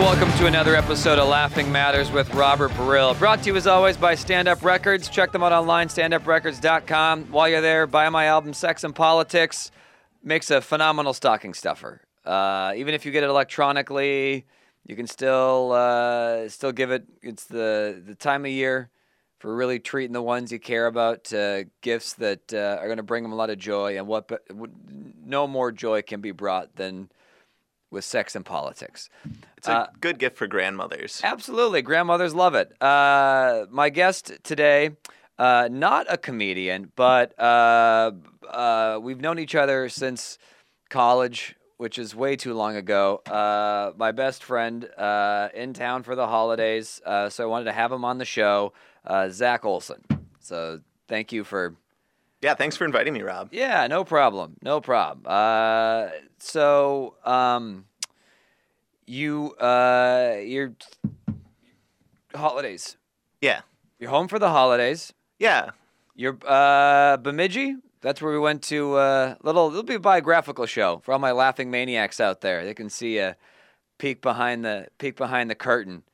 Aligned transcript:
Welcome 0.00 0.32
to 0.38 0.46
another 0.46 0.74
episode 0.76 1.18
of 1.18 1.28
Laughing 1.28 1.70
Matters 1.70 2.10
with 2.10 2.32
Robert 2.32 2.70
Baril. 2.70 3.16
Brought 3.18 3.42
to 3.42 3.50
you 3.50 3.56
as 3.56 3.66
always 3.66 3.98
by 3.98 4.14
Stand 4.14 4.48
Up 4.48 4.64
Records. 4.64 5.10
Check 5.10 5.30
them 5.30 5.42
out 5.42 5.52
online, 5.52 5.88
standuprecords.com. 5.88 7.26
While 7.26 7.50
you're 7.50 7.60
there, 7.60 7.86
buy 7.86 8.08
my 8.08 8.24
album 8.24 8.54
Sex 8.54 8.82
and 8.82 8.94
Politics. 8.94 9.70
Makes 10.22 10.50
a 10.50 10.62
phenomenal 10.62 11.12
stocking 11.12 11.52
stuffer. 11.52 12.00
Uh, 12.24 12.72
even 12.76 12.94
if 12.94 13.04
you 13.04 13.12
get 13.12 13.24
it 13.24 13.28
electronically, 13.28 14.46
you 14.86 14.96
can 14.96 15.06
still 15.06 15.72
uh, 15.72 16.48
still 16.48 16.72
give 16.72 16.90
it. 16.90 17.04
It's 17.22 17.44
the 17.44 18.02
the 18.04 18.14
time 18.14 18.46
of 18.46 18.50
year 18.50 18.88
for 19.38 19.54
really 19.54 19.78
treating 19.78 20.14
the 20.14 20.22
ones 20.22 20.50
you 20.50 20.58
care 20.58 20.86
about 20.86 21.24
to 21.24 21.68
gifts 21.82 22.14
that 22.14 22.54
uh, 22.54 22.78
are 22.80 22.86
going 22.86 22.96
to 22.96 23.02
bring 23.02 23.22
them 23.22 23.32
a 23.32 23.36
lot 23.36 23.50
of 23.50 23.58
joy. 23.58 23.98
And 23.98 24.06
what 24.06 24.30
no 25.22 25.46
more 25.46 25.70
joy 25.70 26.00
can 26.00 26.22
be 26.22 26.32
brought 26.32 26.76
than 26.76 27.10
with 27.90 28.04
sex 28.04 28.34
and 28.34 28.46
politics. 28.46 29.10
It's 29.60 29.68
a 29.68 29.72
Uh, 29.72 29.86
good 30.00 30.18
gift 30.18 30.38
for 30.38 30.46
grandmothers. 30.46 31.20
Absolutely. 31.22 31.82
Grandmothers 31.82 32.34
love 32.34 32.54
it. 32.54 32.72
Uh, 32.80 33.66
my 33.70 33.90
guest 33.90 34.32
today, 34.42 34.92
uh, 35.38 35.68
not 35.70 36.06
a 36.08 36.16
comedian, 36.16 36.90
but 36.96 37.38
uh, 37.38 38.12
uh, 38.48 38.98
we've 39.02 39.20
known 39.20 39.38
each 39.38 39.54
other 39.54 39.90
since 39.90 40.38
college, 40.88 41.56
which 41.76 41.98
is 41.98 42.14
way 42.14 42.36
too 42.36 42.54
long 42.54 42.74
ago. 42.76 43.16
Uh, 43.26 43.92
my 43.98 44.12
best 44.12 44.42
friend 44.44 44.88
uh, 44.96 45.50
in 45.52 45.74
town 45.74 46.04
for 46.04 46.14
the 46.14 46.26
holidays. 46.26 47.02
Uh, 47.04 47.28
so 47.28 47.44
I 47.44 47.46
wanted 47.46 47.66
to 47.66 47.72
have 47.72 47.92
him 47.92 48.02
on 48.02 48.16
the 48.16 48.24
show, 48.24 48.72
uh, 49.04 49.28
Zach 49.28 49.66
Olson. 49.66 50.00
So 50.38 50.80
thank 51.06 51.32
you 51.32 51.44
for 51.44 51.76
Yeah, 52.40 52.54
thanks 52.54 52.78
for 52.78 52.86
inviting 52.86 53.12
me, 53.12 53.20
Rob. 53.20 53.50
yeah, 53.52 53.86
no 53.88 54.04
problem. 54.04 54.56
No 54.62 54.80
problem. 54.80 55.26
Uh, 55.26 56.08
so, 56.38 57.16
um, 57.26 57.84
you, 59.10 59.54
uh, 59.56 60.36
you're 60.42 60.72
holidays. 62.34 62.96
Yeah. 63.40 63.62
You're 63.98 64.10
home 64.10 64.28
for 64.28 64.38
the 64.38 64.48
holidays. 64.48 65.12
Yeah. 65.38 65.70
You're, 66.14 66.38
uh, 66.46 67.16
Bemidji. 67.16 67.76
That's 68.02 68.22
where 68.22 68.32
we 68.32 68.38
went 68.38 68.62
to, 68.64 68.94
uh, 68.94 69.34
little, 69.42 69.68
it'll 69.68 69.82
be 69.82 69.94
a 69.94 70.00
biographical 70.00 70.64
show 70.64 71.00
for 71.04 71.12
all 71.12 71.18
my 71.18 71.32
laughing 71.32 71.70
maniacs 71.70 72.20
out 72.20 72.40
there. 72.40 72.64
They 72.64 72.72
can 72.72 72.88
see 72.88 73.18
a 73.18 73.36
peek 73.98 74.22
behind 74.22 74.64
the, 74.64 74.86
peek 74.98 75.16
behind 75.16 75.50
the 75.50 75.54
curtain. 75.54 76.04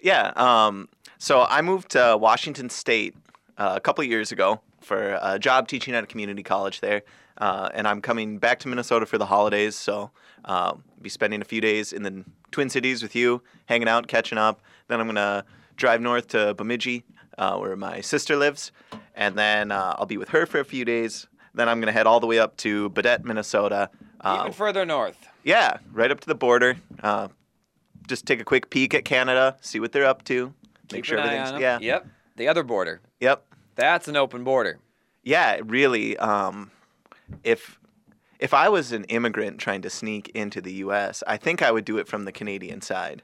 Yeah. 0.00 0.32
Um, 0.36 0.88
so 1.18 1.42
I 1.42 1.60
moved 1.60 1.90
to 1.90 2.16
Washington 2.18 2.70
State 2.70 3.14
uh, 3.58 3.74
a 3.76 3.80
couple 3.80 4.04
years 4.04 4.32
ago 4.32 4.60
for 4.82 5.18
a 5.22 5.38
job 5.38 5.68
teaching 5.68 5.94
at 5.94 6.04
a 6.04 6.06
community 6.06 6.42
college 6.42 6.80
there. 6.80 7.02
Uh, 7.38 7.70
and 7.74 7.88
I'm 7.88 8.00
coming 8.00 8.38
back 8.38 8.58
to 8.60 8.68
Minnesota 8.68 9.06
for 9.06 9.18
the 9.18 9.26
holidays. 9.26 9.74
So 9.74 10.10
uh, 10.44 10.74
be 11.00 11.08
spending 11.08 11.40
a 11.40 11.44
few 11.44 11.60
days 11.60 11.92
in 11.92 12.02
the 12.02 12.24
Twin 12.50 12.68
Cities 12.68 13.02
with 13.02 13.16
you, 13.16 13.42
hanging 13.66 13.88
out, 13.88 14.06
catching 14.06 14.38
up. 14.38 14.60
Then 14.88 15.00
I'm 15.00 15.06
going 15.06 15.16
to 15.16 15.44
drive 15.76 16.00
north 16.00 16.28
to 16.28 16.54
Bemidji, 16.54 17.04
uh, 17.38 17.56
where 17.56 17.74
my 17.76 18.00
sister 18.00 18.36
lives. 18.36 18.72
And 19.14 19.36
then 19.36 19.72
uh, 19.72 19.96
I'll 19.98 20.06
be 20.06 20.18
with 20.18 20.28
her 20.30 20.46
for 20.46 20.60
a 20.60 20.64
few 20.64 20.84
days. 20.84 21.26
Then 21.54 21.68
I'm 21.68 21.78
going 21.80 21.86
to 21.86 21.92
head 21.92 22.06
all 22.06 22.20
the 22.20 22.26
way 22.26 22.38
up 22.38 22.56
to 22.58 22.90
Baudette, 22.90 23.24
Minnesota. 23.24 23.90
Uh, 24.20 24.38
Even 24.40 24.52
further 24.52 24.84
north. 24.86 25.26
Yeah, 25.42 25.78
right 25.92 26.10
up 26.10 26.20
to 26.20 26.26
the 26.26 26.34
border. 26.34 26.76
Uh, 27.02 27.28
just 28.06 28.26
take 28.26 28.40
a 28.40 28.44
quick 28.44 28.70
peek 28.70 28.94
at 28.94 29.04
Canada, 29.04 29.56
see 29.60 29.80
what 29.80 29.92
they're 29.92 30.04
up 30.04 30.24
to, 30.24 30.46
make 30.92 30.98
Keep 30.98 31.04
sure 31.04 31.18
everything's 31.18 31.60
yeah, 31.60 31.78
Yep. 31.80 32.06
The 32.36 32.48
other 32.48 32.62
border. 32.62 33.00
yep, 33.20 33.44
That's 33.82 34.06
an 34.06 34.16
open 34.16 34.44
border. 34.44 34.78
yeah. 35.24 35.58
Really, 35.64 36.16
um, 36.18 36.70
if 37.42 37.80
if 38.38 38.54
I 38.54 38.68
was 38.68 38.92
an 38.92 39.02
immigrant 39.04 39.58
trying 39.58 39.82
to 39.82 39.90
sneak 39.90 40.28
into 40.30 40.60
the 40.60 40.72
U.S., 40.74 41.24
I 41.26 41.36
think 41.36 41.62
I 41.62 41.72
would 41.72 41.84
do 41.84 41.98
it 41.98 42.06
from 42.06 42.24
the 42.24 42.30
Canadian 42.30 42.80
side, 42.80 43.22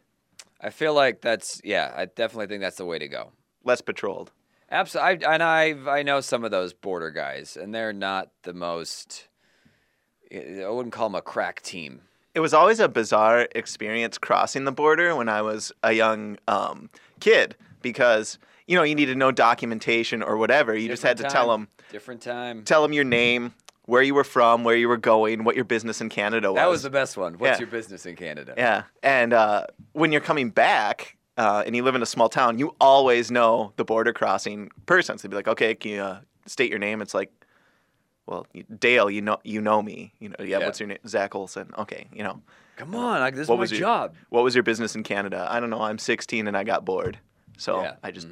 I 0.61 0.71
feel 0.71 0.95
like 0.95 1.21
that's 1.21 1.61
yeah. 1.63 1.93
I 1.97 2.07
definitely 2.07 2.49
think 2.49 2.61
that's 2.61 2.77
the 2.77 2.85
way 2.85 2.99
to 2.99 3.07
go. 3.07 3.31
less 3.63 3.81
patrolled. 3.81 4.33
Absolutely, 4.69 5.25
I, 5.25 5.35
and 5.35 5.43
I 5.45 5.99
I 5.99 6.03
know 6.03 6.21
some 6.21 6.43
of 6.43 6.51
those 6.51 6.73
border 6.73 7.13
guys, 7.13 7.57
and 7.57 7.73
they're 7.73 7.93
not 7.93 8.31
the 8.43 8.53
most. 8.53 9.29
I 10.33 10.69
wouldn't 10.69 10.93
call 10.93 11.09
them 11.09 11.15
a 11.15 11.23
crack 11.23 11.63
team. 11.63 12.01
It 12.35 12.41
was 12.41 12.53
always 12.53 12.81
a 12.81 12.89
bizarre 12.89 13.47
experience 13.55 14.19
crossing 14.19 14.65
the 14.65 14.73
border 14.73 15.15
when 15.15 15.29
I 15.29 15.41
was 15.41 15.73
a 15.85 15.93
young 15.93 16.37
um, 16.49 16.91
kid 17.21 17.55
because 17.81 18.39
you 18.69 18.77
know 18.77 18.85
you 18.85 18.95
needed 18.95 19.17
no 19.17 19.33
documentation 19.33 20.23
or 20.23 20.37
whatever. 20.37 20.77
You 20.77 20.89
just 20.89 21.03
had 21.03 21.17
to 21.17 21.25
Different 21.25 21.33
tell 21.35 21.49
them 21.51 21.69
Different 21.91 22.23
time. 22.23 22.63
tell 22.65 22.83
them 22.83 22.93
your 22.93 23.05
name, 23.05 23.55
where 23.87 24.03
you 24.03 24.15
were 24.15 24.25
from, 24.25 24.63
where 24.63 24.77
you 24.77 24.89
were 24.89 24.97
going, 24.99 25.43
what 25.43 25.57
your 25.57 25.65
business 25.65 26.01
in 26.01 26.09
Canada 26.11 26.53
was. 26.53 26.57
That 26.59 26.69
was 26.69 26.83
the 26.83 26.91
best 26.91 27.17
one. 27.17 27.35
What's 27.39 27.53
Yeah. 27.57 27.59
your 27.61 27.69
business 27.69 28.07
in 28.07 28.15
Canada? 28.15 28.55
Yeah, 28.57 28.83
and 29.03 29.33
uh, 29.33 29.65
when 29.95 30.13
you're 30.13 30.21
coming 30.21 30.51
back 30.51 31.17
uh, 31.39 31.63
and 31.67 31.75
you 31.75 31.83
live 31.83 31.95
in 31.95 32.03
a 32.03 32.07
small 32.07 32.29
town, 32.29 32.59
you 32.59 32.75
always 32.81 33.31
know 33.31 33.73
the 33.77 33.85
border 33.85 34.13
crossing 34.13 34.71
person. 34.87 35.17
So 35.19 35.23
they'd 35.27 35.31
be 35.31 35.37
like, 35.37 35.49
"Okay, 35.49 35.75
can 35.75 35.91
you 35.93 36.03
uh, 36.03 36.21
state 36.47 36.69
your 36.71 36.79
name?" 36.81 37.01
It's 37.01 37.15
like, 37.15 37.33
"Well, 38.27 38.47
Dale, 38.79 39.09
you 39.09 39.23
know, 39.23 39.39
you 39.45 39.61
know 39.63 39.81
me. 39.81 40.13
You 40.19 40.29
know, 40.31 40.37
yeah, 40.41 40.59
Yeah. 40.59 40.67
What's 40.67 40.81
your 40.81 40.89
name? 40.89 40.99
Zach 41.07 41.35
Olson. 41.35 41.71
Okay, 41.79 42.07
you 42.13 42.23
know, 42.23 42.43
Come 42.77 42.95
on, 42.95 43.21
like, 43.21 43.35
this 43.35 43.43
is 43.45 43.49
What 43.49 43.57
my 43.57 43.61
was 43.63 43.73
your- 43.73 43.81
job. 43.81 44.15
what 44.29 44.45
was 44.45 44.55
your 44.55 44.63
business 44.63 44.95
in 44.95 45.03
Canada? 45.03 45.47
I 45.51 45.59
don't 45.59 45.71
know. 45.71 45.81
I'm 45.83 45.99
16 45.99 46.47
and 46.47 46.57
I 46.57 46.63
got 46.65 46.85
bored, 46.85 47.19
so 47.57 47.83
Yeah. 47.83 47.95
I 48.05 48.11
just 48.13 48.29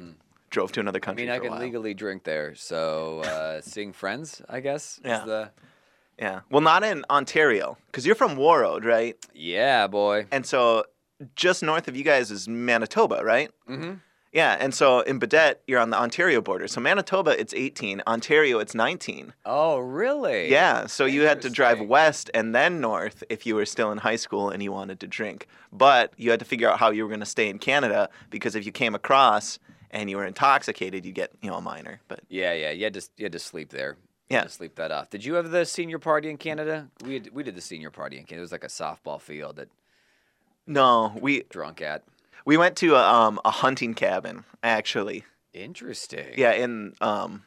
drove 0.49 0.71
to 0.73 0.79
another 0.79 0.99
country. 0.99 1.29
I 1.29 1.39
mean, 1.39 1.41
I 1.41 1.47
can 1.49 1.59
legally 1.59 1.93
drink 1.93 2.23
there, 2.23 2.55
so 2.55 3.19
uh, 3.21 3.61
seeing 3.63 3.93
friends, 3.93 4.41
I 4.49 4.59
guess. 4.61 4.97
is 4.99 5.01
Yeah. 5.05 5.23
the 5.25 5.51
Yeah, 6.19 6.39
well, 6.49 6.61
not 6.61 6.83
in 6.83 7.03
Ontario 7.09 7.77
because 7.87 8.05
you're 8.05 8.15
from 8.15 8.35
Warroad, 8.37 8.83
right? 8.85 9.15
yeah, 9.33 9.87
boy. 9.87 10.25
And 10.31 10.45
so 10.45 10.85
just 11.35 11.63
north 11.63 11.87
of 11.87 11.95
you 11.95 12.03
guys 12.03 12.31
is 12.31 12.47
Manitoba, 12.47 13.23
right? 13.23 13.49
Mm-hmm. 13.69 13.93
Yeah, 14.33 14.57
and 14.59 14.73
so 14.73 14.99
in 14.99 15.19
Baudette, 15.19 15.55
you're 15.67 15.79
on 15.79 15.89
the 15.89 15.97
Ontario 15.97 16.41
border. 16.41 16.67
So 16.67 16.79
Manitoba, 16.81 17.39
it's 17.39 17.53
18. 17.55 18.03
Ontario, 18.05 18.59
it's 18.59 18.75
19. 18.75 19.33
Oh, 19.45 19.79
really? 19.79 20.51
Yeah, 20.51 20.85
so 20.85 21.05
you 21.05 21.21
had 21.23 21.41
to 21.43 21.49
drive 21.49 21.79
west 21.81 22.29
and 22.35 22.53
then 22.53 22.79
north 22.81 23.23
if 23.29 23.45
you 23.47 23.55
were 23.55 23.65
still 23.65 23.91
in 23.91 23.97
high 23.99 24.17
school 24.17 24.49
and 24.49 24.61
you 24.61 24.71
wanted 24.71 24.99
to 24.99 25.07
drink. 25.07 25.47
But 25.71 26.13
you 26.17 26.29
had 26.29 26.39
to 26.39 26.45
figure 26.45 26.69
out 26.69 26.77
how 26.77 26.91
you 26.91 27.03
were 27.03 27.09
going 27.09 27.21
to 27.21 27.25
stay 27.25 27.49
in 27.49 27.57
Canada 27.57 28.09
because 28.29 28.53
if 28.55 28.65
you 28.65 28.71
came 28.71 28.93
across 28.93 29.57
and 29.91 30.09
you 30.09 30.17
were 30.17 30.25
intoxicated, 30.25 31.05
you 31.05 31.11
get 31.11 31.31
you 31.41 31.49
know 31.49 31.57
a 31.57 31.61
minor. 31.61 32.01
But 32.07 32.21
Yeah, 32.29 32.53
yeah. 32.53 32.71
You 32.71 32.85
had 32.85 32.93
to 32.95 33.01
you 33.17 33.25
had 33.25 33.31
to 33.33 33.39
sleep 33.39 33.69
there. 33.69 33.97
Yeah. 34.29 34.43
to 34.43 34.49
sleep 34.49 34.75
that 34.75 34.91
off. 34.91 35.09
Did 35.09 35.23
you 35.23 35.35
have 35.35 35.51
the 35.51 35.65
senior 35.65 35.99
party 35.99 36.29
in 36.29 36.35
Canada? 36.37 36.89
We 37.05 37.13
had, 37.13 37.29
we 37.33 37.43
did 37.43 37.55
the 37.55 37.61
senior 37.61 37.89
party 37.91 38.17
in 38.17 38.25
Canada. 38.25 38.39
It 38.39 38.41
was 38.41 38.51
like 38.51 38.65
a 38.65 38.67
softball 38.67 39.21
field 39.21 39.55
that 39.55 39.69
no, 40.65 41.13
we 41.21 41.43
drunk 41.49 41.81
at. 41.81 42.03
we 42.45 42.57
went 42.57 42.75
to 42.77 42.95
a, 42.95 43.01
um, 43.01 43.39
a 43.45 43.51
hunting 43.51 43.93
cabin 43.93 44.43
actually. 44.61 45.23
Interesting. 45.53 46.33
Yeah, 46.35 46.51
in 46.51 46.93
um, 46.99 47.43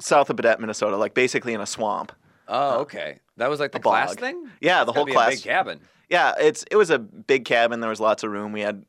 south 0.00 0.30
of 0.30 0.36
Baudette, 0.36 0.58
Minnesota, 0.58 0.96
like 0.96 1.14
basically 1.14 1.52
in 1.52 1.60
a 1.60 1.66
swamp. 1.66 2.12
Oh, 2.48 2.80
okay. 2.80 3.20
That 3.36 3.50
was 3.50 3.60
like 3.60 3.72
the 3.72 3.80
class 3.80 4.10
bog. 4.10 4.20
thing. 4.20 4.50
Yeah, 4.60 4.84
the 4.84 4.92
whole 4.92 5.06
class. 5.06 5.34
big 5.34 5.42
cabin. 5.42 5.80
Yeah, 6.08 6.34
it's 6.38 6.64
it 6.70 6.76
was 6.76 6.90
a 6.90 6.98
big 6.98 7.44
cabin. 7.44 7.80
There 7.80 7.90
was 7.90 8.00
lots 8.00 8.22
of 8.22 8.30
room. 8.30 8.52
We 8.52 8.60
had, 8.60 8.84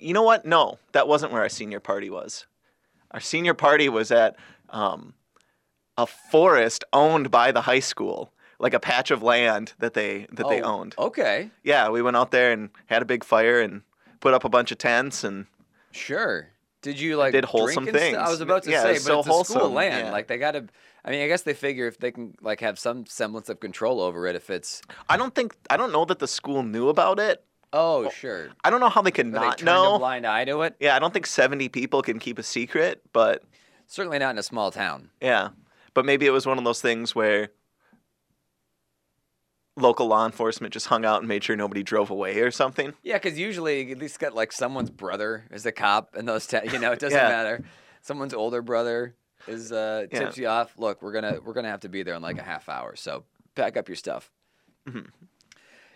you 0.00 0.12
know 0.14 0.22
what? 0.22 0.44
No, 0.44 0.78
that 0.92 1.08
wasn't 1.08 1.32
where 1.32 1.42
our 1.42 1.48
senior 1.48 1.80
party 1.80 2.10
was. 2.10 2.46
Our 3.10 3.20
senior 3.20 3.54
party 3.54 3.88
was 3.88 4.10
at 4.10 4.36
um, 4.70 5.14
a 5.96 6.06
forest 6.06 6.84
owned 6.92 7.30
by 7.30 7.52
the 7.52 7.62
high 7.62 7.80
school, 7.80 8.32
like 8.58 8.74
a 8.74 8.80
patch 8.80 9.10
of 9.10 9.22
land 9.22 9.72
that 9.78 9.94
they 9.94 10.26
that 10.32 10.48
they 10.48 10.60
Oh, 10.62 10.78
owned. 10.80 10.94
Okay. 10.98 11.50
Yeah, 11.62 11.88
we 11.88 12.02
went 12.02 12.16
out 12.16 12.30
there 12.30 12.52
and 12.52 12.70
had 12.86 13.02
a 13.02 13.06
big 13.06 13.24
fire 13.24 13.60
and 13.60 13.82
put 14.20 14.34
up 14.34 14.44
a 14.44 14.48
bunch 14.48 14.70
of 14.72 14.78
tents 14.78 15.24
and 15.24 15.46
Sure. 15.90 16.48
Did 16.80 17.00
you 17.00 17.16
like 17.16 17.32
did 17.32 17.44
wholesome 17.44 17.88
and 17.88 17.96
stu- 17.98 18.16
I 18.16 18.28
was 18.30 18.40
about 18.40 18.62
to 18.64 18.70
Yeah, 18.70 18.82
say, 18.82 18.92
was 18.92 19.04
but 19.04 19.08
so 19.08 19.18
it's 19.18 19.26
a 19.28 19.44
school 19.44 19.58
wholesome, 19.58 19.74
land. 19.74 20.06
yeah. 20.06 20.12
Like 20.12 20.28
they 20.28 20.38
got 20.38 20.52
to. 20.52 20.66
I 21.04 21.10
mean, 21.10 21.22
I 21.22 21.26
guess 21.26 21.42
they 21.42 21.54
figure 21.54 21.88
if 21.88 21.98
they 21.98 22.12
can 22.12 22.36
like 22.40 22.60
have 22.60 22.78
some 22.78 23.04
semblance 23.06 23.48
of 23.48 23.58
control 23.58 24.00
over 24.00 24.26
it, 24.26 24.36
if 24.36 24.48
it's 24.50 24.82
I 25.08 25.16
don't 25.16 25.34
think 25.34 25.56
I 25.70 25.76
don't 25.76 25.90
know 25.92 26.04
that 26.04 26.20
the 26.20 26.28
school 26.28 26.62
knew 26.62 26.88
about 26.88 27.18
it. 27.18 27.42
Oh 27.72 28.08
sure, 28.10 28.48
I 28.64 28.70
don't 28.70 28.80
know 28.80 28.88
how 28.88 29.02
they 29.02 29.10
could 29.10 29.26
not 29.26 29.40
they 29.58 29.64
turned 29.64 29.68
a 29.68 29.72
know. 29.72 29.98
blind 29.98 30.26
eye 30.26 30.44
to 30.44 30.62
it. 30.62 30.74
Yeah, 30.80 30.96
I 30.96 30.98
don't 30.98 31.12
think 31.12 31.26
70 31.26 31.68
people 31.68 32.02
can 32.02 32.18
keep 32.18 32.38
a 32.38 32.42
secret, 32.42 33.02
but 33.12 33.42
Certainly 33.86 34.18
not 34.18 34.30
in 34.30 34.38
a 34.38 34.42
small 34.42 34.70
town. 34.70 35.10
Yeah. 35.20 35.48
But 35.94 36.04
maybe 36.04 36.26
it 36.26 36.30
was 36.30 36.44
one 36.46 36.58
of 36.58 36.64
those 36.64 36.82
things 36.82 37.14
where 37.14 37.48
local 39.76 40.06
law 40.08 40.26
enforcement 40.26 40.72
just 40.74 40.86
hung 40.86 41.04
out 41.04 41.20
and 41.20 41.28
made 41.28 41.44
sure 41.44 41.56
nobody 41.56 41.82
drove 41.82 42.10
away 42.10 42.40
or 42.40 42.50
something. 42.50 42.92
Yeah, 43.02 43.14
because 43.18 43.38
usually 43.38 43.82
you 43.82 43.92
at 43.92 43.98
least 43.98 44.18
got 44.18 44.34
like 44.34 44.52
someone's 44.52 44.90
brother 44.90 45.44
is 45.50 45.64
a 45.66 45.72
cop, 45.72 46.14
and 46.16 46.28
those 46.28 46.46
ta- 46.46 46.62
you 46.64 46.78
know 46.78 46.92
it 46.92 46.98
doesn't 46.98 47.16
Yeah. 47.18 47.28
matter. 47.28 47.64
Someone's 48.02 48.34
older 48.34 48.60
brother 48.62 49.14
is 49.46 49.72
uh, 49.72 50.06
Yeah. 50.12 50.18
tips 50.20 50.36
you 50.36 50.48
off. 50.48 50.76
Look, 50.78 51.00
we're 51.00 51.12
gonna 51.12 51.38
we're 51.44 51.54
gonna 51.54 51.70
have 51.70 51.80
to 51.80 51.88
be 51.88 52.02
there 52.02 52.14
in 52.14 52.22
like 52.22 52.38
a 52.38 52.42
half 52.42 52.68
hour, 52.68 52.96
so 52.96 53.24
pack 53.54 53.76
up 53.76 53.88
your 53.88 53.96
stuff. 53.96 54.30
Mhm. 54.88 55.06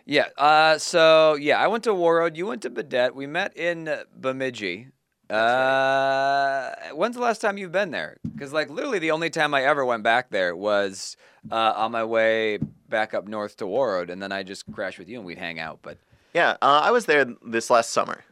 Yeah. 0.04 0.28
Uh, 0.36 0.78
so 0.78 1.34
yeah, 1.34 1.58
I 1.58 1.66
went 1.68 1.84
to 1.84 1.90
Warroad. 1.90 2.36
You 2.36 2.46
went 2.46 2.62
to 2.62 2.70
Baudette. 2.70 3.14
We 3.14 3.26
met 3.26 3.56
in 3.56 3.88
uh, 3.88 4.04
Bemidji. 4.14 4.88
Uh, 5.30 6.74
when's 6.92 7.16
the 7.16 7.22
last 7.22 7.40
time 7.40 7.56
you've 7.56 7.72
been 7.72 7.90
there? 7.90 8.18
Because 8.22 8.52
like 8.52 8.68
literally 8.68 8.98
the 8.98 9.12
only 9.12 9.30
time 9.30 9.54
I 9.54 9.64
ever 9.64 9.84
went 9.84 10.02
back 10.02 10.30
there 10.30 10.54
was 10.54 11.16
uh, 11.50 11.72
on 11.76 11.92
my 11.92 12.04
way 12.04 12.58
back 12.88 13.14
up 13.14 13.26
north 13.26 13.56
to 13.58 13.64
Warroad, 13.64 14.10
and 14.10 14.22
then 14.22 14.32
I 14.32 14.42
just 14.42 14.70
crashed 14.72 14.98
with 14.98 15.08
you 15.08 15.16
and 15.16 15.26
we'd 15.26 15.38
hang 15.38 15.58
out. 15.58 15.78
But 15.82 15.96
Yeah, 16.34 16.56
uh, 16.60 16.80
I 16.84 16.90
was 16.90 17.06
there 17.06 17.24
this 17.44 17.70
last 17.70 17.90
summer. 17.90 18.24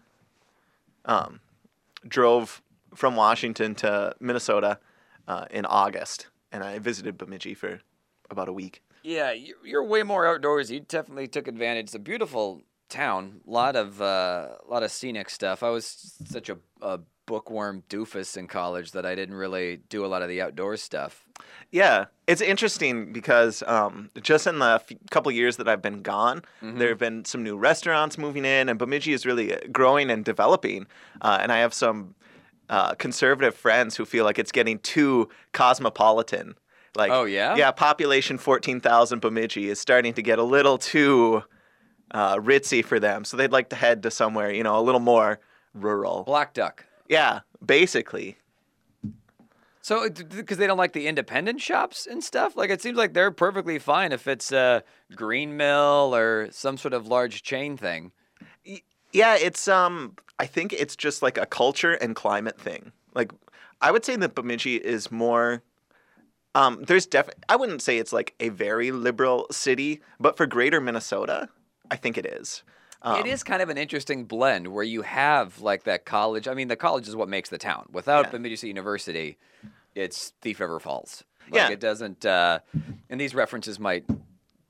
Um, 1.06 1.40
drove 2.06 2.61
from 2.94 3.16
Washington 3.16 3.75
to 3.76 4.14
Minnesota 4.20 4.78
uh, 5.26 5.46
in 5.50 5.64
August, 5.64 6.26
and 6.52 6.62
I 6.62 6.78
visited 6.78 7.16
Bemidji 7.16 7.55
for 7.55 7.81
about 8.31 8.49
a 8.49 8.52
week. 8.52 8.82
Yeah, 9.02 9.32
you- 9.32 9.56
you're 9.64 9.85
way 9.85 10.02
more 10.02 10.26
outdoors. 10.26 10.70
You 10.70 10.81
definitely 10.81 11.29
took 11.29 11.49
advantage. 11.49 11.85
It's 11.87 11.94
a 11.94 11.99
beautiful 11.99 12.62
town. 12.88 13.41
A 13.47 13.50
lot 13.50 13.76
of 13.76 14.00
uh, 14.02 14.49
lot 14.69 14.82
of 14.82 14.91
scenic 14.91 15.31
stuff. 15.31 15.62
I 15.62 15.70
was 15.70 16.17
such 16.26 16.49
a, 16.50 16.58
a 16.82 17.00
bookworm 17.26 17.85
doofus 17.88 18.37
in 18.37 18.49
college 18.49 18.91
that 18.93 19.06
I 19.06 19.14
didn't 19.14 19.37
really 19.37 19.76
do 19.88 20.05
a 20.05 20.08
lot 20.08 20.20
of 20.23 20.29
the 20.29 20.43
outdoor 20.43 20.76
stuff. 20.76 21.25
Yeah, 21.70 22.06
it's 22.26 22.41
interesting 22.41 23.12
because 23.12 23.62
um, 23.69 24.11
just 24.20 24.49
in 24.49 24.58
the 24.58 24.81
f- 24.82 24.91
couple 25.12 25.31
years 25.31 25.56
that 25.58 25.69
I've 25.69 25.81
been 25.81 26.02
gone, 26.02 26.43
there 26.61 26.88
have 26.88 26.99
been 26.99 27.25
some 27.25 27.44
new 27.44 27.56
restaurants 27.56 28.19
moving 28.19 28.44
in, 28.44 28.69
and 28.69 28.79
Bemidji 28.79 29.12
is 29.12 29.25
really 29.25 29.55
uh, 29.55 29.58
growing 29.70 30.11
and 30.11 30.25
developing. 30.25 30.87
Uh, 31.20 31.38
and 31.41 31.52
I 31.52 31.58
have 31.58 31.73
some 31.73 32.17
uh, 32.69 32.94
conservative 32.94 33.55
friends 33.55 33.97
who 33.97 34.05
feel 34.05 34.25
like 34.25 34.38
it's 34.41 34.52
getting 34.52 34.81
too 34.81 35.29
cosmopolitan. 35.52 36.56
Like, 36.96 37.10
Oh, 37.12 37.25
yeah? 37.25 37.54
yeah, 37.56 37.70
population 37.70 38.37
fourteen 38.38 38.81
thousand 38.81 39.20
Bemidji 39.20 39.69
is 39.69 39.78
starting 39.78 40.14
to 40.14 40.22
get 40.22 40.38
a 40.38 40.42
little 40.42 40.76
too 40.78 41.42
uh, 42.10 42.37
ritzy 42.37 42.84
for 42.84 42.98
them, 42.98 43.25
so 43.25 43.37
they'd 43.37 43.52
like 43.52 43.69
to 43.70 43.76
head 43.76 44.02
to 44.02 44.10
somewhere 44.10 44.50
you 44.52 44.62
know 44.62 44.78
a 44.78 44.82
little 44.82 45.00
more 45.00 45.38
rural. 45.75 46.25
Black 46.25 46.52
Duck. 46.54 46.84
Yeah, 47.08 47.40
basically. 47.64 48.37
So, 49.82 50.10
because 50.10 50.58
they 50.58 50.66
don't 50.66 50.76
like 50.78 50.92
the 50.92 51.06
independent 51.06 51.60
shops 51.60 52.06
and 52.06 52.22
stuff, 52.22 52.54
like 52.54 52.70
it 52.70 52.82
seems 52.82 52.98
like 52.98 53.14
they're 53.14 53.31
perfectly 53.31 53.78
fine 53.78 54.12
if 54.12 54.28
it's 54.28 54.52
a 54.52 54.84
green 55.16 55.56
mill 55.56 56.12
or 56.14 56.48
some 56.50 56.76
sort 56.76 56.92
of 56.92 57.06
large 57.06 57.42
chain 57.42 57.76
thing. 57.76 58.12
Yeah, 59.12 59.37
it's 59.37 59.66
um 59.69 60.16
I 60.38 60.46
think 60.46 60.72
it's 60.72 60.96
just 60.96 61.22
like 61.22 61.38
a 61.38 61.46
culture 61.46 61.92
and 61.94 62.14
climate 62.14 62.60
thing. 62.60 62.92
Like 63.14 63.32
I 63.81 63.90
would 63.90 64.04
say 64.04 64.16
that 64.16 64.34
Bemidji 64.34 64.76
is 64.76 65.10
more 65.10 65.62
um 66.55 66.82
there's 66.87 67.06
def 67.06 67.29
I 67.49 67.56
wouldn't 67.56 67.82
say 67.82 67.99
it's 67.99 68.12
like 68.12 68.35
a 68.41 68.49
very 68.49 68.91
liberal 68.91 69.47
city, 69.50 70.00
but 70.19 70.37
for 70.37 70.47
greater 70.47 70.81
Minnesota, 70.81 71.49
I 71.91 71.97
think 71.97 72.19
it 72.19 72.26
is. 72.26 72.62
Um, 73.02 73.20
it 73.20 73.26
is 73.26 73.43
kind 73.43 73.62
of 73.62 73.70
an 73.70 73.79
interesting 73.79 74.25
blend 74.25 74.69
where 74.69 74.85
you 74.85 75.02
have 75.02 75.61
like 75.61 75.85
that 75.85 76.05
college. 76.05 76.47
I 76.47 76.52
mean, 76.55 76.69
the 76.69 76.76
college 76.76 77.08
is 77.08 77.17
what 77.17 77.29
makes 77.31 77.49
the 77.49 77.56
town. 77.56 77.88
Without 77.93 78.26
Yeah. 78.26 78.31
Bemidji 78.32 78.56
State 78.56 78.69
University, 78.69 79.38
it's 79.94 80.35
Thief 80.43 80.61
River 80.61 80.79
Falls. 80.79 81.25
Like, 81.47 81.55
Yeah. 81.55 81.70
it 81.70 81.81
doesn't. 81.81 82.26
Uh, 82.26 82.58
and 83.08 83.19
these 83.19 83.35
references 83.35 83.79
might 83.81 84.05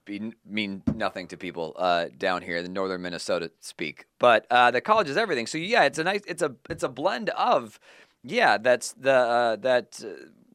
be 0.04 0.32
mean 0.46 0.82
nothing 0.94 1.26
to 1.28 1.36
people 1.36 1.74
uh, 1.76 2.06
down 2.18 2.42
here 2.42 2.58
in 2.58 2.72
northern 2.72 3.02
Minnesota 3.02 3.50
speak, 3.60 4.06
but 4.20 4.46
uh, 4.50 4.70
the 4.70 4.80
college 4.80 5.08
is 5.08 5.16
everything. 5.16 5.46
So 5.48 5.58
yeah, 5.58 5.82
it's 5.84 5.98
a 5.98 6.04
nice. 6.04 6.22
It's 6.26 6.42
a 6.42 6.54
it's 6.68 6.84
a 6.84 6.88
blend 6.88 7.30
of 7.30 7.78
yeah. 8.22 8.58
That's 8.58 8.92
the 8.92 9.12
uh, 9.12 9.56
that 9.56 10.00
uh, 10.04 10.08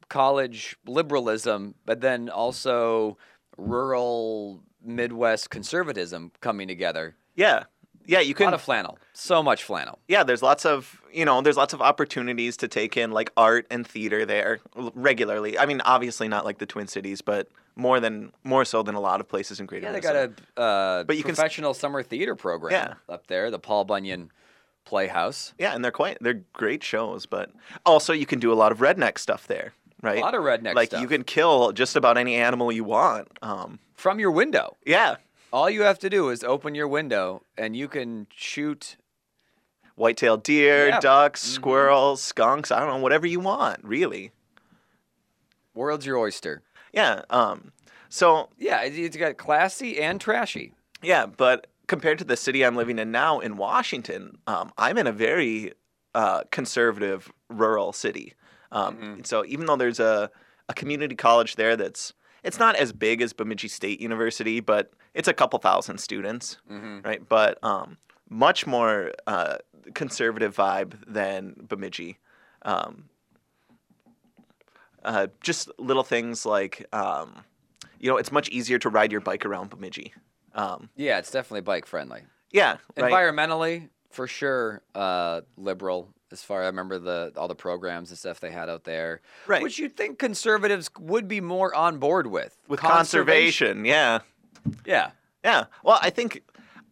college 0.09 0.75
liberalism, 0.85 1.75
but 1.85 2.01
then 2.01 2.29
also 2.29 3.17
rural 3.57 4.61
Midwest 4.83 5.49
conservatism 5.49 6.31
coming 6.41 6.67
together. 6.67 7.15
Yeah. 7.35 7.63
Yeah, 8.07 8.19
you 8.19 8.35
can. 8.35 8.43
A 8.43 8.47
lot 8.49 8.53
of 8.53 8.61
flannel. 8.61 8.99
So 9.13 9.41
much 9.41 9.63
flannel. 9.63 9.97
yeah, 10.07 10.23
there's 10.23 10.43
lots 10.43 10.63
of 10.65 11.01
you 11.11 11.25
know, 11.25 11.41
there's 11.41 11.57
lots 11.57 11.73
of 11.73 11.81
opportunities 11.81 12.55
to 12.57 12.67
take 12.67 12.97
in 12.97 13.11
like 13.11 13.31
art 13.35 13.65
and 13.71 13.87
theater 13.87 14.25
there 14.25 14.59
regularly. 14.75 15.57
I 15.57 15.65
mean, 15.65 15.81
obviously 15.81 16.27
not 16.27 16.45
like 16.45 16.59
the 16.59 16.67
Twin 16.67 16.87
Cities, 16.87 17.21
but 17.21 17.47
more 17.75 17.99
than 17.99 18.31
more 18.43 18.63
so 18.63 18.83
than 18.83 18.93
a 18.93 18.99
lot 18.99 19.21
of 19.21 19.27
places 19.27 19.59
in 19.59 19.65
Greater 19.65 19.87
Yeah, 19.87 19.91
they 19.91 20.01
got 20.01 20.15
a 20.15 20.61
uh, 20.61 21.03
But 21.03 21.17
you 21.17 21.23
can 21.23 21.33
professional 21.33 21.73
summer 21.73 22.03
theater 22.03 22.35
program 22.35 22.73
Yeah. 22.73 23.13
up 23.13 23.25
there, 23.27 23.49
the 23.49 23.59
Paul 23.59 23.85
Bunyan 23.85 24.29
Playhouse. 24.85 25.53
Yeah, 25.57 25.73
and 25.73 25.83
they're 25.83 25.91
quite 25.91 26.19
they're 26.21 26.43
great 26.53 26.83
shows, 26.83 27.25
but 27.25 27.49
also 27.87 28.13
you 28.13 28.27
can 28.27 28.39
do 28.39 28.53
a 28.53 28.55
lot 28.55 28.71
of 28.71 28.77
redneck 28.79 29.17
stuff 29.17 29.47
there, 29.47 29.73
right? 30.05 30.17
A 30.17 30.21
lot 30.21 30.35
of 30.35 30.41
redneck 30.43 30.75
like 30.75 30.89
stuff. 30.89 31.01
you 31.01 31.07
can 31.07 31.23
kill 31.23 31.71
just 31.71 31.95
about 31.95 32.17
any 32.17 32.35
animal 32.35 32.71
you 32.71 32.83
want. 32.83 33.27
Um, 33.41 33.79
From 33.95 34.19
your 34.19 34.31
window. 34.31 34.77
yeah, 34.85 35.15
All 35.53 35.69
you 35.69 35.83
have 35.83 35.99
to 35.99 36.09
do 36.09 36.29
is 36.29 36.43
open 36.43 36.75
your 36.75 36.87
window 36.87 37.41
and 37.57 37.75
you 37.75 37.87
can 37.87 38.27
shoot. 38.35 38.97
white-tailed 39.97 40.43
deer, 40.43 40.89
Yeah. 40.89 40.99
ducks, 40.99 41.41
Mhm. 41.47 41.53
squirrels, 41.53 42.21
skunks. 42.21 42.69
I 42.69 42.79
don't 42.81 42.89
know, 42.89 42.97
whatever 42.97 43.25
you 43.25 43.39
want, 43.39 43.79
really. 43.81 44.33
World's 45.73 46.05
your 46.05 46.17
oyster. 46.17 46.61
Yeah. 46.91 47.21
Um, 47.29 47.71
so 48.09 48.49
Yeah, 48.57 48.81
it- 48.83 48.97
it's 48.97 49.15
got 49.17 49.37
classy 49.37 50.01
and 50.01 50.19
trashy. 50.19 50.73
yeah, 51.01 51.25
but 51.25 51.67
compared 51.87 52.17
to 52.19 52.25
the 52.25 52.35
city 52.37 52.65
I'm 52.65 52.75
living 52.75 52.99
in 52.99 53.11
now 53.11 53.39
in 53.39 53.55
Washington, 53.57 54.37
um, 54.47 54.73
I'm 54.77 54.97
in 54.97 55.07
a 55.07 55.11
very 55.13 55.73
uh, 56.13 56.43
conservative 56.49 57.29
rural 57.49 57.91
city. 57.91 58.33
Um, 58.71 58.97
Mhm. 58.97 59.25
So 59.27 59.45
even 59.45 59.65
though 59.65 59.75
there's 59.75 59.99
a, 59.99 60.29
a 60.69 60.73
community 60.73 61.15
college 61.15 61.55
there 61.55 61.75
that's 61.75 62.13
it's 62.43 62.59
not 62.59 62.75
as 62.75 62.91
big 62.93 63.21
as 63.21 63.33
Bemidji 63.33 63.67
State 63.67 63.99
University, 63.99 64.59
but 64.59 64.91
it's 65.13 65.27
a 65.27 65.33
couple 65.33 65.57
thousand 65.59 65.97
students. 65.99 66.57
hmm 66.67 66.99
right? 67.03 67.27
But 67.27 67.57
um, 67.63 67.97
much 68.29 68.67
more 68.67 69.11
uh, 69.27 69.57
conservative 69.93 70.55
vibe 70.55 70.93
than 71.07 71.55
Bemidji. 71.67 72.17
Um, 72.63 73.09
uh, 75.03 75.27
just 75.41 75.69
little 75.79 76.03
things 76.03 76.45
like, 76.45 76.85
um, 76.93 77.43
you 77.99 78.09
know, 78.09 78.17
it's 78.17 78.31
much 78.31 78.49
easier 78.49 78.79
to 78.79 78.89
ride 78.89 79.11
your 79.11 79.21
bike 79.21 79.45
around 79.45 79.69
Bemidji. 79.69 80.13
Um, 80.53 80.89
Yeah, 80.95 81.19
it's 81.19 81.31
definitely 81.31 81.61
bike 81.61 81.85
friendly. 81.85 82.23
yeah, 82.51 82.77
right. 82.97 83.11
Environmentally, 83.11 83.89
for 84.09 84.27
sure, 84.27 84.81
uh, 84.95 85.41
liberal. 85.57 86.09
As 86.35 86.43
far 86.43 86.63
I 86.63 86.65
remember 86.65 86.99
the 86.99 87.31
all 87.37 87.47
the 87.47 87.55
programs 87.55 88.09
and 88.09 88.19
stuff 88.19 88.41
they 88.41 88.51
had 88.51 88.69
out 88.69 88.83
there, 88.83 89.21
Right. 89.47 89.63
which 89.63 89.79
you'd 89.79 89.95
think 89.95 90.19
conservatives 90.19 90.89
would 90.99 91.29
be 91.29 91.39
more 91.39 91.73
on 91.73 91.97
board 91.97 92.27
with. 92.27 92.57
with 92.67 92.81
conservation. 92.81 93.85
Yeah, 93.85 94.19
Yeah, 94.85 95.11
yeah. 95.45 95.65
Well, 95.81 95.97
I 96.01 96.09
think, 96.09 96.41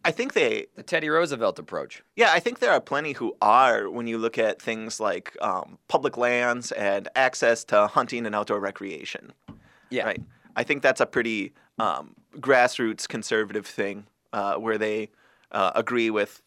I 0.02 0.12
think 0.12 0.32
they, 0.32 0.66
the 0.76 0.82
Teddy 0.82 1.10
Roosevelt 1.10 1.58
approach. 1.58 2.02
yeah, 2.16 2.30
I 2.32 2.40
think 2.40 2.60
there 2.60 2.72
are 2.72 2.80
plenty 2.80 3.12
who 3.12 3.36
are 3.42 3.90
when 3.90 4.06
you 4.06 4.16
look 4.16 4.38
at 4.38 4.62
things 4.62 4.98
like 4.98 5.36
um, 5.42 5.76
public 5.88 6.16
lands 6.16 6.72
and 6.72 7.06
access 7.14 7.64
to 7.64 7.86
hunting 7.86 8.24
and 8.24 8.34
outdoor 8.34 8.60
recreation. 8.60 9.34
Yeah, 9.90 10.04
Right. 10.06 10.22
I 10.56 10.62
think 10.62 10.82
that's 10.82 11.02
a 11.02 11.06
pretty 11.06 11.52
um, 11.78 12.14
grassroots 12.38 13.06
conservative 13.06 13.66
thing 13.66 14.06
uh, 14.32 14.54
where 14.54 14.78
they 14.78 15.10
uh, 15.52 15.72
agree 15.74 16.08
with, 16.08 16.40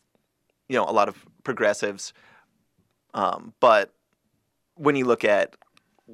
you 0.68 0.75
know, 0.77 0.86
a 0.86 0.92
lot 1.00 1.08
of 1.10 1.24
progressives. 1.44 2.12
Um, 3.17 3.53
but 3.59 3.93
when 4.75 4.95
you 4.95 5.05
look 5.05 5.24
at 5.25 5.55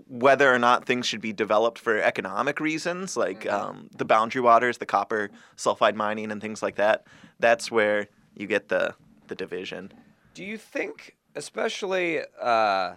whether 0.07 0.51
or 0.51 0.57
not 0.57 0.85
things 0.85 1.05
should 1.05 1.21
be 1.21 1.33
developed 1.33 1.77
for 1.77 1.99
economic 1.99 2.59
reasons, 2.59 3.17
like 3.17 3.41
Mhm. 3.41 3.51
um, 3.53 3.89
the 3.95 4.05
boundary 4.05 4.41
waters, 4.41 4.77
the 4.77 4.85
copper 4.85 5.29
sulfide 5.57 5.95
mining, 5.95 6.31
and 6.31 6.41
things 6.41 6.63
like 6.63 6.75
that, 6.75 7.05
that's 7.39 7.69
where 7.69 8.07
you 8.33 8.47
get 8.47 8.69
the 8.69 8.95
the 9.27 9.35
division. 9.35 9.91
Do 10.33 10.43
you 10.43 10.57
think, 10.57 11.15
especially, 11.35 12.21
uh, 12.41 12.95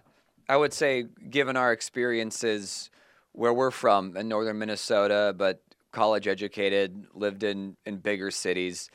I 0.48 0.56
would 0.56 0.72
say, 0.72 1.04
given 1.30 1.56
our 1.56 1.72
experiences 1.72 2.90
where 3.32 3.52
we're 3.52 3.70
from 3.70 4.16
in 4.16 4.28
northern 4.28 4.58
Minnesota, 4.58 5.34
but 5.36 5.62
college 5.92 6.26
educated, 6.26 7.06
lived 7.14 7.42
in, 7.42 7.76
in 7.86 7.98
bigger 7.98 8.30
cities, 8.30 8.90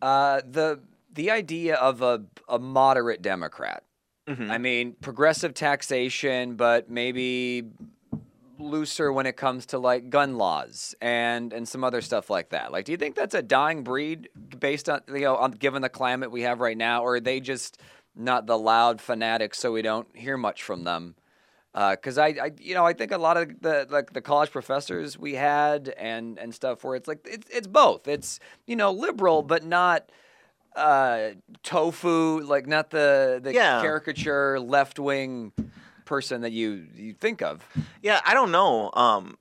uh, 0.00 0.40
the 0.48 0.80
the 1.12 1.30
idea 1.30 1.74
of 1.76 2.00
a, 2.02 2.24
a 2.48 2.58
moderate 2.58 3.20
Democrat. 3.22 3.84
Mhm. 4.28 4.50
I 4.50 4.58
mean, 4.58 4.92
progressive 5.00 5.54
taxation, 5.54 6.54
but 6.54 6.88
maybe 6.88 7.64
looser 8.58 9.12
when 9.12 9.26
it 9.26 9.36
comes 9.36 9.66
to 9.66 9.78
like 9.78 10.08
gun 10.10 10.36
laws 10.38 10.94
and 11.00 11.52
and 11.52 11.68
some 11.68 11.82
other 11.82 12.00
stuff 12.00 12.30
like 12.30 12.50
that. 12.50 12.70
Like, 12.70 12.84
do 12.84 12.92
you 12.92 12.98
think 12.98 13.16
that's 13.16 13.34
a 13.34 13.42
dying 13.42 13.82
breed 13.82 14.28
based 14.60 14.88
on 14.88 15.00
you 15.08 15.20
know 15.20 15.36
on 15.36 15.52
given 15.52 15.82
the 15.82 15.88
climate 15.88 16.30
we 16.30 16.42
have 16.42 16.60
right 16.60 16.76
now, 16.76 17.02
or 17.02 17.16
are 17.16 17.20
they 17.20 17.40
just 17.40 17.80
not 18.14 18.46
the 18.46 18.58
loud 18.58 19.00
fanatics, 19.00 19.58
so 19.58 19.72
we 19.72 19.82
don't 19.82 20.06
hear 20.16 20.36
much 20.36 20.62
from 20.62 20.84
them? 20.84 21.16
Because 21.74 22.18
I, 22.18 22.26
I, 22.28 22.50
you 22.60 22.74
know, 22.74 22.84
I 22.86 22.92
think 22.92 23.12
a 23.12 23.18
lot 23.18 23.36
of 23.38 23.62
the 23.62 23.86
like 23.90 24.12
the 24.12 24.20
college 24.20 24.50
professors 24.50 25.18
we 25.18 25.34
had 25.34 25.88
and 25.98 26.38
and 26.38 26.54
stuff 26.54 26.84
where 26.84 26.96
it's 26.96 27.08
like 27.08 27.26
it's 27.28 27.48
it's 27.50 27.66
both. 27.66 28.06
It's 28.06 28.38
you 28.66 28.76
know 28.76 28.92
liberal, 28.92 29.42
but 29.42 29.64
not 29.64 30.10
uh 30.76 31.30
tofu 31.62 32.40
like 32.40 32.66
not 32.66 32.90
the 32.90 33.40
the 33.42 33.52
Yeah. 33.52 33.80
caricature 33.82 34.58
left 34.58 34.98
wing 34.98 35.52
person 36.04 36.40
that 36.42 36.52
you 36.52 36.86
you 36.94 37.12
think 37.14 37.42
of 37.42 37.64
Yeah, 38.02 38.20
I 38.24 38.34
don't 38.34 38.50
know. 38.50 38.90
Um, 38.94 39.36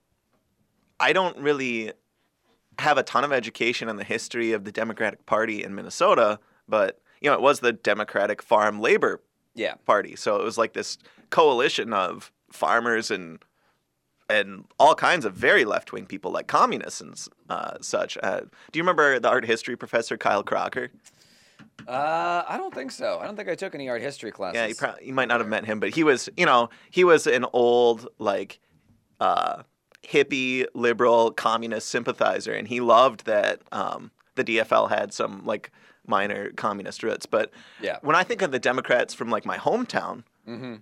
I 0.99 1.13
don't 1.13 1.37
really 1.37 1.93
have 2.79 2.97
a 2.97 3.03
ton 3.03 3.23
of 3.23 3.31
education 3.31 3.89
on 3.89 3.97
the 3.97 4.03
history 4.03 4.53
of 4.53 4.63
the 4.63 4.71
Democratic 4.71 5.25
Party 5.25 5.63
in 5.63 5.73
Minnesota, 5.75 6.39
but 6.67 6.99
you 7.21 7.29
know, 7.29 7.35
it 7.35 7.41
was 7.41 7.59
the 7.59 7.73
Democratic 7.73 8.41
Farm 8.41 8.79
Labor 8.79 9.21
yeah 9.53 9.75
Party, 9.85 10.15
so 10.15 10.35
it 10.37 10.43
was 10.43 10.57
like 10.57 10.73
this 10.73 10.97
coalition 11.29 11.93
of 11.93 12.31
farmers 12.51 13.11
and 13.11 13.39
and 14.29 14.65
all 14.79 14.95
kinds 14.95 15.25
of 15.25 15.33
very 15.33 15.65
left 15.65 15.91
wing 15.91 16.05
people 16.05 16.31
like 16.31 16.47
communists 16.47 17.01
and 17.01 17.27
uh, 17.49 17.77
such. 17.81 18.17
Uh, 18.23 18.41
do 18.71 18.79
you 18.79 18.83
remember 18.83 19.19
the 19.19 19.27
art 19.29 19.45
history 19.45 19.75
professor 19.75 20.15
Kyle 20.17 20.43
Crocker? 20.43 20.89
Uh, 21.87 22.43
I 22.47 22.57
don't 22.57 22.73
think 22.73 22.91
so. 22.91 23.19
I 23.19 23.25
don't 23.25 23.35
think 23.35 23.49
I 23.49 23.55
took 23.55 23.75
any 23.75 23.89
art 23.89 24.01
history 24.01 24.31
classes. 24.31 24.55
Yeah, 24.59 24.67
you, 24.67 24.75
probably, 24.75 25.07
you 25.07 25.13
might 25.13 25.27
not 25.27 25.39
have 25.39 25.49
met 25.49 25.65
him, 25.65 25.79
but 25.79 25.89
he 25.95 26.03
was, 26.03 26.29
you 26.37 26.45
know, 26.45 26.69
he 26.89 27.03
was 27.03 27.27
an 27.27 27.45
old 27.53 28.07
like 28.19 28.59
uh, 29.19 29.63
hippie, 30.03 30.65
liberal, 30.73 31.31
communist 31.31 31.89
sympathizer, 31.89 32.53
and 32.53 32.67
he 32.67 32.79
loved 32.79 33.25
that 33.25 33.61
um, 33.71 34.11
the 34.35 34.43
DFL 34.43 34.89
had 34.89 35.13
some 35.13 35.45
like 35.45 35.71
minor 36.07 36.51
communist 36.53 37.03
roots. 37.03 37.25
But 37.25 37.51
Yeah. 37.81 37.97
when 38.01 38.15
I 38.15 38.23
think 38.23 38.41
of 38.41 38.51
the 38.51 38.59
Democrats 38.59 39.13
from 39.13 39.29
like 39.29 39.45
my 39.45 39.57
hometown, 39.57 40.23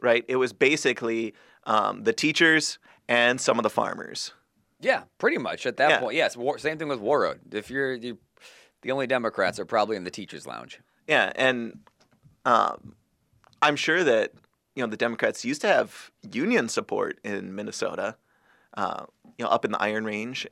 right, 0.01 0.23
it 0.27 0.37
was 0.37 0.51
basically 0.53 1.33
um, 1.65 2.03
the 2.03 2.13
teachers 2.13 2.79
and 3.07 3.39
some 3.39 3.59
of 3.59 3.63
the 3.63 3.69
farmers. 3.69 4.33
Yeah, 4.81 5.03
pretty 5.17 5.37
much 5.37 5.65
at 5.65 5.75
that 5.77 5.89
Yeah. 5.89 5.99
point. 5.99 6.15
Yes, 6.15 6.37
war, 6.37 6.57
same 6.57 6.77
thing 6.77 6.87
with 6.87 7.01
Warroad. 7.01 7.39
If 7.53 7.69
you're 7.69 7.93
you, 7.93 8.17
the 8.81 8.91
only 8.91 9.05
Democrats 9.07 9.59
are 9.59 9.65
probably 9.65 9.97
in 9.97 10.05
the 10.05 10.09
teachers' 10.11 10.47
lounge. 10.47 10.79
Yeah, 11.09 11.31
and 11.35 11.79
um, 12.45 12.95
I'm 13.63 13.75
sure 13.75 14.03
that 14.03 14.33
you 14.75 14.83
know 14.83 14.87
the 14.87 14.95
Democrats 14.95 15.43
used 15.43 15.61
to 15.61 15.67
have 15.67 16.11
union 16.31 16.69
support 16.69 17.19
in 17.23 17.55
Minnesota, 17.55 18.15
uh, 18.77 19.05
you 19.37 19.43
know, 19.43 19.49
up 19.49 19.65
in 19.65 19.71
the 19.71 19.81
Iron 19.81 20.05
Range 20.05 20.47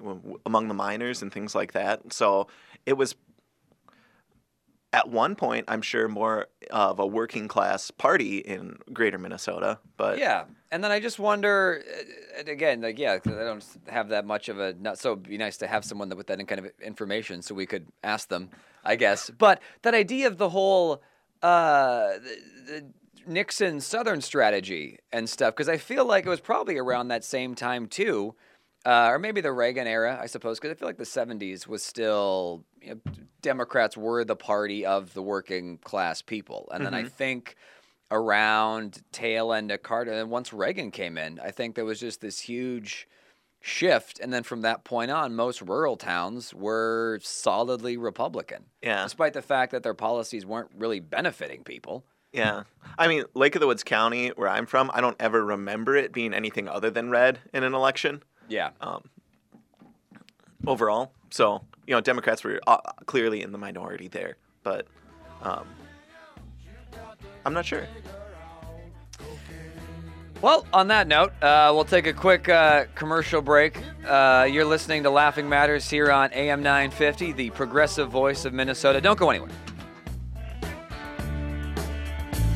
among 0.48 0.68
the 0.68 0.74
miners 0.74 1.22
and 1.22 1.32
things 1.32 1.54
like 1.54 1.74
that. 1.74 2.12
So 2.12 2.48
it 2.88 2.94
was 2.94 3.16
at 4.94 5.10
one 5.10 5.36
point, 5.36 5.66
I'm 5.68 5.84
sure, 5.84 6.08
more 6.08 6.48
of 6.72 6.98
a 6.98 7.06
working 7.06 7.48
class 7.48 7.92
party 7.92 8.40
in 8.40 8.78
Greater 8.92 9.20
Minnesota. 9.20 9.78
But 9.96 10.18
Yeah, 10.18 10.46
and 10.72 10.84
then 10.84 10.92
I 10.92 11.00
just 11.00 11.20
wonder, 11.20 11.84
uh, 12.40 12.50
again, 12.50 12.82
like 12.82 12.98
yeah, 12.98 13.20
I 13.24 13.30
don't 13.30 13.64
have 13.90 14.10
that 14.10 14.26
much 14.26 14.50
of 14.50 14.60
a. 14.60 14.74
Not 14.74 14.98
so 14.98 15.12
it'd 15.12 15.30
be 15.30 15.38
nice 15.38 15.58
to 15.58 15.68
have 15.68 15.86
someone 15.86 16.10
with 16.18 16.26
that 16.28 16.46
kind 16.48 16.60
of 16.60 16.72
information, 16.82 17.44
so 17.44 17.54
we 17.54 17.68
could 17.68 17.86
ask 18.04 18.30
them, 18.30 18.50
I 18.88 18.96
guess. 18.96 19.30
But 19.30 19.62
that 19.84 19.94
idea 19.94 20.28
of 20.28 20.38
the 20.38 20.50
whole 20.50 21.04
uh, 21.44 22.14
the, 22.14 22.38
the 22.66 22.86
Nixon 23.28 23.82
Southern 23.82 24.22
strategy 24.22 25.00
and 25.12 25.30
stuff, 25.30 25.54
because 25.54 25.70
I 25.70 25.78
feel 25.78 26.06
like 26.06 26.26
it 26.26 26.30
was 26.30 26.40
probably 26.40 26.78
around 26.78 27.10
that 27.10 27.24
same 27.24 27.54
time 27.54 27.88
too. 27.88 28.34
Uh, 28.86 29.10
or 29.10 29.20
maybe 29.20 29.42
the 29.42 29.52
Reagan 29.52 29.86
era, 29.86 30.18
I 30.22 30.28
suppose, 30.28 30.60
because 30.60 30.72
I 30.72 30.76
feel 30.76 30.88
like 30.88 30.98
the 30.98 31.04
70s 31.04 31.68
was 31.68 31.84
still, 31.84 32.64
you 32.82 32.92
know, 32.92 33.14
Democrats 33.42 33.98
were 33.98 34.24
the 34.24 34.38
party 34.38 34.86
of 34.86 35.14
the 35.14 35.22
working 35.22 35.78
class 35.80 36.22
people. 36.22 36.70
And 36.74 36.86
then 36.86 36.94
I 36.94 37.04
think 37.04 37.58
around 38.12 39.02
tail 39.12 39.52
end 39.52 39.72
of 39.72 39.84
Carter, 39.84 40.14
and 40.14 40.30
once 40.30 40.54
Reagan 40.54 40.92
came 40.92 41.18
in, 41.18 41.38
I 41.42 41.52
think 41.52 41.76
there 41.76 41.84
was 41.84 42.00
just 42.00 42.22
this 42.22 42.40
huge 42.40 43.10
shift. 43.62 44.20
And 44.20 44.32
then 44.32 44.44
from 44.44 44.62
that 44.62 44.84
point 44.84 45.12
on, 45.12 45.36
most 45.36 45.62
rural 45.62 45.98
towns 45.98 46.54
were 46.54 47.20
solidly 47.22 47.98
Republican. 47.98 48.66
Yeah. 48.82 49.04
Despite 49.04 49.34
the 49.34 49.42
fact 49.42 49.72
that 49.72 49.84
their 49.84 49.94
policies 49.94 50.46
weren't 50.46 50.70
really 50.78 51.00
benefiting 51.00 51.64
people. 51.64 52.06
yeah, 52.34 52.64
I 52.98 53.08
mean, 53.08 53.24
Lake 53.34 53.56
of 53.56 53.62
the 53.62 53.68
Woods 53.68 53.84
County, 53.84 54.30
where 54.30 54.50
I'm 54.50 54.66
from, 54.66 54.92
I 54.94 55.02
don't 55.02 55.16
ever 55.20 55.44
remember 55.44 55.96
it 55.96 56.12
being 56.12 56.34
anything 56.34 56.68
other 56.68 56.90
than 56.90 57.10
red 57.10 57.40
in 57.54 57.64
an 57.64 57.74
election. 57.74 58.22
Yeah. 58.48 58.72
Um, 58.82 59.10
overall. 60.66 61.12
So 61.30 61.62
you 61.88 61.94
know, 61.94 62.02
Democrats 62.02 62.44
were 62.44 62.60
uh, 62.68 62.78
clearly 63.06 63.42
in 63.42 63.52
the 63.52 63.58
minority 63.58 64.10
there, 64.10 64.36
but 64.62 64.88
um, 65.42 65.66
I'm 67.46 67.54
not 67.54 67.66
sure. 67.66 67.88
Well, 70.42 70.68
on 70.72 70.88
that 70.90 71.08
note, 71.08 71.32
uh, 71.42 71.72
we'll 71.74 71.84
take 71.84 72.06
a 72.06 72.14
quick 72.14 72.48
uh, 72.48 72.86
commercial 72.94 73.42
break. 73.42 73.82
Uh, 74.06 74.48
you're 74.50 74.66
listening 74.66 75.02
to 75.04 75.10
Laughing 75.10 75.50
Matters 75.50 75.90
here 75.90 76.12
on 76.12 76.32
AM 76.32 76.62
950, 76.62 77.32
the 77.32 77.50
progressive 77.50 78.10
voice 78.10 78.46
of 78.46 78.54
Minnesota. 78.54 79.02
Don't 79.02 79.18
go 79.18 79.32
anywhere. 79.32 79.50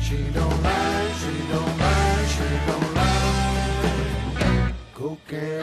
She 0.00 0.22
don't 0.32 0.62
lie, 0.62 1.12
she 1.12 1.48
don't 1.50 1.78
lie, 1.78 2.24
she 2.26 2.44
don't 2.66 2.94
lie. 2.94 4.74
Cocaine. 4.94 5.62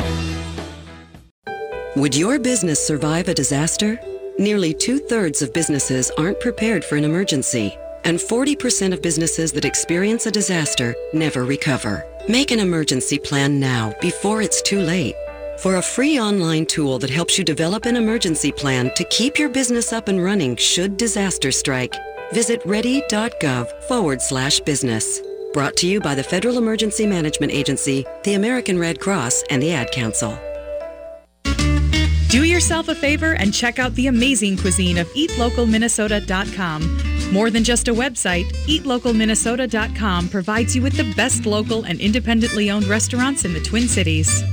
Would 1.95 2.15
your 2.15 2.37
business 2.37 2.85
survive 2.85 3.29
a 3.29 3.33
disaster? 3.33 3.97
Nearly 4.37 4.73
two 4.73 4.99
thirds 4.99 5.41
of 5.41 5.53
businesses 5.53 6.11
aren't 6.17 6.39
prepared 6.41 6.83
for 6.83 6.97
an 6.97 7.05
emergency, 7.05 7.77
and 8.03 8.17
40% 8.17 8.93
of 8.93 9.01
businesses 9.01 9.53
that 9.53 9.65
experience 9.65 10.25
a 10.25 10.31
disaster 10.31 10.95
never 11.13 11.45
recover. 11.45 12.08
Make 12.29 12.51
an 12.51 12.59
emergency 12.59 13.17
plan 13.17 13.59
now 13.59 13.95
before 13.99 14.43
it's 14.43 14.61
too 14.61 14.81
late. 14.81 15.15
For 15.57 15.77
a 15.77 15.81
free 15.81 16.19
online 16.19 16.67
tool 16.67 16.99
that 16.99 17.09
helps 17.09 17.39
you 17.39 17.43
develop 17.43 17.87
an 17.87 17.95
emergency 17.95 18.51
plan 18.51 18.91
to 18.97 19.03
keep 19.05 19.39
your 19.39 19.49
business 19.49 19.91
up 19.91 20.09
and 20.09 20.23
running 20.23 20.55
should 20.55 20.95
disaster 20.95 21.51
strike, 21.51 21.95
visit 22.31 22.61
ready.gov 22.67 23.81
forward 23.85 24.21
slash 24.21 24.59
business. 24.59 25.21
Brought 25.53 25.75
to 25.77 25.87
you 25.87 25.99
by 25.99 26.13
the 26.13 26.21
Federal 26.21 26.59
Emergency 26.59 27.07
Management 27.07 27.51
Agency, 27.51 28.05
the 28.23 28.35
American 28.35 28.77
Red 28.77 28.99
Cross, 28.99 29.45
and 29.49 29.59
the 29.59 29.71
Ad 29.71 29.89
Council. 29.89 30.37
Do 32.29 32.43
yourself 32.43 32.89
a 32.89 32.95
favor 32.95 33.33
and 33.33 33.51
check 33.51 33.79
out 33.79 33.95
the 33.95 34.05
amazing 34.05 34.57
cuisine 34.57 34.99
of 34.99 35.07
eatlocalminnesota.com. 35.13 37.18
More 37.31 37.51
than 37.51 37.63
just 37.63 37.87
a 37.87 37.93
website, 37.93 38.51
eatlocalminnesota.com 38.65 40.29
provides 40.29 40.75
you 40.75 40.81
with 40.81 40.97
the 40.97 41.13
best 41.15 41.45
local 41.45 41.83
and 41.83 41.99
independently 41.99 42.71
owned 42.71 42.85
restaurants 42.85 43.45
in 43.45 43.53
the 43.53 43.59
Twin 43.59 43.87
Cities. 43.87 44.43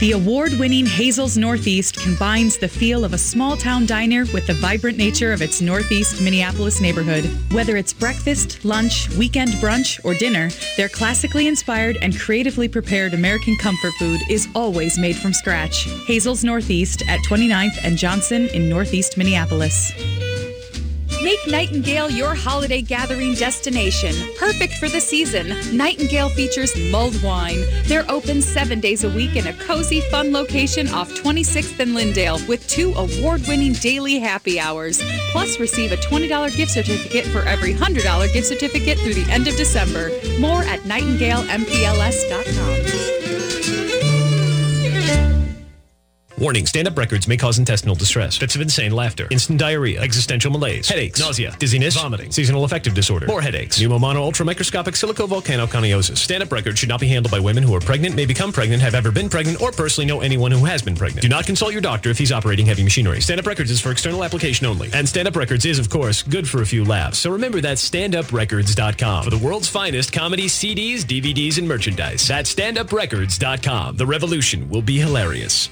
The 0.00 0.12
award 0.12 0.52
winning 0.60 0.84
Hazel's 0.84 1.38
Northeast 1.38 1.96
combines 1.96 2.58
the 2.58 2.68
feel 2.68 3.02
of 3.02 3.14
a 3.14 3.18
small 3.18 3.56
town 3.56 3.86
diner 3.86 4.26
with 4.34 4.46
the 4.46 4.52
vibrant 4.52 4.98
nature 4.98 5.32
of 5.32 5.40
its 5.40 5.62
Northeast 5.62 6.20
Minneapolis 6.20 6.82
neighborhood. 6.82 7.24
Whether 7.50 7.78
it's 7.78 7.94
breakfast, 7.94 8.62
lunch, 8.62 9.08
weekend 9.16 9.52
brunch, 9.52 9.98
or 10.04 10.12
dinner, 10.12 10.50
their 10.76 10.90
classically 10.90 11.48
inspired 11.48 11.96
and 12.02 12.18
creatively 12.18 12.68
prepared 12.68 13.14
American 13.14 13.56
comfort 13.56 13.94
food 13.94 14.20
is 14.28 14.48
always 14.54 14.98
made 14.98 15.16
from 15.16 15.32
scratch. 15.32 15.88
Hazel's 16.06 16.44
Northeast 16.44 17.02
at 17.08 17.20
29th 17.20 17.78
and 17.82 17.96
Johnson 17.96 18.48
in 18.48 18.68
Northeast 18.68 19.16
Minneapolis. 19.16 20.25
Make 21.26 21.44
Nightingale 21.48 22.08
your 22.08 22.36
holiday 22.36 22.80
gathering 22.80 23.34
destination, 23.34 24.14
perfect 24.38 24.74
for 24.74 24.88
the 24.88 25.00
season. 25.00 25.48
Nightingale 25.76 26.28
features 26.28 26.72
mulled 26.92 27.20
wine. 27.20 27.64
They're 27.86 28.08
open 28.08 28.40
seven 28.40 28.78
days 28.78 29.02
a 29.02 29.10
week 29.10 29.34
in 29.34 29.48
a 29.48 29.52
cozy, 29.54 30.02
fun 30.02 30.32
location 30.32 30.86
off 30.90 31.10
26th 31.14 31.80
and 31.80 31.96
Lyndale 31.96 32.38
with 32.46 32.64
two 32.68 32.94
award 32.94 33.42
winning 33.48 33.72
daily 33.72 34.20
happy 34.20 34.60
hours. 34.60 35.02
Plus, 35.32 35.58
receive 35.58 35.90
a 35.90 35.96
$20 35.96 36.56
gift 36.56 36.70
certificate 36.70 37.26
for 37.26 37.40
every 37.40 37.74
$100 37.74 38.32
gift 38.32 38.46
certificate 38.46 38.96
through 38.98 39.14
the 39.14 39.28
end 39.28 39.48
of 39.48 39.56
December. 39.56 40.12
More 40.38 40.62
at 40.62 40.78
nightingalempls.com. 40.82 43.15
Warning 46.38 46.66
stand 46.66 46.86
up 46.86 46.98
records 46.98 47.26
may 47.26 47.38
cause 47.38 47.58
intestinal 47.58 47.94
distress, 47.94 48.36
fits 48.36 48.54
of 48.54 48.60
insane 48.60 48.92
laughter, 48.92 49.26
instant 49.30 49.58
diarrhea, 49.58 50.02
existential 50.02 50.50
malaise, 50.50 50.86
headaches, 50.86 51.18
nausea, 51.18 51.56
dizziness, 51.58 51.96
vomiting, 51.96 52.30
seasonal 52.30 52.64
affective 52.64 52.92
disorder, 52.92 53.26
more 53.26 53.40
headaches, 53.40 53.80
pneumonoultramicroscopicsilicovolcanoconiosis. 53.80 56.18
Stand 56.18 56.42
up 56.42 56.52
records 56.52 56.78
should 56.78 56.90
not 56.90 57.00
be 57.00 57.08
handled 57.08 57.30
by 57.30 57.40
women 57.40 57.62
who 57.62 57.74
are 57.74 57.80
pregnant, 57.80 58.14
may 58.14 58.26
become 58.26 58.52
pregnant, 58.52 58.82
have 58.82 58.94
ever 58.94 59.10
been 59.10 59.30
pregnant, 59.30 59.62
or 59.62 59.72
personally 59.72 60.06
know 60.06 60.20
anyone 60.20 60.52
who 60.52 60.66
has 60.66 60.82
been 60.82 60.94
pregnant. 60.94 61.22
Do 61.22 61.30
not 61.30 61.46
consult 61.46 61.72
your 61.72 61.80
doctor 61.80 62.10
if 62.10 62.18
he's 62.18 62.32
operating 62.32 62.66
heavy 62.66 62.84
machinery. 62.84 63.22
Stand 63.22 63.40
up 63.40 63.46
records 63.46 63.70
is 63.70 63.80
for 63.80 63.90
external 63.90 64.22
application 64.22 64.66
only. 64.66 64.90
And 64.92 65.08
stand 65.08 65.26
up 65.26 65.36
records 65.36 65.64
is, 65.64 65.78
of 65.78 65.88
course, 65.88 66.22
good 66.22 66.46
for 66.46 66.60
a 66.60 66.66
few 66.66 66.84
laughs. 66.84 67.20
So 67.20 67.30
remember 67.30 67.62
that 67.62 67.78
standuprecords.com 67.78 69.24
for 69.24 69.30
the 69.30 69.38
world's 69.38 69.68
finest 69.68 70.12
comedy 70.12 70.48
CDs, 70.48 70.98
DVDs, 70.98 71.56
and 71.56 71.66
merchandise. 71.66 72.28
That's 72.28 72.54
standuprecords.com. 72.54 73.96
The 73.96 74.06
revolution 74.06 74.68
will 74.68 74.82
be 74.82 74.98
hilarious. 74.98 75.70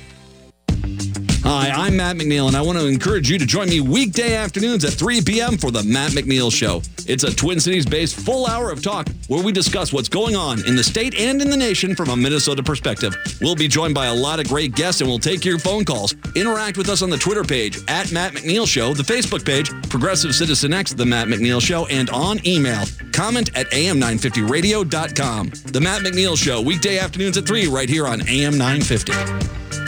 Hi, 1.45 1.69
I'm 1.69 1.99
Matt 1.99 2.17
McNeil, 2.17 2.47
and 2.47 2.57
I 2.57 2.62
want 2.62 2.79
to 2.79 2.87
encourage 2.87 3.29
you 3.29 3.38
to 3.38 3.45
join 3.45 3.69
me 3.69 3.83
weekday 3.83 4.35
afternoons 4.35 4.83
at 4.83 4.95
3 4.95 5.21
p.m. 5.21 5.59
for 5.59 5.71
The 5.71 5.83
Matt 5.83 6.12
McNeil 6.12 6.50
Show. 6.50 6.81
It's 7.07 7.23
a 7.23 7.35
Twin 7.35 7.61
Cities 7.61 7.85
based 7.85 8.17
full 8.17 8.47
hour 8.47 8.71
of 8.71 8.83
talk 8.83 9.09
where 9.29 9.45
we 9.45 9.53
discuss 9.53 9.93
what's 9.93 10.09
going 10.09 10.37
on 10.37 10.67
in 10.67 10.75
the 10.75 10.83
state 10.83 11.14
and 11.21 11.43
in 11.43 11.50
the 11.50 11.57
nation 11.57 11.95
from 11.95 12.09
a 12.09 12.17
Minnesota 12.17 12.62
perspective. 12.62 13.14
We'll 13.43 13.55
be 13.55 13.69
joined 13.69 13.95
by 13.95 14.07
a 14.07 14.14
lot 14.14 14.41
of 14.41 14.49
great 14.49 14.75
guests, 14.75 15.03
and 15.03 15.11
we'll 15.11 15.19
take 15.19 15.45
your 15.45 15.59
phone 15.59 15.85
calls. 15.85 16.14
Interact 16.35 16.79
with 16.79 16.88
us 16.88 17.03
on 17.03 17.11
the 17.11 17.19
Twitter 17.19 17.45
page, 17.45 17.79
at 17.88 18.11
Matt 18.11 18.33
McNeil 18.33 18.67
Show, 18.67 18.95
the 18.95 19.03
Facebook 19.03 19.45
page, 19.45 19.71
Progressive 19.91 20.35
Citizen 20.35 20.73
X, 20.73 20.95
The 20.95 21.05
Matt 21.05 21.29
McNeil 21.29 21.61
Show, 21.61 21.85
and 21.87 22.09
on 22.09 22.45
email. 22.47 22.85
Comment 23.12 23.50
at 23.55 23.71
am950radio.com. 23.71 25.50
The 25.67 25.81
Matt 25.81 26.00
McNeil 26.00 26.38
Show, 26.38 26.62
weekday 26.62 26.99
afternoons 26.99 27.37
at 27.37 27.47
3 27.47 27.67
right 27.67 27.88
here 27.91 28.07
on 28.07 28.26
AM 28.26 28.57
950. 28.57 29.84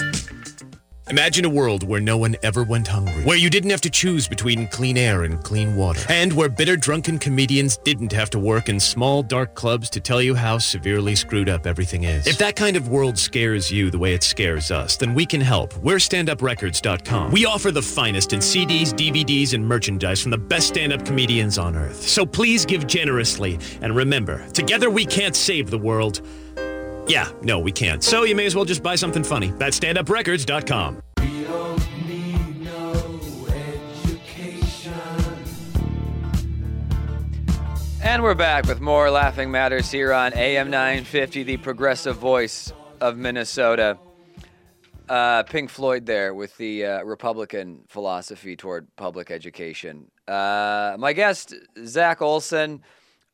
Imagine 1.09 1.45
a 1.45 1.49
world 1.49 1.85
where 1.87 2.01
no 2.01 2.17
one 2.17 2.35
ever 2.43 2.65
went 2.65 2.89
hungry, 2.89 3.23
where 3.23 3.37
you 3.37 3.49
didn't 3.49 3.71
have 3.71 3.81
to 3.83 3.91
choose 3.91 4.27
between 4.27 4.67
clean 4.67 4.99
air 4.99 5.23
and 5.23 5.41
clean 5.45 5.77
water, 5.77 6.01
and 6.09 6.33
where 6.33 6.49
bitter, 6.49 6.77
drunken 6.77 7.17
comedians 7.17 7.77
didn't 7.77 8.11
have 8.11 8.29
to 8.31 8.41
work 8.41 8.69
in 8.69 8.81
small, 8.81 9.23
dark 9.23 9.55
clubs 9.55 9.89
to 9.91 10.01
tell 10.01 10.21
you 10.21 10.35
how 10.35 10.59
severely 10.59 11.15
screwed 11.15 11.49
up 11.49 11.65
everything 11.65 12.03
is. 12.03 12.27
If 12.27 12.39
that 12.39 12.57
kind 12.57 12.77
of 12.77 12.89
world 12.89 13.17
scares 13.17 13.71
you 13.71 13.89
the 13.89 13.99
way 14.01 14.15
it 14.15 14.25
scares 14.25 14.73
us, 14.73 14.97
then 14.97 15.15
we 15.15 15.25
can 15.25 15.41
help. 15.41 15.77
We're 15.77 15.99
standuprecords.com. 15.99 17.31
We 17.31 17.47
offer 17.47 17.71
the 17.71 17.83
finest 17.83 18.33
in 18.33 18.41
CDs, 18.41 18.93
DVDs, 18.93 19.55
and 19.55 19.65
merchandise 19.65 20.21
from 20.21 20.33
the 20.33 20.39
best 20.39 20.67
stand-up 20.67 21.05
comedians 21.05 21.57
on 21.57 21.77
earth. 21.77 22.03
So 22.03 22.27
please 22.27 22.67
give 22.67 22.85
generously, 22.89 23.61
and 23.81 23.95
remember, 23.95 24.45
together 24.49 24.91
we 24.91 25.07
can't 25.07 25.37
save 25.37 25.71
the 25.71 25.79
world. 25.79 26.21
Yeah, 27.07 27.31
no, 27.43 27.59
we 27.59 27.73
can't. 27.73 28.03
So 28.03 28.25
you 28.25 28.35
may 28.35 28.47
as 28.47 28.57
well 28.57 28.65
just 28.65 28.83
buy 28.83 28.97
something 28.97 29.25
funny. 29.25 29.53
That's 29.59 29.79
standuprecords.com. 29.79 31.03
And 38.03 38.23
we're 38.23 38.35
back 38.35 38.67
with 38.67 38.81
more 38.81 39.11
Laughing 39.11 39.51
Matters 39.51 39.91
here 39.91 40.13
on 40.13 40.33
AM 40.35 40.71
950, 40.71 41.43
the 41.43 41.57
progressive 41.57 42.17
voice 42.17 42.73
of 43.01 43.17
Minnesota. 43.17 43.99
Uh, 45.09 45.43
Pink 45.43 45.71
Floyd 45.71 46.07
there 46.07 46.33
with 46.33 46.57
the 46.57 46.87
uh, 46.87 47.03
Republican 47.03 47.83
philosophy 47.89 48.57
toward 48.57 48.87
public 48.97 49.31
education. 49.31 50.11
Uh, 50.27 50.97
my 50.99 51.13
guest, 51.13 51.53
Zach 51.85 52.23
Olson, 52.23 52.83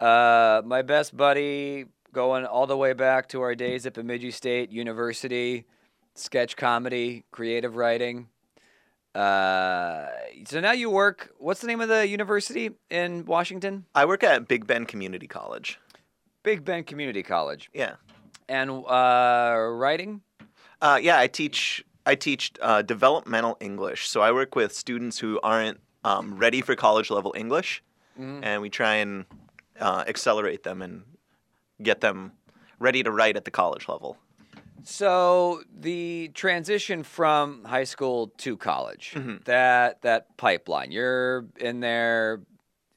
uh, 0.00 0.62
my 0.64 0.82
best 0.82 1.16
buddy, 1.16 1.84
going 2.12 2.44
all 2.44 2.66
the 2.66 2.76
way 2.76 2.92
back 2.92 3.28
to 3.30 3.40
our 3.40 3.54
days 3.54 3.86
at 3.86 3.94
Bemidji 3.94 4.30
State 4.30 4.70
University, 4.70 5.64
sketch 6.14 6.56
comedy, 6.56 7.24
creative 7.30 7.76
writing. 7.76 8.28
Uh, 9.14 10.06
so 10.46 10.60
now 10.60 10.72
you 10.72 10.90
work. 10.90 11.30
What's 11.38 11.60
the 11.60 11.66
name 11.66 11.80
of 11.80 11.88
the 11.88 12.06
university 12.06 12.70
in 12.90 13.24
Washington? 13.24 13.84
I 13.94 14.04
work 14.04 14.22
at 14.22 14.48
Big 14.48 14.66
Bend 14.66 14.88
Community 14.88 15.26
College. 15.26 15.78
Big 16.42 16.64
Bend 16.64 16.86
Community 16.86 17.22
College. 17.22 17.70
Yeah. 17.74 17.94
And 18.48 18.70
uh, 18.70 19.56
writing? 19.70 20.22
Uh, 20.80 20.98
yeah, 21.00 21.18
I 21.18 21.28
teach 21.28 21.84
I 22.04 22.16
teach 22.16 22.52
uh, 22.60 22.82
developmental 22.82 23.56
English. 23.60 24.08
So 24.08 24.20
I 24.20 24.32
work 24.32 24.56
with 24.56 24.74
students 24.74 25.18
who 25.18 25.38
aren't 25.42 25.78
um, 26.04 26.36
ready 26.36 26.60
for 26.60 26.74
college 26.74 27.10
level 27.10 27.32
English, 27.36 27.82
and 28.42 28.60
we 28.60 28.68
try 28.68 28.94
and 28.96 29.24
uh, 29.78 30.04
accelerate 30.08 30.64
them 30.64 30.82
and 30.82 31.04
get 31.82 32.00
them 32.00 32.32
ready 32.78 33.02
to 33.02 33.10
write 33.10 33.36
at 33.36 33.44
the 33.44 33.50
college 33.50 33.88
level. 33.88 34.16
So 34.84 35.62
the 35.72 36.30
transition 36.34 37.04
from 37.04 37.64
high 37.64 37.84
school 37.84 38.32
to 38.38 38.56
college, 38.56 39.14
that 39.44 40.02
that 40.02 40.36
pipeline, 40.36 40.90
you're 40.90 41.46
in 41.58 41.80
there, 41.80 42.40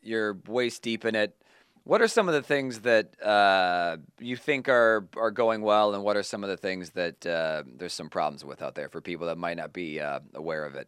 you're 0.02 0.38
waist 0.48 0.82
deep 0.82 1.06
in 1.06 1.16
it. 1.16 1.36
What 1.84 2.02
are 2.02 2.08
some 2.08 2.28
of 2.28 2.34
the 2.34 2.42
things 2.42 2.80
that 2.80 3.22
uh, 3.22 3.98
you 4.20 4.36
think 4.36 4.68
are 4.68 5.08
are 5.16 5.30
going 5.30 5.62
well, 5.62 5.94
and 5.94 6.04
what 6.04 6.18
are 6.18 6.24
some 6.24 6.44
of 6.44 6.50
the 6.50 6.58
things 6.58 6.92
that 6.92 7.24
uh, 7.26 7.62
there's 7.78 7.94
some 7.94 8.10
problems 8.10 8.44
with 8.44 8.64
out 8.64 8.74
there 8.74 8.90
for 8.90 9.02
people 9.02 9.28
that 9.28 9.38
might 9.38 9.58
not 9.58 9.72
be 9.72 10.00
uh, 10.00 10.22
aware 10.34 10.66
of 10.66 10.74
it? 10.74 10.88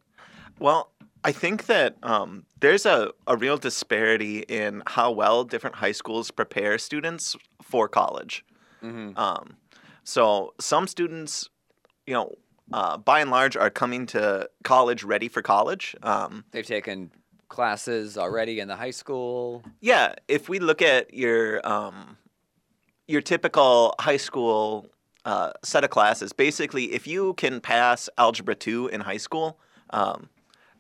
Well, 0.58 0.92
I 1.24 1.32
think 1.32 1.66
that 1.66 1.98
um, 2.04 2.46
there's 2.60 2.86
a, 2.86 3.12
a 3.26 3.36
real 3.36 3.58
disparity 3.58 4.40
in 4.40 4.84
how 4.88 5.12
well 5.12 5.44
different 5.44 5.76
high 5.78 5.92
schools 5.92 6.32
prepare 6.32 6.78
students 6.78 7.36
for 7.62 7.88
college. 7.88 8.46
Um, 8.84 9.58
so 10.04 10.54
some 10.60 10.88
students, 10.88 11.50
you 12.06 12.14
know, 12.14 12.36
uh, 12.72 12.98
by 12.98 13.20
and 13.20 13.30
large, 13.32 13.58
are 13.58 13.70
coming 13.70 14.06
to 14.08 14.50
college 14.64 15.04
ready 15.04 15.28
for 15.28 15.42
college. 15.42 15.96
Um, 16.04 16.46
They've 16.52 16.66
taken 16.66 17.12
classes 17.50 18.18
already 18.18 18.60
in 18.60 18.68
the 18.68 18.76
high 18.76 18.92
school. 18.92 19.64
yeah, 19.82 20.14
if 20.28 20.48
we 20.48 20.60
look 20.60 20.82
at 20.82 21.14
your 21.14 21.66
um, 21.68 22.18
your 23.08 23.22
typical 23.22 23.96
high 24.00 24.18
school 24.18 24.88
uh, 25.26 25.52
set 25.64 25.84
of 25.84 25.90
classes, 25.90 26.32
basically, 26.34 26.94
if 26.94 27.08
you 27.08 27.34
can 27.34 27.60
pass 27.60 28.10
algebra 28.18 28.56
two 28.56 28.88
in 28.88 29.02
high 29.02 29.18
school 29.18 29.60
um, 29.90 30.30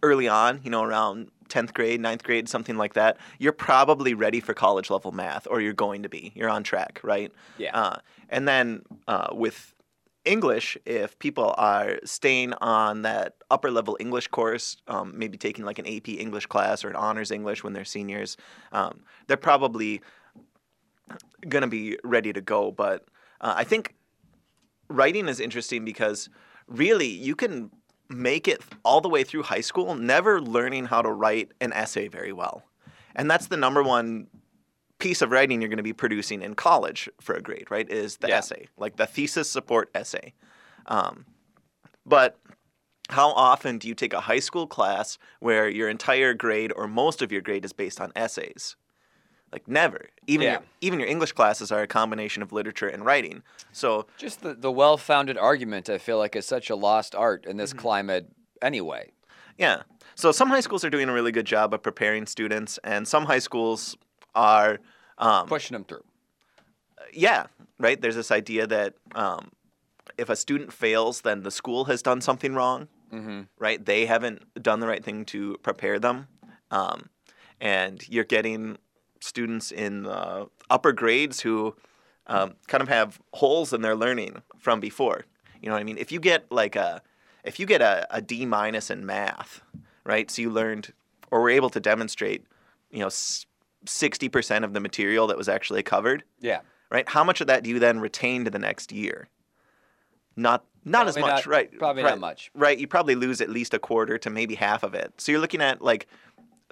early 0.03 0.27
on, 0.27 0.61
you 0.63 0.69
know, 0.69 0.83
around 0.83 1.29
tenth 1.49 1.73
grade, 1.73 2.01
9th 2.01 2.23
grade, 2.23 2.49
something 2.49 2.77
like 2.77 2.93
that, 2.93 3.17
you're 3.39 3.53
probably 3.53 4.13
ready 4.13 4.39
for 4.39 4.53
college 4.53 4.89
level 4.89 5.11
math, 5.11 5.47
or 5.49 5.61
you're 5.61 5.73
going 5.73 6.03
to 6.03 6.09
be. 6.09 6.31
You're 6.35 6.49
on 6.49 6.63
track, 6.63 6.99
right? 7.03 7.31
Yeah. 7.57 7.77
Uh, 7.77 7.97
and 8.29 8.47
then 8.47 8.83
uh, 9.07 9.27
with 9.31 9.73
English, 10.25 10.77
if 10.85 11.17
people 11.19 11.55
are 11.57 11.99
staying 12.03 12.53
on 12.53 13.03
that 13.03 13.35
upper 13.49 13.71
level 13.71 13.97
English 13.99 14.27
course, 14.27 14.77
um, 14.87 15.13
maybe 15.15 15.37
taking 15.37 15.65
like 15.65 15.79
an 15.79 15.87
AP 15.87 16.09
English 16.09 16.47
class 16.47 16.83
or 16.83 16.89
an 16.89 16.95
honors 16.95 17.31
English 17.31 17.63
when 17.63 17.73
they're 17.73 17.85
seniors, 17.85 18.37
um, 18.71 19.01
they're 19.27 19.37
probably 19.37 20.01
going 21.47 21.61
to 21.61 21.67
be 21.67 21.97
ready 22.03 22.33
to 22.33 22.41
go. 22.41 22.71
But 22.71 23.05
uh, 23.39 23.53
I 23.55 23.63
think 23.63 23.95
writing 24.89 25.27
is 25.27 25.39
interesting 25.39 25.85
because 25.85 26.29
really 26.67 27.07
you 27.07 27.35
can 27.35 27.71
make 28.09 28.47
it 28.47 28.61
all 28.83 29.01
the 29.01 29.09
way 29.09 29.23
through 29.23 29.43
high 29.43 29.61
school 29.61 29.95
never 29.95 30.41
learning 30.41 30.85
how 30.85 31.01
to 31.01 31.11
write 31.11 31.51
an 31.61 31.73
essay 31.73 32.07
very 32.07 32.33
well. 32.33 32.63
And 33.15 33.29
that's 33.29 33.47
the 33.47 33.57
number 33.57 33.83
one 33.83 34.27
piece 34.99 35.21
of 35.21 35.31
writing 35.31 35.61
you're 35.61 35.69
going 35.69 35.77
to 35.77 35.83
be 35.83 35.93
producing 35.93 36.41
in 36.41 36.55
college 36.55 37.09
for 37.21 37.35
a 37.35 37.41
grade, 37.41 37.69
right? 37.69 37.89
Is 37.89 38.17
the 38.17 38.29
Yeah. 38.29 38.37
essay, 38.37 38.67
like 38.77 38.95
the 38.95 39.05
thesis 39.05 39.49
support 39.49 39.89
essay. 39.93 40.33
Um, 40.87 41.25
but 42.05 42.39
how 43.09 43.31
often 43.31 43.77
do 43.77 43.87
you 43.87 43.95
take 43.95 44.13
a 44.13 44.21
high 44.21 44.39
school 44.39 44.67
class 44.67 45.17
where 45.39 45.69
your 45.69 45.89
entire 45.89 46.33
grade 46.33 46.73
or 46.75 46.87
most 46.87 47.21
of 47.21 47.31
your 47.31 47.41
grade 47.41 47.63
is 47.65 47.73
based 47.73 48.01
on 48.01 48.11
essays? 48.15 48.75
Like 49.51 49.67
never. 49.67 50.09
Even 50.27 50.45
Yeah. 50.45 50.51
your, 50.53 50.61
even 50.81 50.99
your 50.99 51.07
English 51.07 51.31
classes 51.31 51.71
are 51.71 51.81
a 51.81 51.87
combination 51.87 52.43
of 52.43 52.51
literature 52.51 52.87
and 52.87 53.05
writing. 53.05 53.43
So 53.71 54.07
Just 54.17 54.41
the, 54.41 54.53
the 54.53 54.71
well 54.71 54.97
founded 54.97 55.37
argument, 55.37 55.89
I 55.89 55.97
feel 55.97 56.17
like, 56.17 56.35
is 56.35 56.45
such 56.45 56.69
a 56.69 56.75
lost 56.75 57.15
art 57.15 57.45
in 57.45 57.51
Mm-hmm. 57.51 57.57
this 57.59 57.73
climate 57.73 58.27
anyway. 58.61 59.11
Yeah. 59.57 59.83
So 60.15 60.31
some 60.31 60.49
high 60.49 60.59
schools 60.61 60.83
are 60.83 60.89
doing 60.89 61.07
a 61.09 61.13
really 61.13 61.31
good 61.31 61.45
job 61.45 61.73
of 61.73 61.81
preparing 61.81 62.25
students, 62.25 62.77
and 62.83 63.07
some 63.07 63.25
high 63.25 63.39
schools 63.39 63.95
are, 64.35 64.79
um, 65.17 65.47
Pushing 65.47 65.75
them 65.75 65.83
through. 65.85 66.03
yeah, 67.13 67.45
right. 67.79 67.99
There's 68.01 68.15
this 68.15 68.31
idea 68.31 68.67
that 68.67 68.95
um, 69.15 69.51
if 70.17 70.29
a 70.29 70.35
student 70.35 70.73
fails, 70.73 71.21
then 71.21 71.43
the 71.43 71.51
school 71.51 71.85
has 71.85 72.01
done 72.01 72.21
something 72.21 72.53
wrong, 72.53 72.87
Mm-hmm. 73.13 73.41
right? 73.57 73.83
They 73.83 74.05
haven't 74.05 74.61
done 74.61 74.81
the 74.81 74.87
right 74.87 75.03
thing 75.03 75.23
to 75.25 75.57
prepare 75.63 75.97
them, 75.99 76.27
um, 76.71 77.09
and 77.61 78.05
you're 78.09 78.25
getting 78.25 78.77
students 79.21 79.71
in 79.71 80.03
the 80.03 80.47
upper 80.69 80.91
grades 80.91 81.41
who 81.41 81.75
um, 82.27 82.55
kind 82.67 82.81
of 82.81 82.89
have 82.89 83.19
holes 83.33 83.73
in 83.73 83.81
their 83.81 83.95
learning 83.95 84.41
from 84.59 84.79
before. 84.79 85.25
You 85.61 85.69
know 85.69 85.75
what 85.75 85.81
I 85.81 85.83
mean? 85.83 85.97
If 85.97 86.11
you 86.11 86.19
get 86.19 86.51
like 86.51 86.75
a 86.75 87.01
if 87.43 87.59
you 87.59 87.65
get 87.65 87.81
a, 87.81 88.05
a 88.11 88.21
D 88.21 88.45
minus 88.45 88.89
in 88.91 89.05
math, 89.05 89.61
right? 90.03 90.29
So 90.29 90.41
you 90.41 90.49
learned 90.49 90.93
or 91.31 91.41
were 91.41 91.49
able 91.49 91.69
to 91.71 91.79
demonstrate, 91.79 92.45
you 92.91 92.99
know, 92.99 93.09
sixty 93.85 94.29
percent 94.29 94.65
of 94.65 94.73
the 94.73 94.79
material 94.79 95.27
that 95.27 95.37
was 95.37 95.47
actually 95.49 95.83
covered, 95.83 96.23
Yeah. 96.41 96.59
right? 96.91 97.07
How 97.07 97.23
much 97.23 97.41
of 97.41 97.47
that 97.47 97.63
do 97.63 97.69
you 97.69 97.79
then 97.79 97.99
retain 97.99 98.45
to 98.45 98.51
the 98.51 98.59
next 98.59 98.91
year? 98.91 99.29
Not 100.35 100.65
not 100.85 101.07
as 101.07 101.17
much, 101.17 101.27
not- 101.27 101.45
right? 101.47 101.77
probably 101.79 102.03
not 102.03 102.11
right, 102.11 102.19
much. 102.19 102.51
Right. 102.53 102.77
You 102.77 102.87
probably 102.87 103.15
lose 103.15 103.41
at 103.41 103.49
least 103.49 103.73
a 103.73 103.79
quarter 103.79 104.17
to 104.19 104.29
maybe 104.29 104.55
half 104.55 104.83
of 104.83 104.93
it. 104.93 105.13
So 105.17 105.31
you're 105.31 105.41
looking 105.41 105.61
at 105.61 105.81
like 105.81 106.07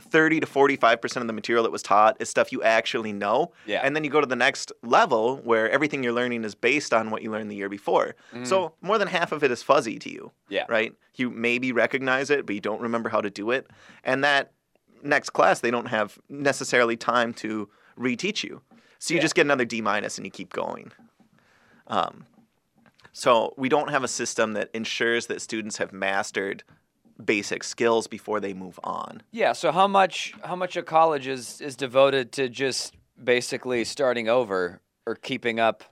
30 0.01 0.41
to 0.41 0.45
45% 0.47 1.21
of 1.21 1.27
the 1.27 1.33
material 1.33 1.63
that 1.63 1.71
was 1.71 1.81
taught 1.81 2.17
is 2.19 2.29
stuff 2.29 2.51
you 2.51 2.61
actually 2.63 3.13
know. 3.13 3.51
Yeah. 3.65 3.81
And 3.83 3.95
then 3.95 4.03
you 4.03 4.09
go 4.09 4.19
to 4.19 4.27
the 4.27 4.35
next 4.35 4.71
level 4.83 5.37
where 5.37 5.69
everything 5.69 6.03
you're 6.03 6.13
learning 6.13 6.43
is 6.43 6.53
based 6.53 6.93
on 6.93 7.11
what 7.11 7.21
you 7.21 7.31
learned 7.31 7.49
the 7.49 7.55
year 7.55 7.69
before. 7.69 8.15
So 8.43 8.73
more 8.81 8.97
than 8.97 9.07
half 9.07 9.31
of 9.31 9.43
it 9.43 9.51
is 9.51 9.63
fuzzy 9.63 9.97
to 9.99 10.09
you. 10.11 10.23
Mm. 10.23 10.31
Yeah. 10.49 10.65
Right? 10.67 10.93
You 11.15 11.29
maybe 11.29 11.71
recognize 11.71 12.29
it, 12.29 12.45
but 12.45 12.55
you 12.55 12.61
don't 12.61 12.81
remember 12.81 13.07
how 13.09 13.21
to 13.21 13.29
do 13.29 13.51
it. 13.51 13.67
And 14.03 14.23
that 14.23 14.51
next 15.01 15.29
class, 15.31 15.61
they 15.61 15.71
don't 15.71 15.87
have 15.87 16.19
necessarily 16.29 16.97
time 16.97 17.33
to 17.35 17.69
reteach 17.97 18.43
you. 18.43 18.61
So 18.99 19.13
you 19.13 19.17
Yeah. 19.19 19.21
just 19.21 19.35
get 19.35 19.45
another 19.45 19.65
D 19.65 19.79
minus 19.81 20.17
and 20.17 20.25
you 20.25 20.31
keep 20.31 20.51
going. 20.51 20.91
Um, 21.87 22.25
so 23.13 23.53
we 23.55 23.69
don't 23.69 23.89
have 23.91 24.03
a 24.03 24.07
system 24.09 24.53
that 24.53 24.69
ensures 24.73 25.27
that 25.27 25.41
students 25.41 25.77
have 25.77 25.93
mastered 25.93 26.63
basic 27.23 27.63
skills 27.63 28.07
before 28.07 28.39
they 28.39 28.53
move 28.53 28.79
on. 28.83 29.21
Yeah. 29.31 29.53
So 29.53 29.71
how 29.71 29.87
much 29.87 30.33
how 30.43 30.55
much 30.55 30.75
of 30.75 30.85
college 30.85 31.27
is 31.27 31.61
is 31.61 31.75
devoted 31.75 32.31
to 32.33 32.49
just 32.49 32.95
basically 33.21 33.83
starting 33.85 34.27
over 34.29 34.81
or 35.05 35.15
keeping 35.15 35.59
up? 35.59 35.83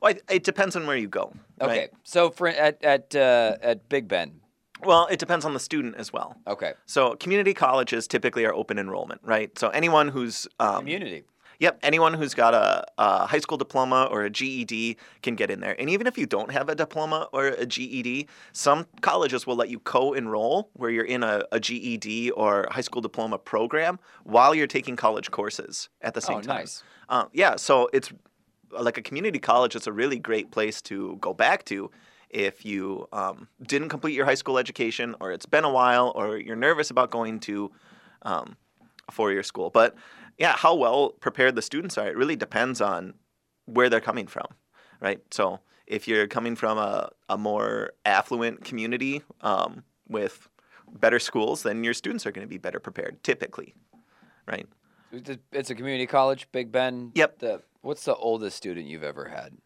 Well, 0.00 0.12
it, 0.12 0.22
it 0.30 0.44
depends 0.44 0.76
on 0.76 0.86
where 0.86 0.96
you 0.96 1.08
go. 1.08 1.32
Okay. 1.60 1.78
right? 1.78 1.90
So 2.04 2.30
for 2.30 2.48
at 2.48 2.82
at 2.84 3.14
uh, 3.14 3.56
at 3.62 3.88
Big 3.88 4.08
Bend. 4.08 4.40
Well, 4.84 5.08
it 5.10 5.18
depends 5.18 5.44
on 5.44 5.54
the 5.54 5.60
student 5.60 5.96
as 5.96 6.12
well. 6.12 6.36
Okay. 6.46 6.74
So 6.86 7.16
community 7.16 7.52
colleges 7.52 8.06
typically 8.06 8.44
are 8.44 8.54
open 8.54 8.78
enrollment, 8.78 9.20
right? 9.24 9.56
So 9.58 9.70
anyone 9.70 10.06
who's 10.06 10.46
um, 10.60 10.78
Community. 10.78 11.24
Yep, 11.60 11.80
anyone 11.82 12.14
who's 12.14 12.34
got 12.34 12.54
a, 12.54 12.84
a 12.98 13.26
high 13.26 13.40
school 13.40 13.58
diploma 13.58 14.08
or 14.12 14.22
a 14.22 14.30
GED 14.30 14.96
can 15.22 15.34
get 15.34 15.50
in 15.50 15.58
there. 15.58 15.74
And 15.80 15.90
even 15.90 16.06
if 16.06 16.16
you 16.16 16.24
don't 16.24 16.52
have 16.52 16.68
a 16.68 16.74
diploma 16.76 17.28
or 17.32 17.48
a 17.48 17.66
GED, 17.66 18.28
some 18.52 18.86
colleges 19.00 19.44
will 19.46 19.56
let 19.56 19.68
you 19.68 19.80
co 19.80 20.12
enroll 20.12 20.70
where 20.74 20.88
you're 20.90 21.04
in 21.04 21.24
a, 21.24 21.42
a 21.50 21.58
GED 21.58 22.30
or 22.32 22.68
high 22.70 22.80
school 22.80 23.02
diploma 23.02 23.38
program 23.38 23.98
while 24.22 24.54
you're 24.54 24.68
taking 24.68 24.94
college 24.94 25.32
courses 25.32 25.88
at 26.00 26.14
the 26.14 26.20
same 26.20 26.38
Oh, 26.38 26.42
time. 26.42 26.56
nice. 26.58 26.82
Uh, 27.08 27.24
yeah, 27.32 27.56
so 27.56 27.88
it's 27.92 28.12
like 28.70 28.96
a 28.98 29.02
community 29.02 29.40
college, 29.40 29.74
it's 29.74 29.86
a 29.88 29.92
really 29.92 30.18
great 30.18 30.52
place 30.52 30.80
to 30.82 31.16
go 31.20 31.34
back 31.34 31.64
to 31.64 31.90
if 32.30 32.64
you 32.64 33.08
um, 33.12 33.48
didn't 33.66 33.88
complete 33.88 34.14
your 34.14 34.26
high 34.26 34.34
school 34.34 34.58
education 34.58 35.16
or 35.18 35.32
it's 35.32 35.46
been 35.46 35.64
a 35.64 35.72
while 35.72 36.12
or 36.14 36.36
you're 36.36 36.54
nervous 36.54 36.90
about 36.90 37.10
going 37.10 37.40
to 37.40 37.72
um, 38.22 38.56
a 39.08 39.12
four 39.12 39.32
year 39.32 39.42
school. 39.42 39.70
But 39.70 39.96
yeah, 40.38 40.56
how 40.56 40.74
well 40.74 41.10
prepared 41.20 41.54
the 41.54 41.62
students 41.62 41.98
are, 41.98 42.08
it 42.08 42.16
really 42.16 42.36
depends 42.36 42.80
on 42.80 43.14
where 43.66 43.88
they're 43.88 44.00
coming 44.00 44.26
from, 44.26 44.46
right? 45.00 45.20
So 45.30 45.60
if 45.86 46.06
you're 46.06 46.26
coming 46.26 46.54
from 46.56 46.78
a, 46.78 47.10
a 47.28 47.36
more 47.36 47.92
affluent 48.04 48.64
community 48.64 49.22
um, 49.40 49.82
with 50.08 50.48
better 50.92 51.18
schools, 51.18 51.62
then 51.62 51.84
your 51.84 51.94
students 51.94 52.26
are 52.26 52.30
going 52.32 52.46
to 52.46 52.48
be 52.48 52.58
better 52.58 52.80
prepared, 52.80 53.22
typically, 53.22 53.74
right? 54.46 54.66
It's- 55.12 55.70
a 55.70 55.74
community 55.74 56.06
college, 56.06 56.48
Big 56.52 56.70
Bend. 56.70 57.12
Yep. 57.14 57.38
The, 57.38 57.62
what's 57.80 58.04
the 58.04 58.14
oldest 58.14 58.56
student 58.56 58.86
you've 58.86 59.02
ever 59.02 59.28
had? 59.28 59.56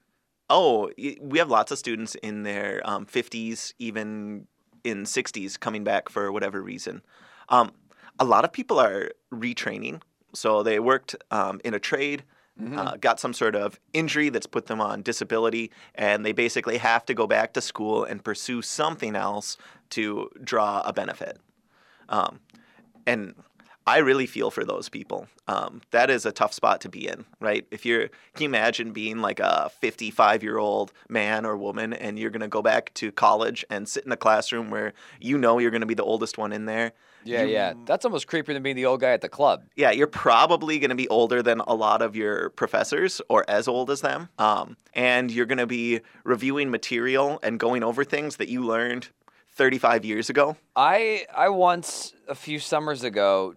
Oh, 0.48 0.90
we 1.20 1.38
have 1.38 1.48
lots 1.48 1.72
of 1.72 1.78
students 1.78 2.14
in 2.16 2.42
their 2.42 2.80
um, 2.84 3.06
50s, 3.06 3.72
even 3.78 4.46
in 4.84 5.04
60s, 5.04 5.58
coming 5.58 5.82
back 5.82 6.08
for 6.08 6.30
whatever 6.30 6.62
reason. 6.62 7.02
Um, 7.48 7.72
a 8.18 8.24
lot 8.24 8.44
of 8.44 8.52
people 8.52 8.78
are 8.78 9.10
retraining. 9.32 10.02
So 10.34 10.62
they 10.62 10.78
worked 10.78 11.16
um, 11.30 11.60
in 11.64 11.74
a 11.74 11.78
trade, 11.78 12.24
uh, 12.76 12.96
got 12.96 13.18
some 13.18 13.32
sort 13.32 13.54
of 13.54 13.80
injury 13.92 14.28
that's 14.28 14.46
put 14.46 14.66
them 14.66 14.80
on 14.80 15.02
disability, 15.02 15.70
and 15.94 16.24
they 16.24 16.32
basically 16.32 16.78
have 16.78 17.04
to 17.06 17.14
go 17.14 17.26
back 17.26 17.54
to 17.54 17.60
school 17.60 18.04
and 18.04 18.22
pursue 18.22 18.62
something 18.62 19.16
else 19.16 19.56
to 19.90 20.30
draw 20.42 20.82
a 20.84 20.92
benefit. 20.92 21.38
Um, 22.08 22.40
and 23.06 23.34
I 23.86 23.98
really 23.98 24.26
feel 24.26 24.50
for 24.50 24.64
those 24.64 24.88
people. 24.88 25.26
Um, 25.48 25.82
that 25.90 26.08
is 26.08 26.24
a 26.24 26.30
tough 26.30 26.52
spot 26.52 26.80
to 26.82 26.88
be 26.88 27.08
in, 27.08 27.24
right? 27.40 27.66
If 27.70 27.84
you're, 27.84 28.08
can 28.34 28.42
you 28.42 28.48
imagine 28.48 28.92
being 28.92 29.18
like 29.18 29.40
a 29.40 29.70
55 29.80 30.42
year 30.42 30.58
old 30.58 30.92
man 31.08 31.44
or 31.44 31.56
woman 31.56 31.92
and 31.92 32.18
you're 32.18 32.30
going 32.30 32.42
to 32.42 32.48
go 32.48 32.62
back 32.62 32.94
to 32.94 33.10
college 33.10 33.64
and 33.70 33.88
sit 33.88 34.04
in 34.04 34.12
a 34.12 34.16
classroom 34.16 34.70
where 34.70 34.92
you 35.20 35.36
know 35.36 35.58
you're 35.58 35.72
going 35.72 35.80
to 35.80 35.86
be 35.86 35.94
the 35.94 36.04
oldest 36.04 36.38
one 36.38 36.52
in 36.52 36.66
there? 36.66 36.92
Yeah, 37.24 37.44
yeah. 37.44 37.74
That's 37.84 38.04
almost 38.04 38.26
creepier 38.26 38.54
than 38.54 38.62
being 38.62 38.76
the 38.76 38.86
old 38.86 39.00
guy 39.00 39.12
at 39.12 39.20
the 39.20 39.28
club. 39.28 39.64
Yeah, 39.76 39.90
you're 39.90 40.06
probably 40.06 40.78
going 40.78 40.90
to 40.90 40.96
be 40.96 41.08
older 41.08 41.42
than 41.42 41.60
a 41.60 41.74
lot 41.74 42.02
of 42.02 42.16
your 42.16 42.50
professors 42.50 43.20
or 43.28 43.44
as 43.48 43.68
old 43.68 43.90
as 43.90 44.00
them. 44.00 44.28
Um, 44.38 44.76
and 44.94 45.30
you're 45.30 45.46
going 45.46 45.58
to 45.58 45.66
be 45.66 46.00
reviewing 46.24 46.70
material 46.70 47.38
and 47.42 47.58
going 47.58 47.82
over 47.82 48.04
things 48.04 48.36
that 48.36 48.48
you 48.48 48.62
learned 48.64 49.08
35 49.52 50.04
years 50.04 50.30
ago. 50.30 50.56
I 50.74 51.26
I 51.34 51.48
once 51.50 52.14
a 52.28 52.34
few 52.34 52.58
summers 52.58 53.04
ago, 53.04 53.54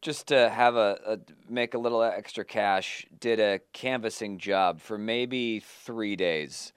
just 0.00 0.28
to 0.28 0.48
have 0.48 0.76
a, 0.76 0.98
a 1.06 1.18
make 1.50 1.74
a 1.74 1.78
little 1.78 2.02
extra 2.02 2.44
cash, 2.44 3.06
did 3.18 3.40
a 3.40 3.60
canvassing 3.72 4.38
job 4.38 4.80
for 4.80 4.98
maybe 4.98 5.60
three 5.60 6.16
days, 6.16 6.72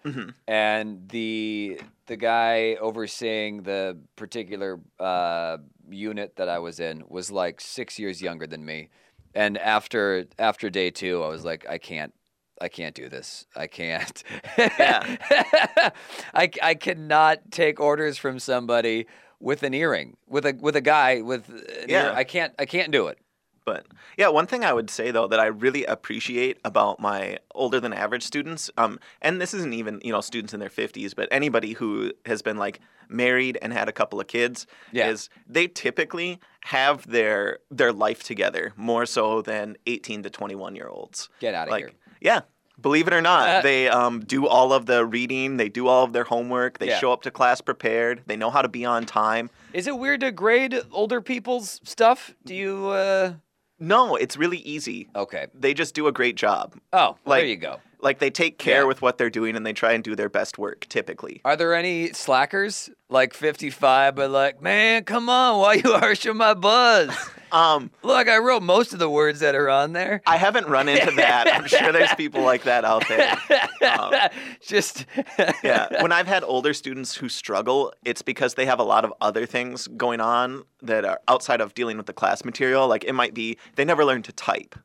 and 0.47 1.09
the 1.09 1.79
the 2.07 2.15
guy 2.17 2.75
overseeing 2.75 3.63
the 3.63 3.97
particular 4.15 4.79
uh, 4.99 5.57
unit 5.89 6.35
that 6.37 6.49
I 6.49 6.59
was 6.59 6.79
in 6.79 7.03
was 7.07 7.31
like 7.31 7.61
six 7.61 7.97
years 7.99 8.21
younger 8.21 8.47
than 8.47 8.63
me, 8.65 8.89
and 9.33 9.57
after 9.57 10.25
after 10.39 10.69
day 10.69 10.91
two, 10.91 11.23
I 11.23 11.27
was 11.29 11.43
like, 11.45 11.65
I 11.69 11.77
can't. 11.77 12.13
I 12.59 12.67
can't 12.69 12.93
do 12.93 13.09
this. 13.09 13.47
I 13.55 13.65
can't. 13.65 14.23
Yeah. 14.57 15.17
I, 16.33 16.51
I 16.61 16.75
cannot 16.75 17.49
take 17.51 17.79
orders 17.79 18.17
from 18.19 18.37
somebody 18.37 19.07
with 19.39 19.63
an 19.63 19.73
earring, 19.73 20.15
with 20.27 20.45
a 20.45 20.55
with 20.59 20.75
a 20.75 20.81
guy 20.81 21.21
with 21.21 21.49
Yeah. 21.87 22.09
ear- 22.11 22.13
I 22.15 22.23
can't 22.23 22.53
I 22.59 22.65
can't 22.65 22.91
do 22.91 23.07
it. 23.07 23.17
But 23.65 23.85
yeah, 24.17 24.27
one 24.29 24.47
thing 24.47 24.63
I 24.65 24.73
would 24.73 24.89
say 24.89 25.11
though 25.11 25.27
that 25.27 25.39
I 25.39 25.45
really 25.45 25.85
appreciate 25.85 26.59
about 26.65 26.99
my 26.99 27.37
older 27.53 27.79
than 27.79 27.93
average 27.93 28.23
students, 28.23 28.69
um, 28.77 28.99
and 29.21 29.39
this 29.39 29.53
isn't 29.53 29.73
even 29.73 30.01
you 30.03 30.11
know 30.11 30.21
students 30.21 30.53
in 30.53 30.59
their 30.59 30.69
fifties, 30.69 31.13
but 31.13 31.27
anybody 31.31 31.73
who 31.73 32.11
has 32.25 32.41
been 32.41 32.57
like 32.57 32.79
married 33.07 33.57
and 33.61 33.73
had 33.73 33.87
a 33.89 33.91
couple 33.91 34.19
of 34.19 34.27
kids, 34.27 34.65
Yeah. 34.91 35.09
is 35.09 35.29
they 35.47 35.67
typically 35.67 36.39
have 36.65 37.05
their 37.07 37.59
their 37.69 37.91
life 37.93 38.23
together 38.23 38.73
more 38.75 39.05
so 39.05 39.41
than 39.41 39.77
eighteen 39.85 40.23
to 40.23 40.29
twenty 40.29 40.55
one 40.55 40.75
year 40.75 40.87
olds. 40.87 41.29
Get 41.39 41.53
outta 41.53 41.71
like, 41.71 41.83
here. 41.85 41.91
Yeah. 42.19 42.41
Believe 42.79 43.05
it 43.07 43.13
or 43.13 43.21
not, 43.21 43.47
Uh, 43.47 43.61
they 43.61 43.87
um, 43.89 44.21
do 44.21 44.47
all 44.47 44.73
of 44.73 44.87
the 44.87 45.05
reading. 45.05 45.57
They 45.57 45.69
do 45.69 45.87
all 45.87 46.03
of 46.03 46.13
their 46.13 46.23
homework. 46.23 46.79
They 46.79 46.87
Yeah. 46.87 46.97
show 46.97 47.13
up 47.13 47.21
to 47.23 47.29
class 47.31 47.61
prepared. 47.61 48.23
They 48.25 48.35
know 48.35 48.49
how 48.49 48.63
to 48.63 48.69
be 48.69 48.85
on 48.85 49.05
time. 49.05 49.51
Is 49.71 49.85
it 49.85 49.99
weird 49.99 50.21
to 50.21 50.31
grade 50.31 50.81
older 50.91 51.21
people's 51.21 51.79
stuff? 51.83 52.33
Do 52.43 52.55
you 52.55 52.87
uh 52.87 53.33
No, 53.81 54.15
it's 54.15 54.37
really 54.37 54.59
easy. 54.59 55.09
Okay. 55.15 55.47
They 55.53 55.73
just 55.73 55.95
do 55.95 56.05
a 56.07 56.11
great 56.11 56.35
job. 56.37 56.75
Oh, 56.93 56.97
well, 56.99 57.17
Like- 57.25 57.41
there 57.41 57.47
you 57.47 57.57
go. 57.57 57.79
Like 58.01 58.19
they 58.19 58.29
take 58.29 58.57
care 58.57 58.81
Yeah. 58.81 58.87
with 58.87 59.01
what 59.01 59.17
they're 59.17 59.29
doing 59.29 59.55
and 59.55 59.65
they 59.65 59.73
try 59.73 59.91
and 59.93 60.03
do 60.03 60.15
their 60.15 60.29
best 60.29 60.57
work 60.57 60.85
typically. 60.89 61.41
Are 61.45 61.55
there 61.55 61.73
any 61.73 62.11
slackers 62.13 62.89
like 63.09 63.33
55 63.33 64.15
but 64.15 64.31
like, 64.31 64.61
"Man, 64.61 65.03
come 65.03 65.29
on, 65.29 65.59
why 65.59 65.73
you 65.75 65.83
harshing 65.99 66.37
my 66.37 66.53
buzz?" 66.53 67.15
Um, 67.51 67.91
Look, 68.01 68.29
I 68.29 68.37
wrote 68.37 68.63
most 68.63 68.93
of 68.93 68.99
the 68.99 69.09
words 69.09 69.41
that 69.41 69.55
are 69.55 69.69
on 69.69 69.91
there. 69.91 70.21
I 70.25 70.37
haven't 70.37 70.67
run 70.67 70.87
into 70.87 71.11
that. 71.17 71.47
I'm 71.53 71.67
sure 71.67 71.91
there's 71.91 72.13
people 72.15 72.43
like 72.43 72.63
that 72.63 72.85
out 72.85 73.03
there. 73.09 73.37
Um, 73.81 74.13
Just 74.65 75.05
yeah. 75.63 76.01
When 76.01 76.13
I've 76.13 76.27
had 76.27 76.43
older 76.45 76.73
students 76.73 77.13
who 77.15 77.27
struggle, 77.27 77.93
it's 78.05 78.21
because 78.21 78.53
they 78.53 78.65
have 78.65 78.79
a 78.79 78.83
lot 78.83 79.03
of 79.03 79.13
other 79.19 79.45
things 79.45 79.87
going 79.87 80.21
on 80.21 80.63
that 80.81 81.03
are 81.03 81.19
outside 81.27 81.59
of 81.59 81.73
dealing 81.73 81.97
with 81.97 82.05
the 82.05 82.13
class 82.13 82.45
material. 82.45 82.87
Like 82.87 83.03
it 83.03 83.13
might 83.13 83.33
be 83.33 83.57
they 83.75 83.83
never 83.83 84.05
learned 84.05 84.23
to 84.25 84.31
type, 84.31 84.75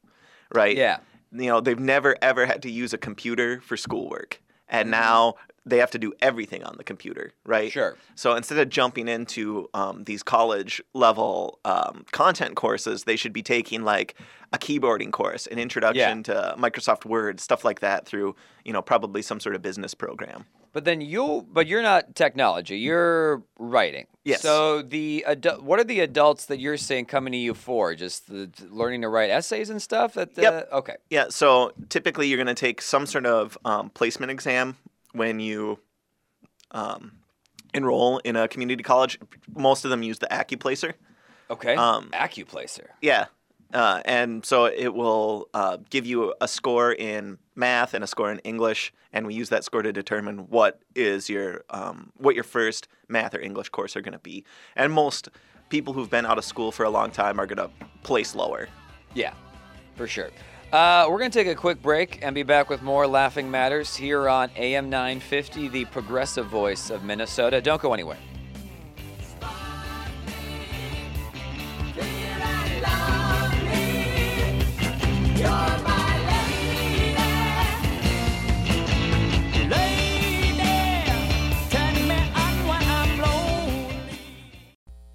right? 0.53 0.77
Yeah. 0.77 0.99
You 1.33 1.47
know, 1.47 1.61
they've 1.61 1.79
never 1.79 2.17
ever 2.23 2.47
had 2.47 2.63
to 2.63 2.71
use 2.71 2.93
a 2.93 2.99
computer 2.99 3.61
for 3.61 3.77
schoolwork. 3.77 4.41
Mm-hmm. 4.41 4.77
And 4.77 4.91
now 4.91 5.35
they 5.67 5.79
have 5.79 5.91
to 5.91 5.99
do 5.99 6.13
everything 6.23 6.63
on 6.63 6.77
the 6.79 6.85
computer, 6.85 7.33
right? 7.45 7.73
Sure. 7.73 7.97
So 8.15 8.37
instead 8.37 8.59
of 8.59 8.69
jumping 8.69 9.09
into 9.09 9.69
um, 9.75 10.05
these 10.05 10.23
college 10.23 10.81
level 10.95 11.59
um, 11.65 12.07
content 12.13 12.55
courses, 12.55 13.05
they 13.05 13.17
should 13.17 13.33
be 13.33 13.43
taking 13.43 13.83
like 13.83 14.15
a 14.53 14.59
keyboarding 14.59 15.11
course, 15.11 15.49
an 15.49 15.59
introduction 15.59 16.23
to 16.23 16.55
Microsoft 16.57 17.05
Word, 17.05 17.41
stuff 17.41 17.65
like 17.65 17.81
that 17.81 18.07
through, 18.07 18.37
you 18.65 18.73
know, 18.73 18.81
probably 18.81 19.23
some 19.23 19.41
sort 19.41 19.57
of 19.57 19.63
business 19.63 19.93
program. 19.93 20.47
But 20.73 20.85
then 20.85 21.01
you, 21.01 21.47
but 21.51 21.67
you're 21.67 21.83
not 21.83 22.15
technology. 22.15 22.79
You're 22.79 23.43
writing. 23.59 24.07
Yes. 24.25 24.43
So 24.43 24.83
the 24.83 25.25
adu- 25.27 25.63
what 25.63 25.81
are 25.81 25.85
the 25.85 26.01
adults 26.01 26.47
that 26.47 26.61
you're 26.61 26.77
saying 26.77 27.07
coming 27.07 27.33
to 27.33 27.39
you 27.39 27.55
for? 27.55 27.95
Just 27.95 28.29
the, 28.29 28.51
learning 28.69 29.01
to 29.03 29.09
write 29.09 29.31
essays 29.31 29.71
and 29.71 29.81
stuff. 29.81 30.15
That 30.15 30.37
Yep. 30.37 30.69
uh, 30.71 30.77
okay. 30.77 30.97
Yeah, 31.09 31.27
so 31.31 31.73
typically 31.89 32.29
you're 32.29 32.37
going 32.37 32.55
to 32.55 32.55
take 32.55 32.83
some 32.83 33.07
sort 33.07 33.25
of 33.25 33.57
um, 33.65 33.89
placement 33.91 34.31
exam 34.31 34.77
when 35.17 35.41
you 35.41 35.79
um, 36.71 37.13
enroll 37.75 38.19
in 38.19 38.37
a 38.37 38.49
community 38.49 38.83
college. 38.83 39.19
Most 39.55 39.85
of 39.85 39.91
them 39.91 40.03
use 40.03 40.19
the 40.19 40.29
AccuPlacer. 40.31 40.95
Okay. 41.51 41.75
Um, 41.75 42.11
Accuplacer. 42.13 42.89
Yeah. 43.01 43.27
Uh, 43.73 44.01
and 44.05 44.45
so 44.45 44.67
it 44.67 44.95
will 44.95 45.49
uh, 45.53 45.79
give 45.91 46.07
you 46.07 46.35
a 46.41 46.49
score 46.49 46.93
in 46.93 47.39
math 47.57 47.95
and 47.95 48.05
a 48.05 48.07
score 48.07 48.31
in 48.31 48.39
English, 48.41 48.93
and 49.13 49.27
we 49.27 49.35
use 49.35 49.49
that 49.49 49.65
score 49.65 49.83
to 49.83 49.93
determine 49.93 50.39
what 50.49 50.81
is 50.95 51.29
your 51.29 51.65
um, 51.71 52.13
what 52.17 52.35
your 52.37 52.45
first 52.45 52.87
math 53.09 53.35
or 53.35 53.41
English 53.41 53.71
course 53.71 53.97
are 53.97 54.01
going 54.01 54.13
to 54.13 54.21
be. 54.21 54.45
And 54.77 54.93
most 54.93 55.29
people 55.69 55.93
who've 55.93 56.11
been 56.11 56.25
out 56.25 56.39
of 56.39 56.45
school 56.45 56.71
for 56.71 56.85
a 56.85 56.91
long 56.91 57.11
time 57.11 57.41
are 57.41 57.47
going 57.47 57.59
to 57.59 57.71
place 58.05 58.37
lower. 58.37 58.69
Yeah, 59.15 59.35
for 59.97 60.07
sure. 60.07 60.31
Uh, 60.77 61.09
we're 61.09 61.19
going 61.19 61.31
to 61.31 61.39
take 61.39 61.49
a 61.49 61.55
quick 61.55 61.81
break 61.81 62.19
and 62.21 62.35
be 62.35 62.43
back 62.43 62.69
with 62.69 62.83
more 62.83 63.07
Laughing 63.07 63.51
Matters 63.51 63.97
here 63.97 64.29
on 64.29 64.51
AM 64.57 64.91
950, 64.91 65.69
the 65.69 65.87
progressive 65.87 66.49
voice 66.49 66.91
of 66.91 67.03
Minnesota. 67.03 67.63
Don't 67.63 67.81
go 67.81 67.95
anywhere. 67.95 68.19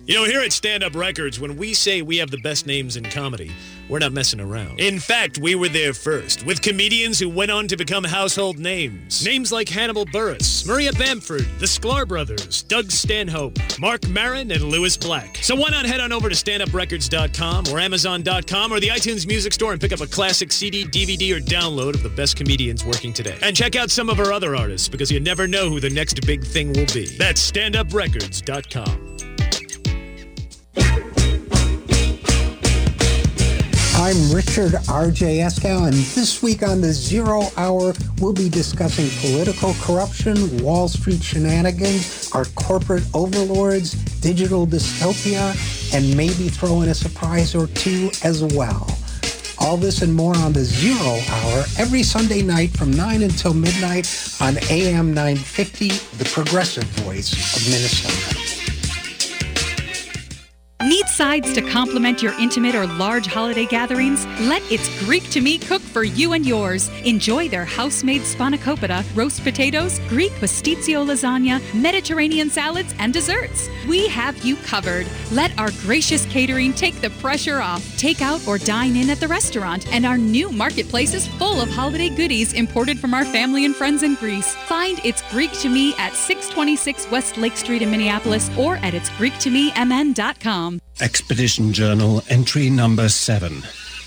You 0.04 0.16
know, 0.16 0.24
here 0.26 0.42
at 0.42 0.52
Stand 0.52 0.84
Up 0.84 0.96
Records, 0.96 1.40
when 1.40 1.56
we 1.56 1.76
say 1.76 2.02
we 2.02 2.18
have 2.18 2.32
the 2.32 2.40
best 2.40 2.66
names 2.66 2.98
in 2.98 3.04
comedy, 3.04 3.52
We're 3.92 4.00
not 4.00 4.14
messing 4.14 4.40
around. 4.40 4.80
In 4.80 5.00
fact, 5.00 5.38
we 5.38 5.54
were 5.54 5.68
there 5.68 5.94
first, 5.94 6.46
with 6.46 6.62
comedians 6.62 7.20
who 7.20 7.28
went 7.28 7.52
on 7.52 7.68
to 7.68 7.76
become 7.76 8.06
household 8.06 8.58
names. 8.58 9.26
Names 9.26 9.52
like 9.52 9.68
Hannibal 9.68 10.06
Buress, 10.06 10.66
Maria 10.66 10.94
Bamford, 10.94 11.46
the 11.60 11.66
Sklar 11.66 12.08
Brothers, 12.08 12.64
Doug 12.64 12.90
Stanhope, 12.90 13.60
Marc 13.80 14.08
Maron, 14.08 14.50
and 14.50 14.64
Lewis 14.64 14.96
Black. 14.96 15.36
So 15.42 15.56
why 15.58 15.72
not 15.72 15.86
head 15.86 16.00
on 16.00 16.14
over 16.14 16.30
to 16.30 16.36
standuprecords.com 16.36 17.66
or 17.68 17.80
amazon.com 17.82 18.72
or 18.72 18.80
the 18.80 18.88
iTunes 18.88 19.28
Music 19.28 19.52
Store 19.52 19.74
and 19.74 19.82
pick 19.82 19.92
up 19.92 20.00
a 20.00 20.08
classic 20.08 20.54
CD, 20.54 20.86
DVD, 20.86 21.36
or 21.36 21.42
download 21.42 21.94
of 21.94 22.02
the 22.02 22.10
best 22.10 22.38
comedians 22.38 22.86
working 22.86 23.12
today. 23.12 23.38
And 23.42 23.54
check 23.54 23.76
out 23.76 23.92
some 23.92 24.10
of 24.10 24.22
our 24.22 24.32
other 24.32 24.56
artists 24.56 24.88
because 24.88 25.12
you 25.12 25.20
never 25.20 25.50
know 25.50 25.70
who 25.70 25.82
the 25.82 25.90
next 25.90 26.26
big 26.26 26.46
thing 26.46 26.70
will 26.70 26.88
be. 26.94 27.08
That's 27.18 27.52
standuprecords.com. 27.52 29.21
I'm 34.02 34.32
Richard 34.34 34.74
R.J. 34.90 35.38
Eskow, 35.38 35.86
and 35.86 35.94
this 35.94 36.42
week 36.42 36.64
on 36.64 36.82
the 36.82 36.92
Zero 36.92 37.44
Hour, 37.56 37.94
we'll 38.20 38.34
be 38.34 38.50
discussing 38.50 39.08
political 39.22 39.76
corruption, 39.76 40.64
Wall 40.64 40.88
Street 40.88 41.22
shenanigans, 41.22 42.32
our 42.32 42.46
corporate 42.56 43.04
overlords, 43.14 43.94
digital 44.20 44.66
dystopia, 44.66 45.54
and 45.94 46.18
maybe 46.18 46.50
throw 46.50 46.82
in 46.82 46.90
a 46.90 46.96
surprise 46.96 47.54
or 47.54 47.68
two 47.68 48.10
as 48.24 48.44
well. 48.56 48.88
All 49.60 49.78
this 49.78 50.02
and 50.02 50.12
more 50.12 50.36
on 50.36 50.52
the 50.52 50.64
Zero 50.64 51.20
Hour 51.30 51.66
every 51.78 52.02
Sunday 52.02 52.42
night 52.42 52.72
from 52.72 52.90
9 52.90 53.22
until 53.22 53.54
midnight 53.54 54.10
on 54.42 54.58
AM 54.72 55.14
950, 55.14 55.90
the 56.18 56.26
progressive 56.34 56.86
voice 57.06 57.56
of 57.56 57.70
Minnesota. 57.70 58.61
Need 60.84 61.08
sides 61.10 61.54
to 61.54 61.62
complement 61.62 62.24
your 62.24 62.34
intimate 62.40 62.74
or 62.74 62.88
large 62.88 63.28
holiday 63.28 63.68
gatherings? 63.68 64.26
Let 64.42 64.64
It's 64.72 64.90
Greek 65.04 65.30
to 65.30 65.40
Me 65.40 65.60
cook 65.60 65.82
for 65.82 66.04
you 66.04 66.34
and 66.34 66.44
yours. 66.44 66.90
Enjoy 67.06 67.48
their 67.48 67.66
house-made 67.66 68.22
spanakopita, 68.22 69.06
roast 69.16 69.44
potatoes, 69.44 70.00
Greek 70.10 70.32
pastitsio 70.34 71.06
lasagna, 71.06 71.62
Mediterranean 71.76 72.50
salads, 72.50 72.96
and 72.98 73.14
desserts. 73.14 73.70
We 73.88 74.08
have 74.08 74.44
you 74.44 74.56
covered. 74.56 75.06
Let 75.32 75.56
our 75.60 75.70
gracious 75.82 76.26
catering 76.26 76.74
take 76.74 77.00
the 77.00 77.12
pressure 77.12 77.62
off. 77.62 77.86
Take 77.98 78.24
out 78.24 78.48
or 78.48 78.58
dine 78.58 78.96
in 78.96 79.12
at 79.12 79.20
the 79.20 79.28
restaurant, 79.28 79.86
and 79.94 80.04
our 80.04 80.18
new 80.18 80.52
marketplace 80.52 81.14
is 81.14 81.28
full 81.28 81.62
of 81.62 81.70
holiday 81.70 82.10
goodies 82.10 82.54
imported 82.54 83.00
from 83.00 83.14
our 83.14 83.26
family 83.26 83.66
and 83.66 83.76
friends 83.76 84.02
in 84.02 84.16
Greece. 84.16 84.56
Find 84.66 85.00
It's 85.04 85.22
Greek 85.30 85.52
to 85.60 85.70
Me 85.70 85.94
at 86.00 86.14
626 86.14 87.12
West 87.12 87.38
Lake 87.38 87.56
Street 87.56 87.84
in 87.84 87.92
Minneapolis 87.92 88.50
or 88.58 88.78
at 88.78 88.96
itsgreektomemn.com. 88.96 90.71
Expedition 91.00 91.74
Journal, 91.74 92.24
entry 92.30 92.70
number 92.70 93.10
seven. 93.10 93.64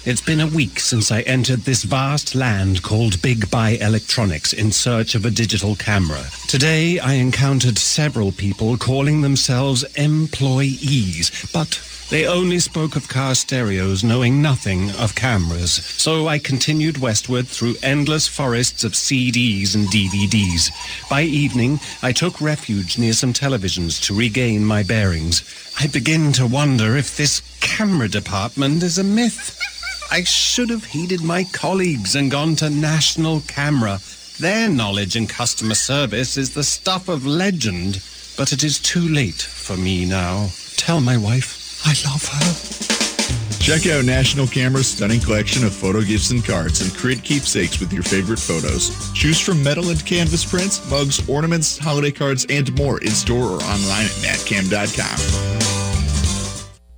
It's 0.07 0.21
been 0.21 0.41
a 0.41 0.47
week 0.47 0.79
since 0.81 1.11
I 1.11 1.23
entered 1.23 1.61
this 1.61 1.83
vast 1.83 2.35
land 2.35 2.83
called 2.83 3.23
Big 3.23 3.51
Buy 3.51 3.79
Electronics 3.81 4.53
in 4.53 4.71
search 4.71 5.15
of 5.15 5.25
a 5.25 5.31
digital 5.31 5.77
camera. 5.77 6.23
Today, 6.47 6.99
I 6.99 7.15
encountered 7.15 7.79
several 7.79 8.31
people 8.31 8.77
calling 8.77 9.23
themselves 9.23 9.83
employees, 9.97 11.31
but 11.55 11.81
they 12.11 12.27
only 12.27 12.59
spoke 12.59 12.97
of 12.97 13.09
car 13.09 13.35
stereos, 13.35 14.05
knowing 14.05 14.43
nothing 14.43 14.91
of 14.93 15.15
cameras. 15.15 15.73
So 15.73 16.29
I 16.29 16.39
continued 16.39 16.99
westward 16.99 17.49
through 17.49 17.77
endless 17.83 18.29
forests 18.29 18.85
of 18.85 18.93
CDs 18.93 19.75
and 19.75 19.87
DVDs. 19.89 20.71
By 21.09 21.23
evening, 21.23 21.81
I 22.03 22.13
took 22.13 22.41
refuge 22.41 22.99
near 22.99 23.15
some 23.15 23.33
televisions 23.33 24.03
to 24.07 24.15
regain 24.15 24.65
my 24.65 24.83
bearings. 24.83 25.43
I 25.81 25.87
begin 25.87 26.33
to 26.35 26.47
wonder 26.47 26.97
if 26.97 27.17
this 27.17 27.41
camera 27.61 28.09
department 28.09 28.83
is 28.83 28.99
a 28.99 29.05
myth. 29.05 29.59
I 30.13 30.25
should 30.25 30.69
have 30.71 30.85
heeded 30.85 31.23
my 31.23 31.45
colleagues 31.53 32.15
and 32.15 32.31
gone 32.31 32.55
to 32.57 32.69
National 32.69 33.41
Camera. 33.43 33.99
Their 34.39 34.69
knowledge 34.69 35.17
and 35.17 35.29
customer 35.29 35.75
service 35.75 36.37
is 36.37 36.53
the 36.53 36.65
stuff 36.65 37.09
of 37.09 37.25
legend. 37.27 38.03
But 38.37 38.53
it 38.53 38.63
is 38.63 38.79
too 38.79 39.09
late 39.09 39.41
for 39.41 39.77
me 39.77 40.05
now. 40.05 40.49
Tell 40.77 41.01
my 41.01 41.17
wife 41.17 41.64
I 41.85 41.95
love 42.07 42.27
her. 42.27 42.85
Check 43.65 43.87
out 43.87 44.05
National 44.05 44.47
Camera's 44.47 44.89
stunning 44.89 45.21
collection 45.21 45.65
of 45.65 45.73
photo 45.75 46.03
gifts 46.03 46.31
and 46.31 46.45
cards 46.45 46.83
and 46.83 46.95
create 46.95 47.23
keepsakes 47.23 47.81
with 47.81 47.95
your 47.95 48.03
favorite 48.03 48.39
photos. 48.39 49.11
Choose 49.15 49.41
from 49.41 49.63
metal 49.63 49.89
and 49.89 50.05
canvas 50.05 50.45
prints, 50.45 50.87
mugs, 50.91 51.27
ornaments, 51.29 51.79
holiday 51.79 52.11
cards, 52.11 52.45
and 52.51 52.77
more 52.77 53.01
in 53.01 53.09
store 53.09 53.53
or 53.53 53.63
online 53.63 54.05
at 54.05 54.13
natcam.com. 54.21 55.19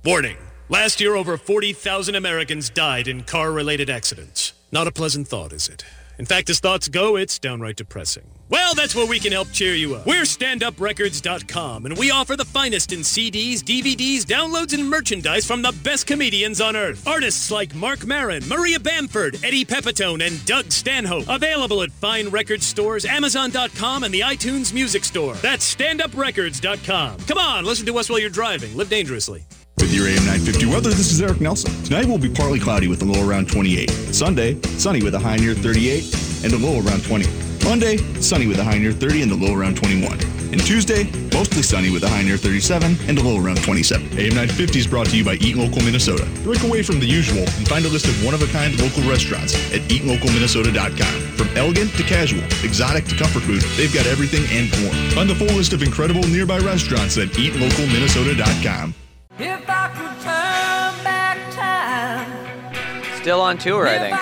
Warning. 0.03 0.35
Last 0.67 0.99
year, 0.99 1.15
over 1.15 1.37
40,000 1.37 2.15
Americans 2.15 2.69
died 2.69 3.07
in 3.07 3.23
car 3.23 3.53
related 3.53 3.89
accidents. 3.89 4.51
Not 4.69 4.87
a 4.87 4.91
pleasant 4.91 5.29
thought, 5.29 5.53
is 5.53 5.69
it? 5.69 5.85
In 6.17 6.25
fact, 6.25 6.49
as 6.49 6.59
thoughts 6.59 6.87
go, 6.87 7.15
it's 7.15 7.37
downright 7.37 7.75
depressing. 7.75 8.23
Well, 8.49 8.73
that's 8.73 8.95
where 8.95 9.05
we 9.05 9.19
can 9.19 9.33
help 9.33 9.51
cheer 9.51 9.75
you 9.75 9.95
up. 9.95 10.05
We're 10.05 10.23
standuprecords.com, 10.23 11.85
and 11.85 11.97
we 11.97 12.11
offer 12.11 12.35
the 12.35 12.45
finest 12.45 12.93
in 12.93 13.01
CDs, 13.01 13.59
DVDs, 13.59 14.21
downloads, 14.21 14.73
and 14.73 14.89
merchandise 14.89 15.45
from 15.45 15.61
the 15.61 15.73
best 15.83 16.07
comedians 16.07 16.61
on 16.61 16.75
earth. 16.75 17.05
Artists 17.07 17.51
like 17.51 17.75
Marc 17.75 18.05
Maron, 18.05 18.47
Maria 18.47 18.79
Bamford, 18.79 19.43
Eddie 19.43 19.65
Pepitone, 19.65 20.25
and 20.25 20.43
Doug 20.45 20.71
Stanhope. 20.71 21.25
Available 21.27 21.83
at 21.83 21.91
fine 21.91 22.29
record 22.29 22.63
stores, 22.63 23.05
Amazon.com, 23.05 24.03
and 24.03 24.13
the 24.13 24.21
iTunes 24.21 24.73
Music 24.73 25.03
Store. 25.03 25.35
That's 25.35 25.75
standuprecords.com. 25.75 27.19
Come 27.19 27.37
on, 27.37 27.65
listen 27.65 27.85
to 27.85 27.97
us 27.97 28.09
while 28.09 28.19
you're 28.19 28.29
driving. 28.29 28.75
Live 28.75 28.89
dangerously. 28.89 29.45
With 29.79 29.93
your 29.93 30.07
AM 30.07 30.25
950 30.25 30.65
weather, 30.65 30.89
this 30.89 31.11
is 31.11 31.21
Eric 31.21 31.39
Nelson. 31.39 31.71
Tonight 31.83 32.07
will 32.07 32.17
be 32.17 32.29
partly 32.29 32.59
cloudy 32.59 32.87
with 32.87 33.01
a 33.03 33.05
low 33.05 33.27
around 33.27 33.47
28. 33.47 33.89
Sunday, 34.11 34.59
sunny 34.75 35.03
with 35.03 35.13
a 35.13 35.19
high 35.19 35.37
near 35.37 35.53
38 35.53 36.43
and 36.43 36.51
a 36.53 36.57
low 36.57 36.81
around 36.81 37.05
20. 37.05 37.23
Monday, 37.63 37.97
sunny 38.19 38.47
with 38.47 38.57
a 38.57 38.63
high 38.63 38.79
near 38.79 38.91
30 38.91 39.21
and 39.21 39.31
a 39.31 39.35
low 39.35 39.53
around 39.53 39.77
21. 39.77 40.19
And 40.51 40.59
Tuesday, 40.65 41.03
mostly 41.31 41.61
sunny 41.61 41.91
with 41.91 42.03
a 42.03 42.09
high 42.09 42.23
near 42.23 42.37
37 42.37 42.97
and 43.07 43.19
a 43.19 43.21
low 43.21 43.39
around 43.39 43.63
27. 43.63 44.17
AM 44.17 44.35
950 44.35 44.79
is 44.79 44.87
brought 44.87 45.07
to 45.07 45.17
you 45.17 45.23
by 45.23 45.35
Eat 45.35 45.55
Local 45.55 45.83
Minnesota. 45.83 46.27
Break 46.43 46.63
away 46.63 46.81
from 46.81 46.99
the 46.99 47.05
usual 47.05 47.45
and 47.45 47.67
find 47.67 47.85
a 47.85 47.89
list 47.89 48.07
of 48.07 48.17
one-of-a-kind 48.25 48.81
local 48.81 49.07
restaurants 49.07 49.53
at 49.71 49.81
eatlocalminnesota.com. 49.93 51.15
From 51.37 51.47
elegant 51.55 51.91
to 51.95 52.03
casual, 52.03 52.43
exotic 52.65 53.05
to 53.05 53.15
comfort 53.15 53.43
food, 53.43 53.61
they've 53.77 53.93
got 53.93 54.07
everything 54.07 54.43
and 54.49 54.67
more. 54.81 54.93
Find 55.13 55.29
the 55.29 55.35
full 55.35 55.55
list 55.55 55.71
of 55.71 55.83
incredible 55.83 56.27
nearby 56.27 56.57
restaurants 56.59 57.17
at 57.17 57.29
eatlocalminnesota.com. 57.37 58.95
If 59.39 59.69
I 59.69 59.87
could 59.89 60.21
turn 60.23 61.03
back 61.03 61.37
time, 61.53 63.21
Still 63.21 63.41
on 63.41 63.57
tour, 63.57 63.87
I 63.87 63.97
think. 63.99 64.17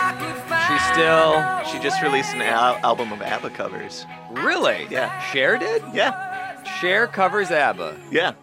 She's 0.67 0.81
still. 0.93 1.63
She 1.71 1.79
just 1.83 2.01
released 2.01 2.33
an 2.33 2.41
al- 2.41 2.77
album 2.83 3.11
of 3.13 3.21
ABBA 3.21 3.51
covers. 3.51 4.05
Really? 4.31 4.87
Yeah. 4.89 5.19
Cher 5.31 5.57
did? 5.57 5.83
Yeah. 5.93 6.63
Cher 6.79 7.07
covers 7.07 7.51
ABBA. 7.51 7.97
Yeah. 8.11 8.33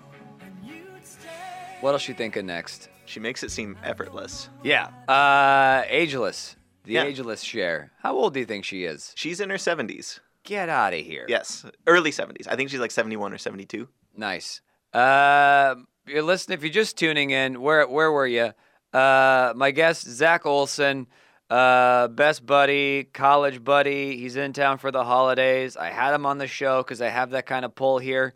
What 1.81 1.93
else 1.93 2.03
she 2.03 2.13
thinking 2.13 2.47
next? 2.47 2.89
She 3.07 3.19
makes 3.21 3.43
it 3.43 3.51
seem 3.51 3.77
effortless. 3.83 4.49
Yeah. 4.63 4.87
Uh, 5.09 5.83
ageless. 5.89 6.55
The 6.85 6.93
Yeah. 6.95 7.05
ageless 7.05 7.43
Cher. 7.43 7.91
How 8.01 8.15
old 8.17 8.33
do 8.35 8.41
you 8.41 8.47
think 8.47 8.65
she 8.65 8.85
is? 8.85 9.13
She's 9.17 9.41
in 9.41 9.51
her 9.51 9.57
70s. 9.59 10.21
Get 10.45 10.69
out 10.69 10.95
of 10.95 11.01
here. 11.01 11.27
Yes. 11.29 11.65
Early 11.87 12.13
70s. 12.13 12.47
I 12.49 12.55
think 12.57 12.71
she's 12.71 12.81
like 12.81 12.91
71 12.93 13.33
or 13.33 13.39
72. 13.39 13.89
Nice. 14.17 14.61
Uh, 14.93 15.75
you're 16.07 16.23
listening. 16.23 16.59
If 16.59 16.63
you're 16.65 16.73
just 16.73 16.97
tuning 16.97 17.31
in, 17.31 17.61
where 17.61 17.87
where 17.87 18.11
were 18.11 18.27
you? 18.27 18.53
Uh, 18.93 19.53
my 19.57 19.71
guest 19.71 20.07
Zach 20.07 20.45
Olson, 20.45 21.07
uh, 21.49 22.09
best 22.09 22.45
buddy, 22.45 23.05
college 23.05 23.63
buddy. 23.63 24.17
He's 24.19 24.37
in 24.37 24.53
town 24.53 24.79
for 24.79 24.91
the 24.91 25.05
holidays. 25.05 25.77
I 25.77 25.91
had 25.91 26.15
him 26.15 26.27
on 26.27 26.39
the 26.39 26.47
show 26.47 26.83
because 26.83 27.01
I 27.01 27.09
have 27.09 27.31
that 27.31 27.47
kind 27.47 27.65
of 27.65 27.75
pull 27.75 27.99
here, 27.99 28.35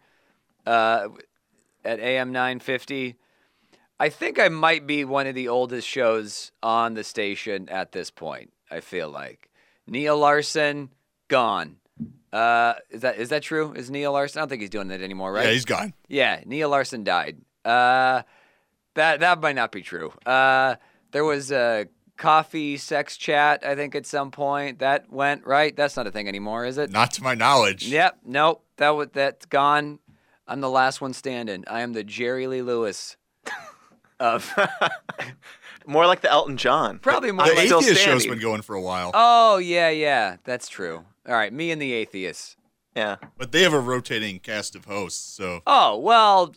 uh, 0.67 1.09
at 1.85 2.01
AM 2.01 2.33
950. 2.33 3.17
I 3.99 4.09
think 4.11 4.39
I 4.39 4.49
might 4.49 4.87
be 4.87 5.05
one 5.05 5.27
of 5.27 5.35
the 5.35 5.49
oldest 5.49 5.89
shows 5.89 6.53
on 6.63 6.95
the 6.95 7.05
station 7.05 7.69
at 7.69 7.93
this 7.93 8.11
point. 8.11 8.53
I 8.71 8.81
feel 8.81 9.09
like 9.09 9.51
Neil 9.87 10.19
Larson 10.19 10.91
gone. 11.29 11.77
Uh, 12.33 12.75
is 12.91 13.01
that 13.03 13.17
is 13.17 13.31
that 13.31 13.43
true? 13.43 13.73
Is 13.73 13.91
Neil 13.91 14.13
Larson? 14.13 14.39
I 14.39 14.43
don't 14.43 14.49
think 14.51 14.61
he's 14.61 14.71
doing 14.71 14.89
that 14.89 15.01
anymore, 15.01 15.33
right? 15.33 15.47
Yeah, 15.47 15.53
he's 15.53 15.65
gone. 15.65 15.95
Yeah, 16.09 16.41
Neil 16.45 16.69
Larson 16.69 17.05
died. 17.05 17.39
Uh, 17.67 18.23
that 18.95 19.21
that 19.21 19.41
might 19.41 19.57
not 19.57 19.73
be 19.73 19.83
true. 19.83 20.13
Uh, 20.25 20.77
there 21.13 21.25
was 21.25 21.51
a 21.53 21.87
coffee 22.17 22.77
sex 22.79 23.17
chat, 23.17 23.65
I 23.67 23.75
think, 23.75 23.95
at 23.95 24.07
some 24.07 24.31
point 24.31 24.79
that 24.79 25.13
went 25.13 25.47
right. 25.47 25.77
That's 25.77 25.97
not 25.97 26.07
a 26.07 26.11
thing 26.11 26.29
anymore, 26.29 26.65
is 26.65 26.79
it? 26.79 26.91
Not 26.91 27.13
to 27.15 27.23
my 27.23 27.35
knowledge. 27.35 27.87
Yep. 27.89 28.19
Nope. 28.25 28.65
That 28.79 28.91
was 28.91 29.09
that's 29.13 29.45
gone. 29.47 29.99
I'm 30.49 30.61
the 30.61 30.71
last 30.71 31.01
one 31.01 31.13
standing. 31.13 31.65
I 31.67 31.81
am 31.81 31.93
the 31.93 32.05
Jerry 32.05 32.47
Lee 32.47 32.63
Lewis 32.63 33.17
of 34.21 34.51
More 35.89 36.07
like 36.07 36.21
the 36.21 36.31
Elton 36.31 36.57
John. 36.57 36.99
probably 36.99 37.31
more 37.33 37.47
The 37.47 37.55
like 37.55 37.67
still 37.67 37.79
atheist 37.81 38.01
show's 38.01 38.23
standing. 38.23 38.31
been 38.31 38.41
going 38.41 38.63
for 38.63 38.75
a 38.75 38.81
while, 38.81 39.11
Oh 39.15 39.59
yeah, 39.59 39.91
yeah, 39.91 40.37
that's 40.45 40.69
true. 40.69 41.05
All 41.29 41.35
right, 41.35 41.53
me 41.53 41.71
and 41.71 41.81
the 41.83 41.93
atheist. 41.93 42.57
Yeah. 42.97 43.17
but 43.37 43.53
they 43.53 43.63
have 43.63 43.75
a 43.75 43.79
rotating 43.81 44.39
cast 44.41 44.75
of 44.75 44.87
hosts, 44.87 45.23
so 45.35 45.61
Oh 45.67 45.99
well, 45.99 46.55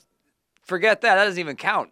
forget 0.69 1.01
that. 1.01 1.15
That 1.15 1.25
doesn't 1.25 1.39
even 1.39 1.57
count. 1.57 1.89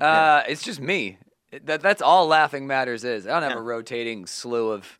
Uh, 0.00 0.42
it's 0.48 0.62
just 0.62 0.80
me. 0.80 1.18
That 1.64 1.82
that's 1.82 2.00
all 2.00 2.26
Laughing 2.26 2.66
Matters 2.66 3.04
is. 3.04 3.26
I 3.26 3.38
don't 3.38 3.48
have 3.50 3.58
a 3.58 3.62
rotating 3.62 4.24
slew 4.24 4.70
of 4.70 4.98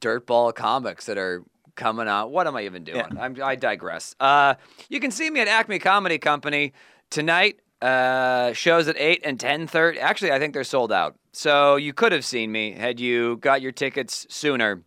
dirtball 0.00 0.54
comics 0.54 1.04
that 1.06 1.18
are 1.18 1.42
coming 1.74 2.08
out. 2.08 2.30
What 2.30 2.46
am 2.46 2.56
I 2.56 2.62
even 2.62 2.82
doing? 2.84 3.04
I'm, 3.20 3.36
I 3.42 3.56
digress. 3.56 4.16
Uh, 4.18 4.54
you 4.88 5.00
can 5.00 5.10
see 5.10 5.28
me 5.28 5.40
at 5.40 5.48
Acme 5.48 5.78
Comedy 5.78 6.18
Company 6.18 6.72
tonight. 7.10 7.60
Uh, 7.82 8.54
shows 8.54 8.88
at 8.88 8.96
eight 8.98 9.20
and 9.22 9.38
ten 9.38 9.66
thirty. 9.66 9.98
Actually, 9.98 10.32
I 10.32 10.38
think 10.38 10.54
they're 10.54 10.64
sold 10.64 10.90
out. 10.90 11.16
So 11.32 11.76
you 11.76 11.92
could 11.92 12.12
have 12.12 12.24
seen 12.24 12.50
me 12.50 12.72
had 12.72 12.98
you 12.98 13.36
got 13.36 13.60
your 13.60 13.72
tickets 13.72 14.26
sooner. 14.30 14.82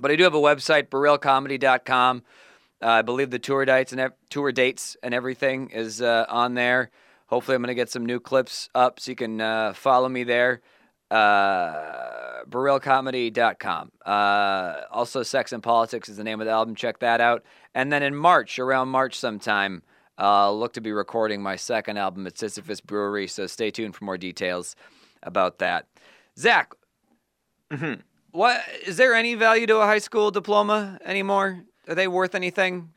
But 0.00 0.10
I 0.10 0.16
do 0.16 0.24
have 0.24 0.34
a 0.34 0.40
website, 0.40 0.88
BarilComedy.com. 0.88 2.22
Uh, 2.84 2.88
I 2.88 3.02
believe 3.02 3.30
the 3.30 3.38
tour 3.38 3.64
dates 3.64 3.92
and 3.92 4.00
ev- 4.00 4.12
tour 4.28 4.52
dates 4.52 4.94
and 5.02 5.14
everything 5.14 5.70
is 5.70 6.02
uh, 6.02 6.26
on 6.28 6.52
there. 6.52 6.90
Hopefully, 7.28 7.54
I'm 7.54 7.62
going 7.62 7.68
to 7.68 7.74
get 7.74 7.90
some 7.90 8.04
new 8.04 8.20
clips 8.20 8.68
up 8.74 9.00
so 9.00 9.10
you 9.10 9.16
can 9.16 9.40
uh, 9.40 9.72
follow 9.72 10.06
me 10.08 10.22
there. 10.22 10.60
Uh, 11.10 12.44
BarilComedy.com. 12.44 13.90
Uh, 14.04 14.82
also, 14.90 15.22
Sex 15.22 15.52
and 15.52 15.62
Politics 15.62 16.10
is 16.10 16.18
the 16.18 16.24
name 16.24 16.42
of 16.42 16.44
the 16.44 16.52
album. 16.52 16.74
Check 16.74 16.98
that 16.98 17.22
out. 17.22 17.42
And 17.74 17.90
then 17.90 18.02
in 18.02 18.14
March, 18.14 18.58
around 18.58 18.88
March 18.88 19.18
sometime, 19.18 19.82
uh, 20.18 20.52
look 20.52 20.74
to 20.74 20.82
be 20.82 20.92
recording 20.92 21.42
my 21.42 21.56
second 21.56 21.96
album 21.96 22.26
at 22.26 22.36
Sisyphus 22.36 22.82
Brewery. 22.82 23.28
So 23.28 23.46
stay 23.46 23.70
tuned 23.70 23.96
for 23.96 24.04
more 24.04 24.18
details 24.18 24.76
about 25.22 25.58
that. 25.60 25.86
Zach, 26.38 26.74
what 28.32 28.60
is 28.86 28.98
there 28.98 29.14
any 29.14 29.34
value 29.36 29.66
to 29.68 29.78
a 29.78 29.86
high 29.86 29.98
school 29.98 30.30
diploma 30.30 30.98
anymore? 31.02 31.64
Are 31.88 31.94
they 31.94 32.08
worth 32.08 32.34
anything? 32.34 32.90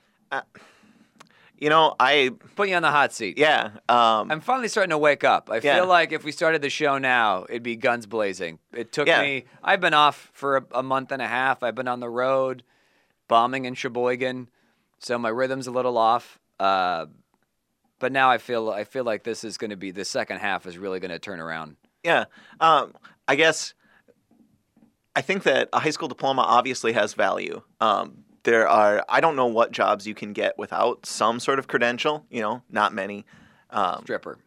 You 1.59 1.69
know, 1.69 1.95
I 1.99 2.31
Put 2.55 2.69
you 2.69 2.75
on 2.75 2.83
the 2.83 2.91
hot 2.91 3.13
seat. 3.13 3.39
yeah. 3.39 3.71
Um, 3.89 4.31
I'm 4.31 4.41
finally 4.41 4.67
starting 4.67 4.91
to 4.91 4.97
wake 4.97 5.23
up. 5.23 5.49
I 5.51 5.55
Yeah. 5.55 5.77
feel 5.77 5.87
like 5.87 6.11
if 6.11 6.23
we 6.23 6.31
started 6.31 6.61
the 6.61 6.69
show 6.69 6.99
now, 6.99 7.45
it'd 7.49 7.63
be 7.63 7.75
guns 7.75 8.05
blazing. 8.05 8.59
It 8.73 8.91
took 8.91 9.07
Yeah. 9.07 9.21
me. 9.23 9.45
I've 9.63 9.81
been 9.81 9.95
off 9.95 10.29
for 10.33 10.57
a, 10.57 10.65
a 10.71 10.83
month 10.83 11.11
and 11.11 11.19
a 11.21 11.27
half. 11.27 11.63
I've 11.63 11.73
been 11.73 11.87
on 11.87 11.99
the 11.99 12.09
road, 12.09 12.61
bombing 13.27 13.65
in 13.65 13.73
Sheboygan, 13.73 14.49
so 14.99 15.17
my 15.17 15.29
rhythm's 15.29 15.65
a 15.65 15.71
little 15.71 15.97
off. 15.97 16.37
Uh, 16.59 17.07
but 17.97 18.11
now 18.11 18.29
I 18.29 18.37
feel 18.37 18.69
I 18.69 18.83
feel 18.83 19.03
like 19.03 19.23
this 19.23 19.43
is 19.43 19.57
going 19.57 19.71
to 19.71 19.75
be 19.77 19.89
the 19.89 20.05
second 20.05 20.37
half 20.37 20.67
is 20.67 20.77
really 20.77 20.99
going 20.99 21.09
to 21.11 21.17
turn 21.19 21.39
around. 21.39 21.77
Yeah. 22.03 22.25
Um, 22.59 22.93
I 23.27 23.33
guess 23.35 23.73
I 25.15 25.21
think 25.21 25.41
that 25.43 25.69
a 25.73 25.79
high 25.79 25.89
school 25.89 26.07
diploma 26.07 26.43
obviously 26.43 26.93
has 26.93 27.15
value. 27.15 27.63
Um, 27.81 28.25
there 28.47 28.65
are, 28.65 29.03
I 29.09 29.19
don't 29.19 29.35
know 29.35 29.47
what 29.47 29.73
jobs 29.73 30.07
you 30.07 30.15
can 30.15 30.31
get 30.31 30.57
without 30.57 31.05
some 31.05 31.37
sort 31.41 31.59
of 31.59 31.67
credential, 31.67 32.25
you 32.29 32.41
know, 32.41 32.63
not 32.69 32.93
many. 32.93 33.25
Um, 33.71 34.03
Stripper. 34.03 34.39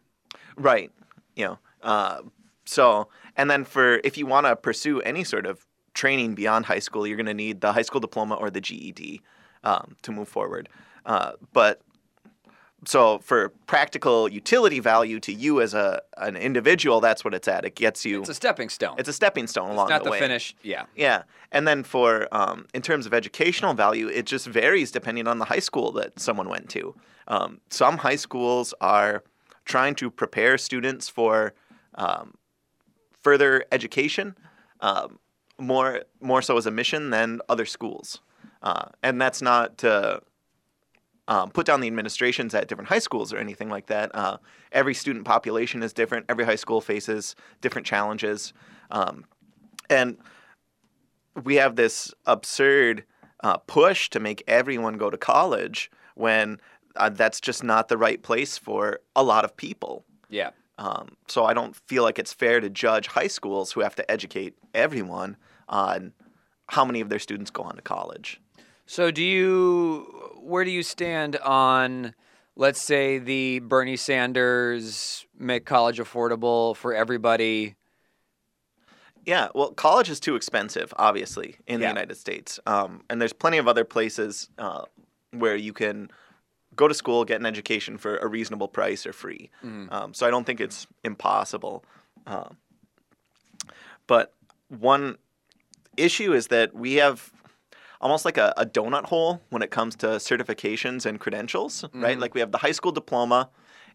Right. 0.57 0.91
You 1.35 1.45
know, 1.45 1.59
uh, 1.83 2.21
so, 2.65 3.09
and 3.37 3.47
then 3.47 3.63
for, 3.63 4.01
if 4.03 4.17
you 4.17 4.25
want 4.25 4.47
to 4.47 4.55
pursue 4.55 5.01
any 5.01 5.23
sort 5.23 5.45
of 5.45 5.67
training 5.93 6.33
beyond 6.33 6.65
high 6.65 6.79
school, 6.79 7.05
you're 7.05 7.15
going 7.15 7.27
to 7.27 7.35
need 7.35 7.61
the 7.61 7.73
high 7.73 7.83
school 7.83 8.01
diploma 8.01 8.33
or 8.33 8.49
the 8.49 8.59
GED 8.59 9.21
um, 9.63 9.95
to 10.01 10.11
move 10.11 10.27
forward. 10.27 10.67
Uh, 11.05 11.33
but 11.53 11.81
so 12.85 13.19
for 13.19 13.49
practical 13.67 14.27
utility 14.27 14.79
value 14.79 15.19
to 15.19 15.31
you 15.31 15.61
as 15.61 15.73
a 15.73 16.01
an 16.17 16.35
individual, 16.35 16.99
that's 16.99 17.23
what 17.23 17.33
it's 17.33 17.47
at. 17.47 17.63
It 17.63 17.75
gets 17.75 18.05
you. 18.05 18.21
It's 18.21 18.29
a 18.29 18.33
stepping 18.33 18.69
stone. 18.69 18.95
It's 18.97 19.09
a 19.09 19.13
stepping 19.13 19.47
stone 19.47 19.69
along 19.69 19.87
the 19.87 19.93
way. 19.93 19.97
not 19.97 20.03
the, 20.03 20.11
finish. 20.11 20.55
Yeah. 20.63 20.85
Yeah, 20.95 21.23
and 21.51 21.67
then 21.67 21.83
for 21.83 22.27
um, 22.31 22.65
in 22.73 22.81
terms 22.81 23.05
of 23.05 23.13
educational 23.13 23.73
value, 23.73 24.07
it 24.07 24.25
just 24.25 24.47
varies 24.47 24.91
depending 24.91 25.27
on 25.27 25.37
the 25.37 25.45
high 25.45 25.59
school 25.59 25.91
that 25.93 26.19
someone 26.19 26.49
went 26.49 26.69
to. 26.69 26.95
Um, 27.27 27.61
some 27.69 27.97
high 27.97 28.15
schools 28.15 28.73
are 28.81 29.23
trying 29.65 29.95
to 29.95 30.09
prepare 30.09 30.57
students 30.57 31.07
for 31.07 31.53
um, 31.95 32.33
further 33.21 33.63
education, 33.71 34.35
um, 34.79 35.19
more 35.59 36.01
more 36.19 36.41
so 36.41 36.57
as 36.57 36.65
a 36.65 36.71
mission 36.71 37.11
than 37.11 37.41
other 37.47 37.65
schools, 37.65 38.21
uh, 38.63 38.85
and 39.03 39.21
that's 39.21 39.41
not 39.41 39.77
to 39.79 40.21
um, 41.31 41.49
put 41.49 41.65
down 41.65 41.79
the 41.79 41.87
administrations 41.87 42.53
at 42.53 42.67
different 42.67 42.89
high 42.89 42.99
schools 42.99 43.31
or 43.31 43.37
anything 43.37 43.69
like 43.69 43.85
that. 43.85 44.13
Uh, 44.13 44.35
every 44.73 44.93
student 44.93 45.23
population 45.23 45.81
is 45.81 45.93
different. 45.93 46.25
Every 46.27 46.43
high 46.43 46.57
school 46.57 46.81
faces 46.81 47.37
different 47.61 47.87
challenges, 47.87 48.51
um, 48.91 49.23
and 49.89 50.17
we 51.41 51.55
have 51.55 51.77
this 51.77 52.13
absurd 52.25 53.05
uh, 53.45 53.55
push 53.59 54.09
to 54.09 54.19
make 54.19 54.43
everyone 54.45 54.97
go 54.97 55.09
to 55.09 55.17
college 55.17 55.89
when 56.15 56.59
uh, 56.97 57.07
that's 57.07 57.39
just 57.39 57.63
not 57.63 57.87
the 57.87 57.97
right 57.97 58.21
place 58.21 58.57
for 58.57 58.99
a 59.15 59.23
lot 59.23 59.45
of 59.45 59.55
people. 59.55 60.03
Yeah. 60.29 60.49
Um, 60.77 61.15
so 61.29 61.45
I 61.45 61.53
don't 61.53 61.77
feel 61.87 62.03
like 62.03 62.19
it's 62.19 62.33
fair 62.33 62.59
to 62.59 62.69
judge 62.69 63.07
high 63.07 63.27
schools 63.27 63.71
who 63.71 63.79
have 63.79 63.95
to 63.95 64.11
educate 64.11 64.57
everyone 64.73 65.37
on 65.69 66.11
how 66.67 66.83
many 66.83 66.99
of 66.99 67.07
their 67.07 67.19
students 67.19 67.51
go 67.51 67.63
on 67.63 67.77
to 67.77 67.81
college. 67.81 68.41
So 68.85 69.11
do 69.11 69.23
you 69.23 70.33
where 70.37 70.65
do 70.65 70.71
you 70.71 70.83
stand 70.83 71.37
on 71.37 72.13
let's 72.55 72.81
say 72.81 73.17
the 73.17 73.59
Bernie 73.59 73.95
Sanders 73.97 75.25
make 75.37 75.65
college 75.65 75.99
affordable 75.99 76.75
for 76.75 76.93
everybody? 76.93 77.75
Yeah, 79.25 79.49
well, 79.53 79.71
college 79.71 80.09
is 80.09 80.19
too 80.19 80.35
expensive, 80.35 80.93
obviously, 80.97 81.55
in 81.67 81.79
the 81.79 81.85
United 81.93 82.15
States. 82.15 82.59
Um, 82.65 83.03
and 83.09 83.21
there's 83.21 83.33
plenty 83.33 83.59
of 83.59 83.67
other 83.67 83.83
places 83.85 84.49
uh, 84.57 84.85
where 85.31 85.55
you 85.55 85.73
can 85.73 86.09
go 86.75 86.87
to 86.87 86.93
school, 86.93 87.23
get 87.23 87.39
an 87.39 87.45
education 87.45 87.97
for 87.97 88.17
a 88.17 88.27
reasonable 88.27 88.67
price 88.67 89.05
or 89.05 89.13
free. 89.13 89.51
Um, 89.91 90.13
so 90.13 90.25
I 90.25 90.31
don't 90.31 90.45
think 90.45 90.59
it's 90.59 90.87
impossible. 91.03 91.83
Um, 92.25 92.57
but 94.07 94.33
one 94.69 95.17
issue 95.97 96.33
is 96.33 96.47
that 96.47 96.73
we 96.73 96.95
have 96.95 97.31
almost 98.01 98.25
like 98.25 98.37
a, 98.37 98.53
a 98.57 98.65
donut 98.65 99.05
hole 99.05 99.41
when 99.49 99.61
it 99.61 99.71
comes 99.71 99.95
to 99.97 100.07
certifications 100.07 101.05
and 101.05 101.19
credentials, 101.19 101.85
right? 101.93 102.19
Like 102.19 102.33
we 102.33 102.39
have 102.41 102.51
the 102.51 102.57
high 102.57 102.71
school 102.73 102.91
diploma, 102.91 103.49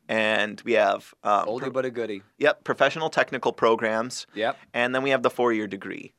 and 0.08 0.62
we 0.64 0.72
have 0.74 1.12
um, 1.24 1.46
Oldie 1.46 1.72
but 1.72 1.84
a 1.84 1.90
goodie. 1.90 2.22
Yep, 2.38 2.64
professional 2.64 3.10
technical 3.10 3.52
programs. 3.52 4.26
Yep. 4.34 4.56
And 4.72 4.94
then 4.94 5.02
we 5.02 5.10
have 5.10 5.22
the 5.22 5.30
four 5.30 5.52
year 5.52 5.66
degree. 5.66 6.12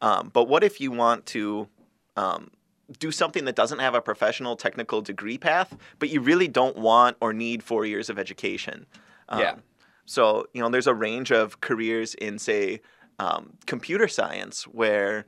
Um, 0.00 0.30
but 0.32 0.48
what 0.48 0.64
if 0.64 0.80
you 0.80 0.90
want 0.90 1.26
to 1.26 1.68
um, 2.16 2.50
do 2.98 3.10
something 3.10 3.44
that 3.44 3.54
doesn't 3.56 3.78
have 3.78 3.94
a 3.94 4.00
professional 4.00 4.56
technical 4.56 5.00
degree 5.00 5.38
path, 5.38 5.76
but 5.98 6.08
you 6.08 6.20
really 6.20 6.48
don't 6.48 6.76
want 6.76 7.16
or 7.20 7.32
need 7.32 7.62
four 7.62 7.84
years 7.84 8.08
of 8.10 8.18
education? 8.18 8.86
Um, 9.28 9.40
Yeah. 9.40 9.54
So, 10.04 10.46
you 10.52 10.60
know, 10.60 10.68
there's 10.68 10.88
a 10.88 10.94
range 10.94 11.30
of 11.30 11.60
careers 11.60 12.14
in, 12.14 12.38
say, 12.38 12.80
um, 13.20 13.52
computer 13.66 14.08
science 14.08 14.64
where 14.64 15.26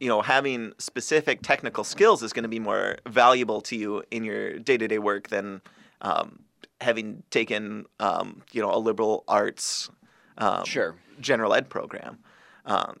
you 0.00 0.08
know, 0.08 0.22
having 0.22 0.72
specific 0.78 1.42
technical 1.42 1.84
skills 1.84 2.22
is 2.22 2.32
going 2.32 2.42
to 2.44 2.48
be 2.48 2.58
more 2.58 2.96
valuable 3.06 3.60
to 3.60 3.76
you 3.76 4.02
in 4.10 4.24
your 4.24 4.58
day-to-day 4.58 4.98
work 4.98 5.28
than 5.28 5.60
um, 6.00 6.40
having 6.80 7.22
taken, 7.30 7.84
um, 8.00 8.42
you 8.52 8.62
know, 8.62 8.74
a 8.74 8.78
liberal 8.78 9.22
arts, 9.28 9.90
um, 10.38 10.64
Sure. 10.64 10.96
general 11.20 11.54
ed 11.54 11.68
program. 11.68 12.18
Um, 12.64 12.96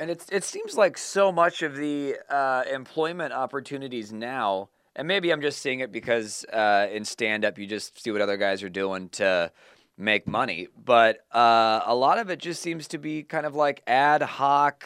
And 0.00 0.10
it's 0.10 0.26
it 0.30 0.42
seems 0.42 0.76
like 0.76 0.98
so 0.98 1.30
much 1.30 1.62
of 1.62 1.76
the 1.76 2.16
uh, 2.28 2.64
employment 2.72 3.32
opportunities 3.32 4.12
now, 4.12 4.70
and 4.96 5.06
maybe 5.06 5.30
I'm 5.32 5.40
just 5.42 5.60
seeing 5.60 5.80
it 5.80 5.92
because 5.92 6.44
uh, 6.52 6.88
in 6.90 7.04
stand 7.04 7.44
up 7.44 7.58
you 7.58 7.66
just 7.66 8.02
see 8.02 8.10
what 8.10 8.20
other 8.20 8.36
guys 8.36 8.62
are 8.62 8.68
doing 8.70 9.08
to 9.10 9.52
make 9.96 10.26
money, 10.26 10.66
but 10.84 11.18
uh, 11.32 11.80
a 11.86 11.94
lot 11.94 12.18
of 12.18 12.28
it 12.30 12.40
just 12.40 12.60
seems 12.60 12.88
to 12.88 12.98
be 12.98 13.22
kind 13.22 13.46
of 13.46 13.54
like 13.54 13.82
ad 13.86 14.22
hoc, 14.22 14.84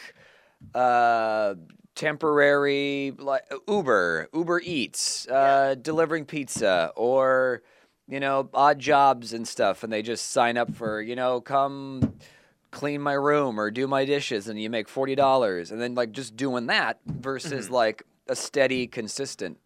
uh, 0.75 1.55
temporary, 1.95 3.13
like 3.19 3.43
Uber, 3.67 4.29
Uber 4.33 4.61
Eats, 4.65 5.27
uh, 5.29 5.75
delivering 5.81 6.25
pizza, 6.25 6.93
or 6.97 7.63
you 8.07 8.21
know 8.21 8.49
odd 8.55 8.79
jobs 8.79 9.33
and 9.33 9.47
stuff, 9.47 9.83
and 9.83 9.93
they 9.93 10.03
just 10.03 10.31
sign 10.31 10.57
up 10.57 10.75
for 10.75 11.01
you 11.01 11.17
know 11.17 11.41
come 11.41 12.15
clean 12.71 13.01
my 13.01 13.15
room 13.15 13.59
or 13.59 13.71
do 13.71 13.87
my 13.87 14.05
dishes 14.05 14.49
and 14.49 14.61
you 14.61 14.69
make 14.69 14.89
$40 14.89 15.71
and 15.71 15.81
then 15.81 15.95
like 15.95 16.13
just 16.13 16.37
doing 16.37 16.67
that 16.67 16.99
versus 17.07 17.71
like 17.71 18.03
a 18.29 18.37
steady 18.37 18.87
consistent 18.87 19.59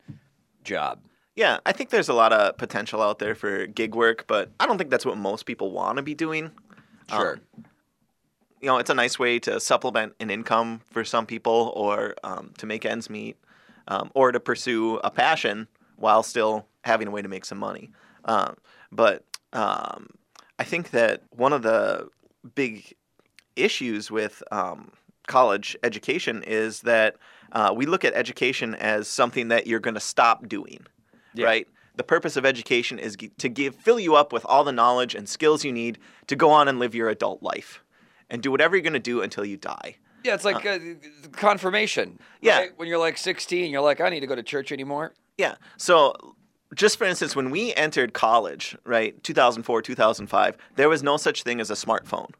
job. 0.62 1.00
Yeah, 1.34 1.58
I 1.64 1.72
think 1.72 1.90
there's 1.90 2.10
a 2.10 2.14
lot 2.14 2.32
of 2.32 2.56
potential 2.58 3.00
out 3.00 3.18
there 3.18 3.34
for 3.34 3.66
gig 3.66 3.94
work, 3.94 4.26
but 4.26 4.50
I 4.60 4.66
don't 4.66 4.76
think 4.76 4.90
that's 4.90 5.06
what 5.06 5.16
most 5.16 5.46
people 5.46 5.72
want 5.72 5.96
to 5.96 6.02
be 6.02 6.14
doing. 6.14 6.50
sure. 7.08 7.40
Um, 7.56 7.64
you 8.62 8.68
know, 8.68 8.78
it's 8.78 8.90
a 8.90 8.94
nice 8.94 9.18
way 9.18 9.38
to 9.40 9.58
supplement 9.58 10.14
an 10.20 10.30
income 10.30 10.80
for 10.92 11.04
some 11.04 11.26
people 11.26 11.72
or 11.74 12.14
um, 12.22 12.52
to 12.58 12.66
make 12.66 12.86
ends 12.86 13.10
meet 13.10 13.36
um, 13.88 14.10
or 14.14 14.30
to 14.30 14.38
pursue 14.38 14.98
a 14.98 15.10
passion 15.10 15.66
while 15.96 16.22
still 16.22 16.66
having 16.84 17.08
a 17.08 17.10
way 17.10 17.20
to 17.20 17.28
make 17.28 17.44
some 17.44 17.58
money. 17.58 17.90
Um, 18.24 18.56
but 18.92 19.24
um, 19.52 20.10
I 20.60 20.64
think 20.64 20.90
that 20.90 21.22
one 21.30 21.52
of 21.52 21.62
the 21.62 22.08
big 22.54 22.94
issues 23.56 24.10
with 24.10 24.42
um, 24.52 24.92
college 25.26 25.76
education 25.82 26.44
is 26.44 26.80
that 26.82 27.16
uh, 27.50 27.72
we 27.76 27.84
look 27.84 28.04
at 28.04 28.14
education 28.14 28.76
as 28.76 29.08
something 29.08 29.48
that 29.48 29.66
you're 29.66 29.80
going 29.80 29.94
to 29.94 30.00
stop 30.00 30.48
doing, 30.48 30.86
Yeah. 31.34 31.46
right? 31.46 31.68
the 31.94 32.02
purpose 32.02 32.38
of 32.38 32.46
education 32.46 32.98
is 32.98 33.18
to 33.36 33.50
give 33.50 33.74
fill 33.74 34.00
you 34.00 34.14
up 34.16 34.32
with 34.32 34.46
all 34.46 34.64
the 34.64 34.72
knowledge 34.72 35.14
and 35.14 35.28
skills 35.28 35.62
you 35.62 35.70
need 35.70 35.98
to 36.26 36.34
go 36.34 36.48
on 36.48 36.66
and 36.66 36.78
live 36.78 36.94
your 36.94 37.10
adult 37.10 37.42
life 37.42 37.82
and 38.30 38.42
do 38.42 38.50
whatever 38.50 38.76
you're 38.76 38.82
going 38.82 38.92
to 38.92 38.98
do 38.98 39.22
until 39.22 39.44
you 39.44 39.56
die. 39.56 39.96
Yeah, 40.24 40.34
it's 40.34 40.44
like 40.44 40.64
uh, 40.64 40.78
confirmation. 41.32 42.18
Yeah. 42.40 42.58
right? 42.58 42.70
When 42.76 42.88
you're 42.88 42.98
like 42.98 43.18
16, 43.18 43.70
you're 43.70 43.80
like, 43.80 44.00
I 44.00 44.08
need 44.08 44.20
to 44.20 44.26
go 44.26 44.34
to 44.36 44.42
church 44.42 44.72
anymore. 44.72 45.14
Yeah. 45.36 45.56
So, 45.76 46.14
just 46.74 46.96
for 46.96 47.04
instance, 47.04 47.34
when 47.34 47.50
we 47.50 47.74
entered 47.74 48.12
college, 48.12 48.76
right, 48.84 49.20
2004, 49.24 49.82
2005, 49.82 50.56
there 50.76 50.88
was 50.88 51.02
no 51.02 51.16
such 51.16 51.42
thing 51.42 51.60
as 51.60 51.70
a 51.70 51.74
smartphone, 51.74 52.30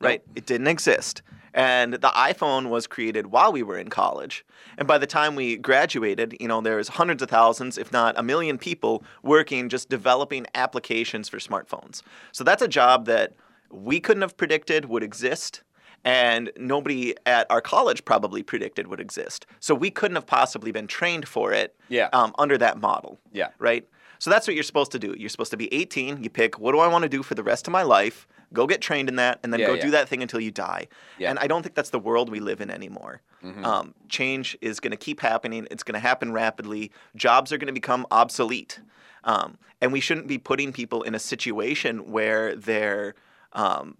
right? 0.00 0.22
It 0.36 0.46
didn't 0.46 0.68
exist. 0.68 1.22
And 1.54 1.94
the 1.94 2.08
iPhone 2.08 2.68
was 2.68 2.88
created 2.88 3.28
while 3.28 3.52
we 3.52 3.62
were 3.62 3.78
in 3.78 3.88
college. 3.88 4.44
And 4.76 4.88
by 4.88 4.98
the 4.98 5.06
time 5.06 5.36
we 5.36 5.56
graduated, 5.56 6.36
you 6.40 6.48
know, 6.48 6.60
there's 6.60 6.88
hundreds 6.88 7.22
of 7.22 7.30
thousands, 7.30 7.78
if 7.78 7.92
not 7.92 8.18
a 8.18 8.24
million 8.24 8.58
people 8.58 9.04
working 9.22 9.68
just 9.68 9.88
developing 9.88 10.46
applications 10.56 11.28
for 11.28 11.38
smartphones. 11.38 12.02
So 12.32 12.42
that's 12.42 12.60
a 12.60 12.66
job 12.66 13.06
that 13.06 13.34
we 13.74 14.00
couldn't 14.00 14.22
have 14.22 14.36
predicted 14.36 14.86
would 14.86 15.02
exist 15.02 15.62
and 16.04 16.52
nobody 16.58 17.14
at 17.24 17.46
our 17.50 17.60
college 17.62 18.04
probably 18.04 18.42
predicted 18.42 18.86
would 18.88 19.00
exist. 19.00 19.46
So 19.60 19.74
we 19.74 19.90
couldn't 19.90 20.16
have 20.16 20.26
possibly 20.26 20.70
been 20.70 20.86
trained 20.86 21.26
for 21.26 21.52
it 21.52 21.74
Yeah. 21.88 22.08
um, 22.12 22.34
under 22.38 22.58
that 22.58 22.78
model. 22.78 23.18
Yeah. 23.32 23.48
Right? 23.58 23.88
So 24.18 24.30
that's 24.30 24.46
what 24.46 24.54
you're 24.54 24.64
supposed 24.64 24.92
to 24.92 24.98
do. 24.98 25.14
You're 25.18 25.30
supposed 25.30 25.50
to 25.52 25.56
be 25.56 25.72
18. 25.72 26.22
You 26.22 26.28
pick, 26.30 26.58
what 26.58 26.72
do 26.72 26.78
I 26.78 26.88
want 26.88 27.02
to 27.04 27.08
do 27.08 27.22
for 27.22 27.34
the 27.34 27.42
rest 27.42 27.66
of 27.66 27.72
my 27.72 27.82
life? 27.82 28.26
Go 28.52 28.66
get 28.66 28.80
trained 28.80 29.08
in 29.08 29.16
that, 29.16 29.40
and 29.42 29.52
then 29.52 29.60
Yeah, 29.60 29.66
go 29.66 29.74
yeah. 29.74 29.82
do 29.82 29.90
that 29.92 30.08
thing 30.08 30.22
until 30.22 30.40
you 30.40 30.50
die. 30.50 30.86
Yeah. 31.18 31.30
And 31.30 31.38
I 31.38 31.46
don't 31.46 31.62
think 31.62 31.74
that's 31.74 31.90
the 31.90 31.98
world 31.98 32.30
we 32.30 32.38
live 32.38 32.60
in 32.60 32.70
anymore. 32.70 33.20
Mhm. 33.42 33.64
Um, 33.64 33.94
change 34.08 34.56
is 34.60 34.80
going 34.80 34.92
to 34.92 34.96
keep 34.96 35.20
happening. 35.20 35.66
It's 35.70 35.82
going 35.82 35.94
to 35.94 36.00
happen 36.00 36.32
rapidly. 36.32 36.92
Jobs 37.16 37.50
are 37.52 37.58
going 37.58 37.66
to 37.66 37.72
become 37.72 38.06
obsolete. 38.10 38.80
Um, 39.24 39.56
and 39.80 39.90
we 39.92 40.00
shouldn't 40.00 40.28
be 40.28 40.38
putting 40.38 40.72
people 40.72 41.02
in 41.02 41.14
a 41.14 41.18
situation 41.18 42.10
where 42.12 42.54
they're 42.54 43.14
um, 43.54 43.96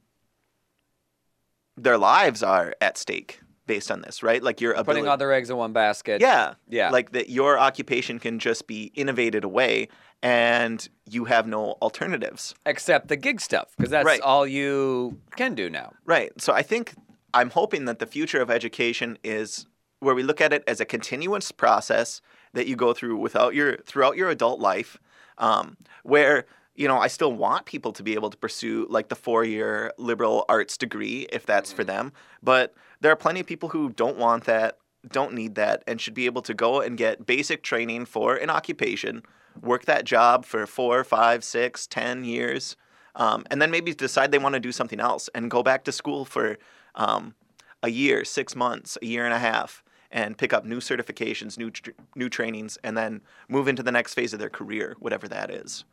their 1.76 1.98
lives 1.98 2.42
are 2.42 2.74
at 2.80 2.96
stake 2.98 3.40
based 3.66 3.90
on 3.90 4.02
this, 4.02 4.22
right? 4.22 4.42
Like 4.42 4.60
your 4.60 4.72
ability. 4.72 5.00
Putting 5.00 5.08
all 5.08 5.16
their 5.16 5.32
eggs 5.32 5.50
in 5.50 5.56
one 5.56 5.72
basket. 5.72 6.20
Yeah. 6.20 6.54
Yeah. 6.68 6.90
Like 6.90 7.12
that 7.12 7.30
your 7.30 7.58
occupation 7.58 8.18
can 8.18 8.38
just 8.38 8.66
be 8.66 8.92
innovated 8.94 9.42
away 9.44 9.88
and 10.22 10.86
you 11.08 11.24
have 11.24 11.46
no 11.46 11.72
alternatives. 11.82 12.54
Except 12.66 13.08
the 13.08 13.16
gig 13.16 13.40
stuff, 13.40 13.74
because 13.76 13.90
that's 13.90 14.04
Right. 14.06 14.20
all 14.20 14.46
you 14.46 15.18
can 15.36 15.54
do 15.54 15.68
now. 15.70 15.92
Right. 16.04 16.32
So 16.40 16.52
I 16.52 16.62
think 16.62 16.94
I'm 17.32 17.50
hoping 17.50 17.86
that 17.86 17.98
the 17.98 18.06
future 18.06 18.40
of 18.40 18.50
education 18.50 19.18
is 19.24 19.66
where 20.00 20.14
we 20.14 20.22
look 20.22 20.40
at 20.40 20.52
it 20.52 20.62
as 20.66 20.80
a 20.80 20.84
continuous 20.84 21.50
process 21.50 22.20
that 22.52 22.66
you 22.66 22.76
go 22.76 22.92
through 22.92 23.16
without 23.16 23.54
your 23.54 23.78
throughout 23.78 24.16
your 24.16 24.28
adult 24.28 24.60
life, 24.60 24.98
um, 25.38 25.76
where 26.04 26.44
you 26.74 26.88
know 26.88 26.98
I 26.98 27.08
still 27.08 27.32
want 27.32 27.66
people 27.66 27.92
to 27.92 28.02
be 28.02 28.14
able 28.14 28.30
to 28.30 28.36
pursue 28.36 28.86
like 28.90 29.08
the 29.08 29.16
four-year 29.16 29.92
liberal 29.98 30.44
arts 30.48 30.76
degree 30.76 31.26
if 31.32 31.46
that's 31.46 31.72
for 31.72 31.84
them, 31.84 32.12
but 32.42 32.74
there 33.00 33.12
are 33.12 33.16
plenty 33.16 33.40
of 33.40 33.46
people 33.46 33.68
who 33.70 33.90
don't 33.90 34.16
want 34.16 34.44
that, 34.44 34.78
don't 35.08 35.34
need 35.34 35.54
that, 35.56 35.84
and 35.86 36.00
should 36.00 36.14
be 36.14 36.26
able 36.26 36.42
to 36.42 36.54
go 36.54 36.80
and 36.80 36.96
get 36.96 37.26
basic 37.26 37.62
training 37.62 38.06
for 38.06 38.36
an 38.36 38.50
occupation, 38.50 39.22
work 39.60 39.84
that 39.84 40.04
job 40.04 40.44
for 40.44 40.66
four, 40.66 41.04
five, 41.04 41.44
six, 41.44 41.86
ten 41.86 42.24
years, 42.24 42.76
um, 43.16 43.44
and 43.50 43.60
then 43.60 43.70
maybe 43.70 43.94
decide 43.94 44.32
they 44.32 44.38
want 44.38 44.54
to 44.54 44.60
do 44.60 44.72
something 44.72 45.00
else 45.00 45.28
and 45.34 45.50
go 45.50 45.62
back 45.62 45.84
to 45.84 45.92
school 45.92 46.24
for 46.24 46.58
um, 46.94 47.34
a 47.82 47.90
year, 47.90 48.24
six 48.24 48.56
months, 48.56 48.96
a 49.02 49.06
year 49.06 49.24
and 49.24 49.34
a 49.34 49.38
half, 49.38 49.84
and 50.10 50.38
pick 50.38 50.52
up 50.52 50.64
new 50.64 50.78
certifications, 50.78 51.58
new 51.58 51.70
tr- 51.70 51.90
new 52.16 52.28
trainings, 52.28 52.78
and 52.82 52.96
then 52.96 53.20
move 53.48 53.68
into 53.68 53.82
the 53.82 53.92
next 53.92 54.14
phase 54.14 54.32
of 54.32 54.38
their 54.38 54.50
career, 54.50 54.96
whatever 54.98 55.28
that 55.28 55.50
is. 55.50 55.84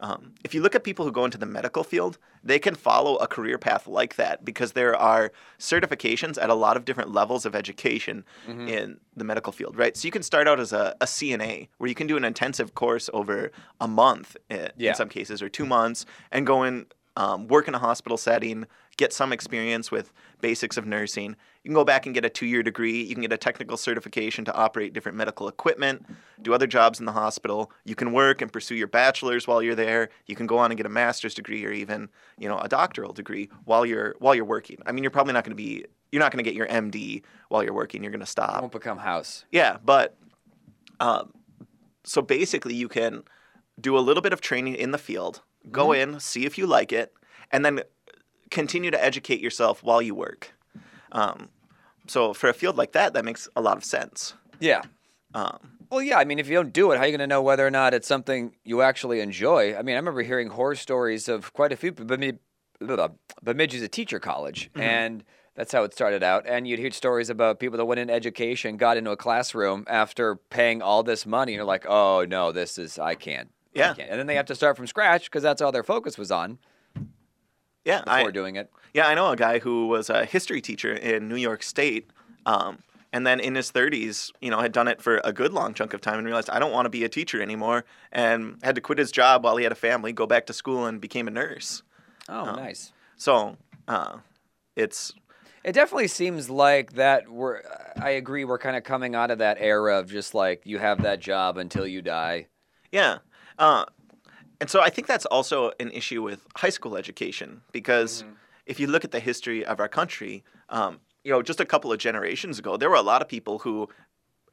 Um, 0.00 0.34
if 0.44 0.54
you 0.54 0.60
look 0.62 0.74
at 0.74 0.84
people 0.84 1.04
who 1.04 1.12
go 1.12 1.24
into 1.24 1.38
the 1.38 1.46
medical 1.46 1.82
field, 1.82 2.18
they 2.44 2.58
can 2.58 2.74
follow 2.74 3.16
a 3.16 3.26
career 3.26 3.58
path 3.58 3.86
like 3.86 4.16
that 4.16 4.44
because 4.44 4.72
there 4.72 4.94
are 4.94 5.32
certifications 5.58 6.40
at 6.40 6.50
a 6.50 6.54
lot 6.54 6.76
of 6.76 6.84
different 6.84 7.12
levels 7.12 7.44
of 7.46 7.54
education 7.54 8.24
Mhm. 8.48 8.68
in 8.68 9.00
the 9.16 9.24
medical 9.24 9.52
field, 9.52 9.76
right? 9.76 9.96
So 9.96 10.06
you 10.06 10.12
can 10.12 10.22
start 10.22 10.46
out 10.48 10.60
as 10.60 10.72
a, 10.72 10.94
a 11.00 11.06
CNA, 11.06 11.68
where 11.78 11.88
you 11.88 11.94
can 11.94 12.06
do 12.06 12.16
an 12.16 12.24
intensive 12.24 12.74
course 12.74 13.08
over 13.12 13.50
a 13.80 13.88
month 13.88 14.36
i- 14.50 14.70
Yeah. 14.76 14.90
in 14.90 14.94
some 14.96 15.08
cases, 15.08 15.42
or 15.42 15.48
two 15.48 15.66
months, 15.66 16.06
and 16.30 16.46
go 16.46 16.62
in, 16.62 16.86
um, 17.16 17.48
work 17.48 17.66
in 17.66 17.74
a 17.74 17.78
hospital 17.78 18.16
setting, 18.18 18.66
get 18.96 19.12
some 19.12 19.32
experience 19.32 19.90
with 19.90 20.12
basics 20.40 20.76
of 20.76 20.86
nursing. 20.86 21.36
You 21.62 21.68
can 21.68 21.74
go 21.74 21.84
back 21.84 22.06
and 22.06 22.14
get 22.14 22.24
a 22.24 22.28
two 22.28 22.46
year 22.46 22.62
degree. 22.62 23.02
You 23.02 23.14
can 23.14 23.22
get 23.22 23.32
a 23.32 23.38
technical 23.38 23.76
certification 23.76 24.44
to 24.44 24.54
operate 24.54 24.92
different 24.92 25.16
medical 25.18 25.48
equipment, 25.48 26.06
do 26.42 26.54
other 26.54 26.66
jobs 26.66 27.00
in 27.00 27.06
the 27.06 27.12
hospital. 27.12 27.70
You 27.84 27.94
can 27.94 28.12
work 28.12 28.42
and 28.42 28.52
pursue 28.52 28.74
your 28.74 28.86
bachelor's 28.86 29.46
while 29.46 29.62
you're 29.62 29.74
there. 29.74 30.10
You 30.26 30.36
can 30.36 30.46
go 30.46 30.58
on 30.58 30.70
and 30.70 30.76
get 30.76 30.86
a 30.86 30.90
master's 30.90 31.34
degree 31.34 31.64
or 31.64 31.72
even, 31.72 32.08
you 32.38 32.48
know, 32.48 32.58
a 32.58 32.68
doctoral 32.68 33.12
degree 33.12 33.48
while 33.64 33.86
you're 33.86 34.14
while 34.18 34.34
you're 34.34 34.44
working. 34.44 34.78
I 34.86 34.92
mean, 34.92 35.02
you're 35.02 35.10
probably 35.10 35.32
not 35.32 35.44
going 35.44 35.56
to 35.56 35.62
be 35.62 35.84
you're 36.12 36.22
not 36.22 36.32
going 36.32 36.42
to 36.42 36.48
get 36.48 36.56
your 36.56 36.68
MD 36.68 37.22
while 37.48 37.62
you're 37.62 37.74
working. 37.74 38.02
You're 38.02 38.12
going 38.12 38.20
to 38.20 38.26
stop. 38.26 38.60
Won't 38.60 38.72
become 38.72 38.98
house. 38.98 39.44
Yeah, 39.50 39.78
but 39.84 40.16
um, 41.00 41.32
so 42.04 42.22
basically, 42.22 42.74
you 42.74 42.88
can 42.88 43.22
do 43.80 43.98
a 43.98 44.00
little 44.00 44.22
bit 44.22 44.32
of 44.32 44.40
training 44.40 44.74
in 44.74 44.92
the 44.92 44.98
field, 44.98 45.42
go 45.70 45.88
Mhm. 45.88 46.02
in, 46.14 46.20
see 46.20 46.44
if 46.46 46.58
you 46.58 46.66
like 46.66 46.92
it, 46.92 47.12
and 47.50 47.64
then 47.64 47.82
continue 48.50 48.90
to 48.90 49.02
educate 49.04 49.40
yourself 49.40 49.82
while 49.82 50.00
you 50.00 50.14
work. 50.14 50.52
Um, 51.12 51.48
so 52.06 52.32
for 52.32 52.48
a 52.48 52.54
field 52.54 52.76
like 52.76 52.92
that, 52.92 53.12
that 53.14 53.24
makes 53.24 53.48
a 53.56 53.60
lot 53.60 53.76
of 53.76 53.84
sense. 53.84 54.34
Yeah. 54.60 54.82
Um, 55.34 55.72
Well, 55.90 56.02
yeah. 56.02 56.18
I 56.18 56.24
mean, 56.24 56.38
if 56.40 56.48
you 56.48 56.54
don't 56.54 56.72
do 56.72 56.90
it, 56.90 56.96
how 56.96 57.02
are 57.02 57.06
you 57.06 57.12
going 57.12 57.20
to 57.20 57.26
know 57.28 57.42
whether 57.42 57.64
or 57.66 57.70
not 57.70 57.94
it's 57.94 58.08
something 58.08 58.56
you 58.64 58.82
actually 58.82 59.20
enjoy? 59.20 59.76
I 59.76 59.82
mean, 59.82 59.94
I 59.94 59.98
remember 59.98 60.22
hearing 60.22 60.48
horror 60.48 60.74
stories 60.74 61.28
of 61.28 61.52
quite 61.52 61.72
a 61.72 61.76
few. 61.76 61.92
Bemidji, 61.92 62.38
Bemidji's 63.42 63.82
a 63.82 63.88
teacher 63.88 64.18
college, 64.18 64.70
Mhm. 64.74 64.80
and 64.82 65.24
that's 65.54 65.72
how 65.72 65.84
it 65.84 65.92
started 65.92 66.22
out. 66.22 66.44
And 66.46 66.66
you'd 66.66 66.78
hear 66.80 66.90
stories 66.90 67.30
about 67.30 67.60
people 67.60 67.76
that 67.78 67.84
went 67.84 68.00
in 68.00 68.10
education, 68.10 68.76
got 68.76 68.96
into 68.96 69.10
a 69.12 69.16
classroom 69.16 69.84
after 69.88 70.36
paying 70.36 70.82
all 70.82 71.02
this 71.02 71.24
money, 71.24 71.52
and 71.52 71.56
you're 71.56 71.64
like, 71.64 71.86
"Oh 71.88 72.24
no, 72.28 72.50
this 72.52 72.78
is 72.78 72.98
I 72.98 73.14
can't." 73.14 73.50
Yeah. 73.78 73.94
can't." 73.94 74.10
And 74.10 74.18
then 74.18 74.26
they 74.26 74.36
have 74.36 74.46
to 74.46 74.54
start 74.54 74.76
from 74.76 74.86
scratch 74.86 75.24
because 75.24 75.42
that's 75.42 75.62
all 75.62 75.72
their 75.72 75.84
focus 75.84 76.18
was 76.18 76.30
on 76.30 76.58
yeah, 77.86 78.00
before 78.00 78.28
I, 78.28 78.30
doing 78.32 78.56
it. 78.56 78.70
Yeah, 78.92 79.06
I 79.06 79.14
know 79.14 79.30
a 79.30 79.36
guy 79.36 79.60
who 79.60 79.86
was 79.86 80.10
a 80.10 80.24
history 80.24 80.60
teacher 80.60 80.92
in 80.92 81.28
New 81.28 81.36
York 81.36 81.62
State, 81.62 82.10
um, 82.44 82.80
and 83.12 83.24
then 83.24 83.38
in 83.38 83.54
his 83.54 83.70
30s, 83.70 84.32
you 84.40 84.50
know, 84.50 84.58
had 84.58 84.72
done 84.72 84.88
it 84.88 85.00
for 85.00 85.20
a 85.22 85.32
good 85.32 85.52
long 85.52 85.72
chunk 85.72 85.94
of 85.94 86.00
time 86.00 86.18
and 86.18 86.26
realized 86.26 86.50
I 86.50 86.58
don't 86.58 86.72
want 86.72 86.86
to 86.86 86.90
be 86.90 87.04
a 87.04 87.08
teacher 87.08 87.40
anymore, 87.40 87.84
and 88.10 88.58
had 88.62 88.74
to 88.74 88.80
quit 88.80 88.98
his 88.98 89.12
job 89.12 89.44
while 89.44 89.56
he 89.56 89.62
had 89.62 89.70
a 89.72 89.76
family, 89.76 90.12
go 90.12 90.26
back 90.26 90.46
to 90.46 90.52
school, 90.52 90.84
and 90.84 91.00
became 91.00 91.28
a 91.28 91.30
nurse. 91.30 91.84
Oh, 92.28 92.46
Um, 92.46 92.56
nice. 92.56 92.92
So, 93.16 93.56
uh, 93.86 94.18
it's 94.74 95.14
It 95.62 95.72
definitely 95.72 96.08
seems 96.08 96.50
like 96.50 96.94
that 96.94 97.28
we're 97.30 97.62
I 98.00 98.10
agree 98.10 98.44
we're 98.44 98.58
kind 98.58 98.76
of 98.76 98.82
coming 98.82 99.14
out 99.14 99.30
of 99.30 99.38
that 99.38 99.58
era 99.60 100.00
of 100.00 100.10
just 100.10 100.34
like 100.34 100.62
you 100.64 100.78
have 100.78 101.02
that 101.02 101.20
job 101.20 101.56
until 101.56 101.86
you 101.86 102.02
die. 102.02 102.48
Yeah. 102.90 103.18
Uh, 103.58 103.84
and 104.60 104.70
so 104.70 104.80
I 104.80 104.90
think 104.90 105.06
that's 105.06 105.26
also 105.26 105.72
an 105.80 105.90
issue 105.90 106.22
with 106.22 106.46
high 106.56 106.70
school 106.70 106.96
education 106.96 107.62
because 107.72 108.24
if 108.66 108.80
you 108.80 108.86
look 108.86 109.04
at 109.04 109.10
the 109.12 109.20
history 109.20 109.64
of 109.64 109.80
our 109.80 109.88
country, 109.88 110.44
um, 110.70 111.00
you 111.24 111.30
know, 111.32 111.42
just 111.42 111.60
a 111.60 111.66
couple 111.66 111.92
of 111.92 111.98
generations 111.98 112.58
ago, 112.58 112.76
there 112.76 112.88
were 112.88 112.96
a 112.96 113.02
lot 113.02 113.20
of 113.22 113.28
people 113.28 113.58
who 113.60 113.88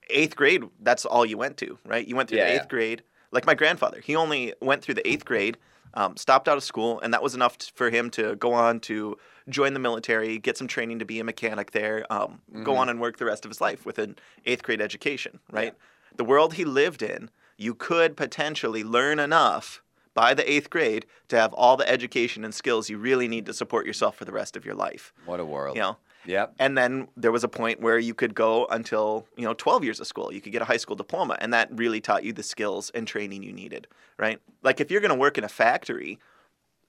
eighth 0.10 0.36
grade, 0.36 0.64
that's 0.82 1.06
all 1.06 1.26
you 1.26 1.38
went 1.38 1.56
to, 1.58 1.78
right? 1.86 2.06
You 2.06 2.16
went 2.16 2.30
through 2.30 2.40
Yeah, 2.40 2.46
the 2.46 2.52
yeah. 2.52 2.58
eighth 2.58 2.68
grade. 2.68 3.04
Like 3.32 3.46
my 3.46 3.56
grandfather, 3.56 4.02
he 4.02 4.16
only 4.16 4.54
went 4.62 4.84
through 4.84 4.96
the 4.96 5.08
eighth 5.08 5.26
grade, 5.26 5.58
um, 5.96 6.18
stopped 6.18 6.48
out 6.48 6.58
of 6.58 6.64
school, 6.64 7.00
and 7.00 7.14
that 7.14 7.24
was 7.24 7.34
enough 7.34 7.58
t- 7.58 7.72
for 7.74 7.90
him 7.90 8.10
to 8.12 8.36
go 8.36 8.54
on 8.54 8.80
to 8.82 9.18
join 9.50 9.74
the 9.74 9.80
military, 9.80 10.38
get 10.38 10.58
some 10.58 10.68
training 10.68 11.00
to 11.00 11.06
be 11.06 11.20
a 11.20 11.24
mechanic 11.24 11.72
there, 11.72 12.06
um, 12.12 12.42
go 12.64 12.74
Mhm. 12.74 12.78
on 12.78 12.90
and 12.90 13.00
work 13.00 13.18
the 13.18 13.26
rest 13.26 13.46
of 13.46 13.50
his 13.50 13.62
life 13.62 13.86
with 13.86 13.98
an 13.98 14.18
eighth 14.46 14.64
grade 14.64 14.82
education, 14.82 15.40
right? 15.52 15.74
The 16.16 16.24
world 16.26 16.56
he 16.56 16.66
lived 16.66 17.02
in, 17.02 17.30
you 17.58 17.76
could 17.76 18.16
potentially 18.18 18.84
learn 18.84 19.20
enough 19.20 19.82
by 20.14 20.34
the 20.34 20.50
eighth 20.52 20.70
grade 20.70 21.06
to 21.28 21.38
have 21.40 21.54
all 21.54 21.76
the 21.78 21.90
education 21.90 22.44
and 22.44 22.54
skills 22.54 22.90
you 22.90 22.98
really 22.98 23.28
need 23.28 23.46
to 23.48 23.54
support 23.54 23.86
yourself 23.86 24.16
for 24.16 24.26
the 24.26 24.32
rest 24.32 24.56
of 24.56 24.66
your 24.66 24.76
life. 24.76 25.14
What 25.26 25.40
a 25.40 25.46
world. 25.46 25.76
You 25.76 25.82
know, 25.82 25.98
Yep. 26.26 26.54
and 26.60 26.78
then 26.78 27.08
there 27.18 27.32
was 27.32 27.44
a 27.44 27.48
point 27.48 27.82
where 27.82 27.98
you 28.00 28.14
could 28.14 28.34
go 28.36 28.66
until, 28.68 29.28
you 29.36 29.44
know, 29.44 29.54
12 29.54 29.84
years 29.84 30.00
of 30.00 30.08
school. 30.08 30.32
You 30.32 30.40
could 30.40 30.52
get 30.52 30.62
a 30.62 30.66
high 30.66 30.78
school 30.78 30.96
diploma, 30.96 31.38
and 31.40 31.54
that 31.54 31.70
really 31.72 32.00
taught 32.00 32.24
you 32.24 32.32
the 32.32 32.44
skills 32.44 32.92
and 32.92 33.08
training 33.08 33.44
you 33.44 33.52
needed, 33.52 33.88
right? 34.18 34.40
Like 34.62 34.80
if 34.80 34.92
you're 34.92 35.02
going 35.02 35.10
to 35.10 35.20
work 35.20 35.38
in 35.38 35.44
a 35.44 35.50
factory, 35.50 36.20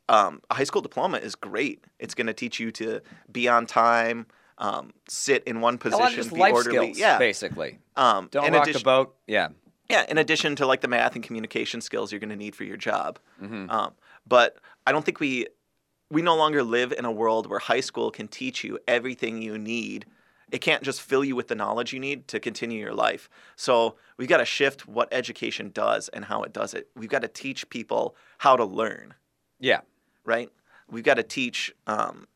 um, 0.09 0.41
a 0.51 0.55
high 0.55 0.65
school 0.65 0.83
diploma 0.83 1.19
is 1.19 1.35
great. 1.35 1.83
It's 1.99 2.15
going 2.15 2.27
to 2.27 2.35
teach 2.35 2.61
you 2.61 2.71
to 2.73 3.01
be 3.33 3.49
on 3.49 3.67
time, 3.67 4.27
um, 4.59 4.93
sit 5.09 5.43
in 5.45 5.61
one 5.61 5.79
position, 5.79 6.01
lot 6.01 6.11
of 6.12 6.17
just 6.17 6.33
be 6.35 6.41
orderly. 6.41 6.62
skills, 6.62 6.99
yeah. 6.99 7.19
basically. 7.19 7.79
Um, 7.97 8.29
Don't 8.31 8.53
rock 8.53 8.71
the 8.71 8.81
boat. 8.81 9.17
Yeah. 9.27 9.49
Yeah, 9.91 10.05
in 10.09 10.18
addition 10.18 10.57
to 10.57 10.66
like 10.66 10.80
the 10.80 10.89
math 10.89 11.14
and 11.14 11.22
communication 11.24 11.80
skills 11.80 12.11
you're 12.12 12.20
going 12.20 12.30
to 12.30 12.37
need 12.37 12.55
for 12.57 12.64
your 12.64 12.76
job. 12.76 13.18
Mhm. 13.43 13.70
Um, 13.70 13.93
but 14.26 14.57
I 14.87 14.93
don't 14.93 15.05
think 15.05 15.20
we 15.20 15.47
we 16.11 16.22
no 16.22 16.37
longer 16.37 16.62
live 16.62 16.93
in 16.93 17.05
a 17.05 17.11
world 17.12 17.47
where 17.49 17.59
high 17.59 17.80
school 17.80 18.11
can 18.11 18.28
teach 18.28 18.62
you 18.64 18.78
everything 18.87 19.41
you 19.43 19.59
need 19.59 20.07
it 20.53 20.59
can't 20.61 20.82
just 20.85 21.01
fill 21.01 21.24
you 21.24 21.35
with 21.35 21.49
the 21.49 21.55
knowledge 21.55 21.93
you 21.93 21.99
need 21.99 22.28
to 22.28 22.39
continue 22.39 22.78
your 22.78 22.95
life. 22.95 23.28
So 23.57 23.97
we've 24.18 24.28
got 24.28 24.37
to 24.37 24.45
shift 24.45 24.87
what 24.87 25.09
education 25.11 25.70
does 25.70 26.09
and 26.11 26.26
how 26.26 26.43
it 26.43 26.53
does 26.53 26.74
it. 26.74 26.89
We've 26.95 27.09
got 27.09 27.22
to 27.22 27.28
teach 27.28 27.68
people 27.70 28.14
how 28.39 28.55
to 28.57 28.64
learn, 28.64 29.14
Yeah. 29.59 29.80
right? 30.24 30.51
We've 30.89 31.03
got 31.03 31.14
to 31.14 31.22
teach 31.24 31.74
um, 31.89 32.28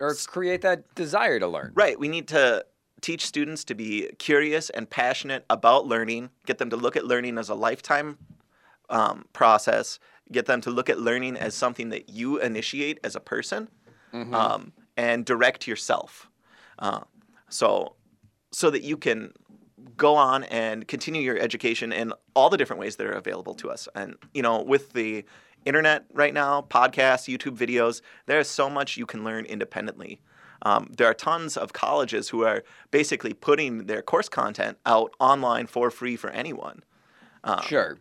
Or 0.00 0.14
create 0.14 0.62
that 0.62 0.92
desire 0.96 1.38
to 1.38 1.46
learn. 1.46 1.72
Right. 1.74 2.00
We 2.00 2.08
need 2.08 2.26
to 2.28 2.64
teach 3.00 3.26
students 3.26 3.64
to 3.64 3.74
be 3.74 4.08
curious 4.18 4.70
and 4.70 4.88
passionate 4.88 5.44
about 5.48 5.86
learning, 5.86 6.30
get 6.46 6.58
them 6.58 6.70
to 6.70 6.76
look 6.76 6.96
at 6.96 7.04
learning 7.04 7.38
as 7.38 7.48
a 7.48 7.54
lifetime 7.54 8.18
um, 8.88 9.24
process, 9.32 9.98
get 10.32 10.46
them 10.46 10.60
to 10.60 10.70
look 10.70 10.88
at 10.90 10.98
learning 11.00 11.36
as 11.36 11.54
something 11.54 11.90
that 11.90 12.08
you 12.08 12.38
initiate 12.38 12.98
as 13.02 13.16
a 13.16 13.20
person 13.20 13.68
um, 14.34 14.72
and 14.96 15.24
direct 15.24 15.66
yourself. 15.66 16.28
Uh, 16.78 17.00
so, 17.48 17.94
so 18.52 18.70
that 18.70 18.82
you 18.82 18.96
can 18.96 19.32
go 19.96 20.14
on 20.14 20.44
and 20.44 20.86
continue 20.88 21.22
your 21.22 21.38
education 21.38 21.92
in 21.92 22.12
all 22.34 22.50
the 22.50 22.56
different 22.56 22.80
ways 22.80 22.96
that 22.96 23.06
are 23.06 23.12
available 23.12 23.54
to 23.54 23.70
us. 23.70 23.88
And, 23.94 24.14
you 24.34 24.42
know, 24.42 24.62
with 24.62 24.92
the 24.92 25.24
internet 25.64 26.04
right 26.12 26.34
now, 26.34 26.62
podcasts, 26.62 27.28
YouTube 27.28 27.56
videos, 27.56 28.00
there 28.26 28.40
is 28.40 28.48
so 28.48 28.70
much 28.70 28.96
you 28.96 29.06
can 29.06 29.24
learn 29.24 29.44
independently. 29.44 30.20
Um, 30.62 30.90
there 30.96 31.06
are 31.06 31.14
tons 31.14 31.56
of 31.56 31.72
colleges 31.72 32.28
who 32.28 32.44
are 32.44 32.62
basically 32.90 33.32
putting 33.32 33.86
their 33.86 34.02
course 34.02 34.28
content 34.28 34.78
out 34.84 35.14
online 35.18 35.66
for 35.66 35.90
free 35.90 36.16
for 36.16 36.30
anyone. 36.30 36.82
Um, 37.44 37.62
Sure. 37.62 37.98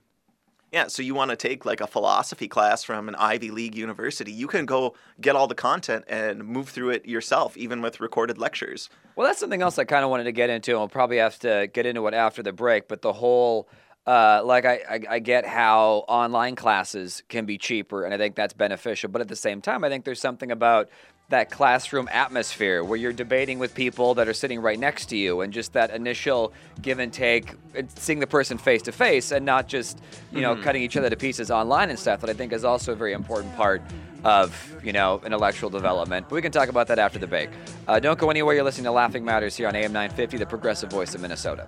Yeah, 0.72 0.86
so 0.88 1.02
you 1.02 1.16
want 1.16 1.32
to 1.32 1.36
take 1.36 1.66
like 1.66 1.82
a 1.82 1.88
philosophy 1.88 2.48
class 2.48 2.84
from 2.84 3.10
an 3.10 3.16
Ivy 3.16 3.50
League 3.50 3.76
university, 3.76 4.32
you 4.32 4.46
can 4.46 4.68
go 4.68 4.94
get 5.20 5.36
all 5.36 5.48
the 5.48 5.56
content 5.56 6.06
and 6.08 6.46
move 6.46 6.70
through 6.70 6.92
it 6.92 7.08
yourself, 7.08 7.58
even 7.58 7.82
with 7.82 8.00
recorded 8.00 8.38
lectures. 8.38 8.88
Well, 9.16 9.26
that's 9.26 9.40
something 9.40 9.64
else 9.64 9.80
I 9.80 9.86
kind 9.86 10.04
of 10.04 10.12
wanted 10.12 10.26
to 10.26 10.32
get 10.32 10.52
into, 10.52 10.72
and 10.72 10.80
we'll 10.80 10.88
probably 10.88 11.18
have 11.18 11.40
to 11.40 11.70
get 11.74 11.88
into 11.88 12.06
it 12.06 12.14
after 12.14 12.44
the 12.44 12.54
break. 12.54 12.88
But 12.88 13.02
the 13.02 13.14
whole, 13.14 13.68
uh, 14.06 14.44
like, 14.46 14.66
I, 14.66 14.82
I, 14.88 15.00
I 15.16 15.20
get 15.20 15.44
how 15.44 16.06
online 16.08 16.56
classes 16.56 17.24
can 17.30 17.46
be 17.46 17.58
cheaper, 17.58 18.04
and 18.04 18.14
I 18.14 18.18
think 18.18 18.36
that's 18.36 18.54
beneficial. 18.54 19.10
But 19.10 19.22
at 19.22 19.28
the 19.28 19.36
same 19.36 19.62
time, 19.62 19.84
I 19.84 19.90
think 19.90 20.06
there's 20.06 20.22
something 20.22 20.52
about 20.52 20.90
that 21.30 21.52
classroom 21.52 22.10
atmosphere 22.12 22.84
where 22.84 22.98
you're 22.98 23.14
debating 23.14 23.60
with 23.60 23.74
people 23.76 24.16
that 24.16 24.28
are 24.28 24.34
sitting 24.34 24.60
right 24.62 24.80
next 24.80 25.08
to 25.08 25.18
you, 25.18 25.42
and 25.42 25.54
just 25.54 25.74
that 25.74 25.92
initial 25.92 26.52
give 26.82 27.00
and 27.00 27.14
take, 27.14 27.54
and 27.76 27.90
seeing 27.92 28.20
the 28.20 28.28
person 28.28 28.58
face 28.58 28.82
to 28.84 28.92
face, 28.92 29.32
and 29.32 29.46
not 29.46 29.68
just 29.68 30.00
you 30.32 30.42
know 30.42 30.56
Mhm. 30.56 30.64
cutting 30.64 30.82
each 30.82 30.98
other 30.98 31.10
to 31.10 31.16
pieces 31.16 31.52
online 31.52 31.90
and 31.90 32.00
stuff. 32.00 32.22
That 32.22 32.30
I 32.30 32.34
think 32.34 32.52
is 32.52 32.66
also 32.66 32.94
a 32.94 32.96
very 32.96 33.14
important 33.14 33.56
part 33.56 33.82
of 34.24 34.76
you 34.84 34.92
know 34.92 35.22
intellectual 35.24 35.70
development. 35.70 36.28
But 36.30 36.36
we 36.36 36.42
can 36.42 36.52
talk 36.52 36.68
about 36.70 36.88
that 36.88 36.98
after 37.00 37.20
the 37.20 37.28
break. 37.28 37.50
Uh, 37.88 38.00
don't 38.00 38.18
go 38.20 38.30
anywhere. 38.32 38.56
You're 38.56 38.64
listening 38.64 38.86
to 38.86 38.92
Laughing 38.92 39.24
Matters 39.24 39.56
here 39.56 39.68
on 39.68 39.76
AM 39.76 39.94
950, 39.94 40.38
the 40.38 40.46
progressive 40.48 40.90
voice 40.90 41.14
of 41.14 41.22
Minnesota. 41.22 41.68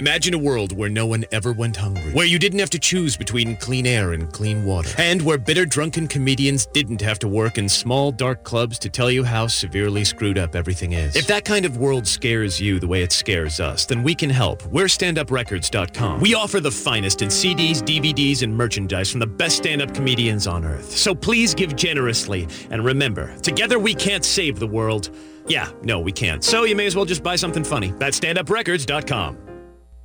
Imagine 0.00 0.34
a 0.34 0.38
world 0.38 0.76
where 0.76 0.88
no 0.88 1.06
one 1.06 1.24
ever 1.30 1.52
went 1.52 1.76
hungry, 1.76 2.10
where 2.10 2.26
you 2.26 2.36
didn't 2.36 2.58
have 2.58 2.70
to 2.70 2.80
choose 2.80 3.16
between 3.16 3.54
clean 3.54 3.86
air 3.86 4.12
and 4.12 4.32
clean 4.32 4.64
water, 4.64 4.90
and 4.98 5.22
where 5.22 5.38
bitter 5.38 5.64
drunken 5.64 6.08
comedians 6.08 6.66
didn't 6.66 7.00
have 7.00 7.20
to 7.20 7.28
work 7.28 7.58
in 7.58 7.68
small 7.68 8.10
dark 8.10 8.42
clubs 8.42 8.76
to 8.80 8.88
tell 8.88 9.08
you 9.08 9.22
how 9.22 9.46
severely 9.46 10.02
screwed 10.02 10.36
up 10.36 10.56
everything 10.56 10.94
is. 10.94 11.14
If 11.14 11.28
that 11.28 11.44
kind 11.44 11.64
of 11.64 11.76
world 11.76 12.08
scares 12.08 12.60
you 12.60 12.80
the 12.80 12.88
way 12.88 13.04
it 13.04 13.12
scares 13.12 13.60
us, 13.60 13.86
then 13.86 14.02
we 14.02 14.16
can 14.16 14.30
help. 14.30 14.66
We're 14.66 14.86
standuprecords.com. 14.86 16.20
We 16.20 16.34
offer 16.34 16.58
the 16.58 16.72
finest 16.72 17.22
in 17.22 17.28
CDs, 17.28 17.80
DVDs, 17.80 18.42
and 18.42 18.52
merchandise 18.52 19.12
from 19.12 19.20
the 19.20 19.28
best 19.28 19.58
stand-up 19.58 19.94
comedians 19.94 20.48
on 20.48 20.64
earth. 20.64 20.90
So 20.90 21.14
please 21.14 21.54
give 21.54 21.76
generously, 21.76 22.48
and 22.70 22.84
remember, 22.84 23.36
together 23.42 23.78
we 23.78 23.94
can't 23.94 24.24
save 24.24 24.58
the 24.58 24.66
world. 24.66 25.10
Yeah, 25.46 25.70
no, 25.84 26.00
we 26.00 26.10
can't. 26.10 26.42
So 26.42 26.64
you 26.64 26.74
may 26.74 26.86
as 26.86 26.96
well 26.96 27.04
just 27.04 27.22
buy 27.22 27.36
something 27.36 27.62
funny. 27.62 27.92
That's 28.00 28.18
standuprecords.com. 28.18 29.53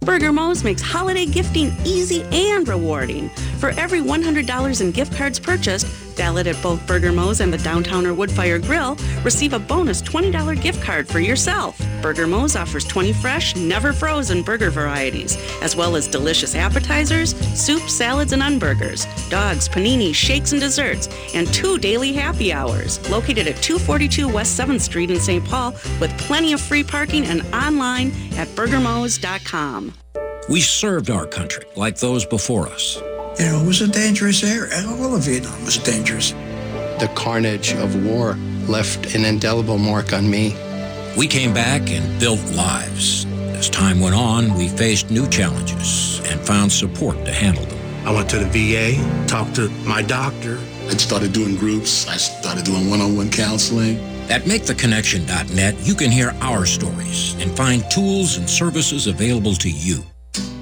Burger 0.10 0.34
Moe's 0.34 0.64
makes 0.64 0.82
holiday 0.82 1.28
gifting 1.28 1.72
easy 1.86 2.24
and 2.32 2.68
rewarding. 2.68 3.30
For 3.60 3.70
every 3.78 4.00
$100 4.00 4.82
in 4.82 4.90
gift 4.90 5.16
cards 5.16 5.40
purchased, 5.40 5.86
valid 6.20 6.48
at 6.48 6.62
both 6.62 6.86
Burger 6.86 7.14
Moe's 7.14 7.40
and 7.40 7.54
the 7.54 7.64
Downtowner 7.70 8.14
Woodfire 8.14 8.62
Grill, 8.62 8.98
receive 9.24 9.54
a 9.54 9.60
bonus 9.60 10.02
$20 10.02 10.62
gift 10.62 10.84
card 10.84 11.08
for 11.08 11.22
yourself. 11.22 11.80
Burger 12.02 12.28
Moe's 12.28 12.58
offers 12.58 12.84
20 12.84 13.14
fresh, 13.14 13.56
never 13.56 13.94
frozen 13.94 14.44
burger 14.44 14.70
varieties, 14.70 15.38
as 15.62 15.78
well 15.78 15.96
as 15.96 16.10
delicious 16.10 16.56
appetizers, 16.56 17.34
soup, 17.58 17.90
salads, 17.90 18.34
and 18.34 18.44
unburgers, 18.44 19.06
dogs, 19.30 19.70
paninis, 19.70 20.14
shakes, 20.14 20.52
and 20.52 20.60
desserts, 20.60 21.08
and 21.34 21.48
two 21.54 21.78
daily 21.78 22.12
happy 22.12 22.52
hours. 22.52 23.00
Located 23.10 23.48
at 23.48 23.56
242 23.64 24.28
West 24.28 24.60
7th 24.60 24.82
Street 24.82 25.12
in 25.12 25.22
St. 25.22 25.46
Paul, 25.46 25.72
with 26.02 26.12
plenty 26.18 26.52
of 26.52 26.60
free 26.60 26.84
parking 26.84 27.26
and 27.28 27.44
online 27.54 28.08
at 28.36 28.50
burgermoes.com. 28.50 29.94
We 30.50 30.60
served 30.60 31.10
our 31.10 31.28
country 31.28 31.64
like 31.78 31.98
those 31.98 32.26
before 32.26 32.68
us. 32.68 33.02
You 33.40 33.46
know, 33.46 33.62
it 33.62 33.66
was 33.66 33.80
a 33.80 33.88
dangerous 33.88 34.44
area. 34.44 34.86
All 34.86 35.16
of 35.16 35.24
Vietnam 35.24 35.64
was 35.64 35.78
dangerous. 35.78 36.32
The 37.00 37.10
carnage 37.16 37.72
of 37.72 38.04
war 38.04 38.34
left 38.68 39.16
an 39.16 39.24
indelible 39.24 39.78
mark 39.78 40.12
on 40.12 40.30
me. 40.30 40.58
We 41.18 41.26
came 41.26 41.54
back 41.54 41.90
and 41.90 42.20
built 42.20 42.44
lives. 42.52 43.26
As 43.56 43.70
time 43.70 44.02
went 44.02 44.16
on, 44.16 44.56
we 44.56 44.68
faced 44.68 45.10
new 45.10 45.26
challenges 45.30 46.20
and 46.26 46.42
found 46.42 46.70
support 46.70 47.24
to 47.24 47.32
handle 47.32 47.64
them. 47.64 47.80
I 48.06 48.14
went 48.14 48.30
to 48.32 48.40
the 48.40 48.46
VA, 48.46 49.26
talked 49.26 49.56
to 49.56 49.70
my 49.86 50.02
doctor. 50.02 50.60
I 50.88 50.98
started 50.98 51.32
doing 51.32 51.56
groups. 51.56 52.10
I 52.10 52.18
started 52.18 52.66
doing 52.66 52.90
one-on-one 52.90 53.32
counseling. 53.32 54.00
At 54.30 54.44
MakeTheConnection.net, 54.44 55.76
you 55.88 55.96
can 55.96 56.12
hear 56.12 56.36
our 56.42 56.66
stories 56.66 57.36
and 57.42 57.56
find 57.56 57.90
tools 57.90 58.36
and 58.36 58.50
services 58.50 59.08
available 59.08 59.56
to 59.56 59.70
you. 59.70 60.04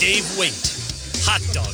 Dave 0.00 0.28
Waite, 0.36 0.76
hot 1.24 1.40
dog. 1.54 1.72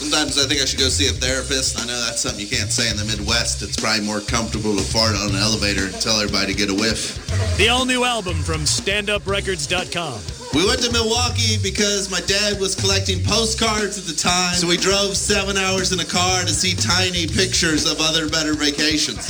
Sometimes 0.00 0.38
I 0.38 0.48
think 0.48 0.62
I 0.62 0.64
should 0.64 0.80
go 0.80 0.88
see 0.88 1.08
a 1.08 1.12
therapist. 1.12 1.78
I 1.78 1.84
know 1.84 2.00
that's 2.00 2.22
something 2.22 2.40
you 2.40 2.48
can't 2.48 2.72
say 2.72 2.88
in 2.88 2.96
the 2.96 3.04
Midwest. 3.04 3.60
It's 3.60 3.76
probably 3.76 4.00
more 4.00 4.20
comfortable 4.20 4.74
to 4.74 4.82
fart 4.82 5.12
on 5.14 5.28
an 5.28 5.36
elevator 5.36 5.92
and 5.92 6.00
tell 6.00 6.18
everybody 6.20 6.54
to 6.54 6.58
get 6.58 6.70
a 6.70 6.74
whiff. 6.74 7.20
The 7.58 7.68
all 7.68 7.84
new 7.84 8.04
album 8.04 8.40
from 8.42 8.64
standuprecords.com. 8.64 10.56
We 10.56 10.64
went 10.64 10.80
to 10.82 10.90
Milwaukee 10.90 11.60
because 11.62 12.10
my 12.10 12.24
dad 12.24 12.58
was 12.58 12.74
collecting 12.74 13.22
postcards 13.22 14.00
at 14.00 14.08
the 14.08 14.16
time. 14.16 14.56
So 14.56 14.66
we 14.66 14.80
drove 14.80 15.12
seven 15.14 15.60
hours 15.60 15.92
in 15.92 16.00
a 16.00 16.08
car 16.08 16.40
to 16.48 16.54
see 16.56 16.72
tiny 16.72 17.28
pictures 17.28 17.84
of 17.84 18.00
other 18.00 18.24
better 18.24 18.54
vacations. 18.54 19.28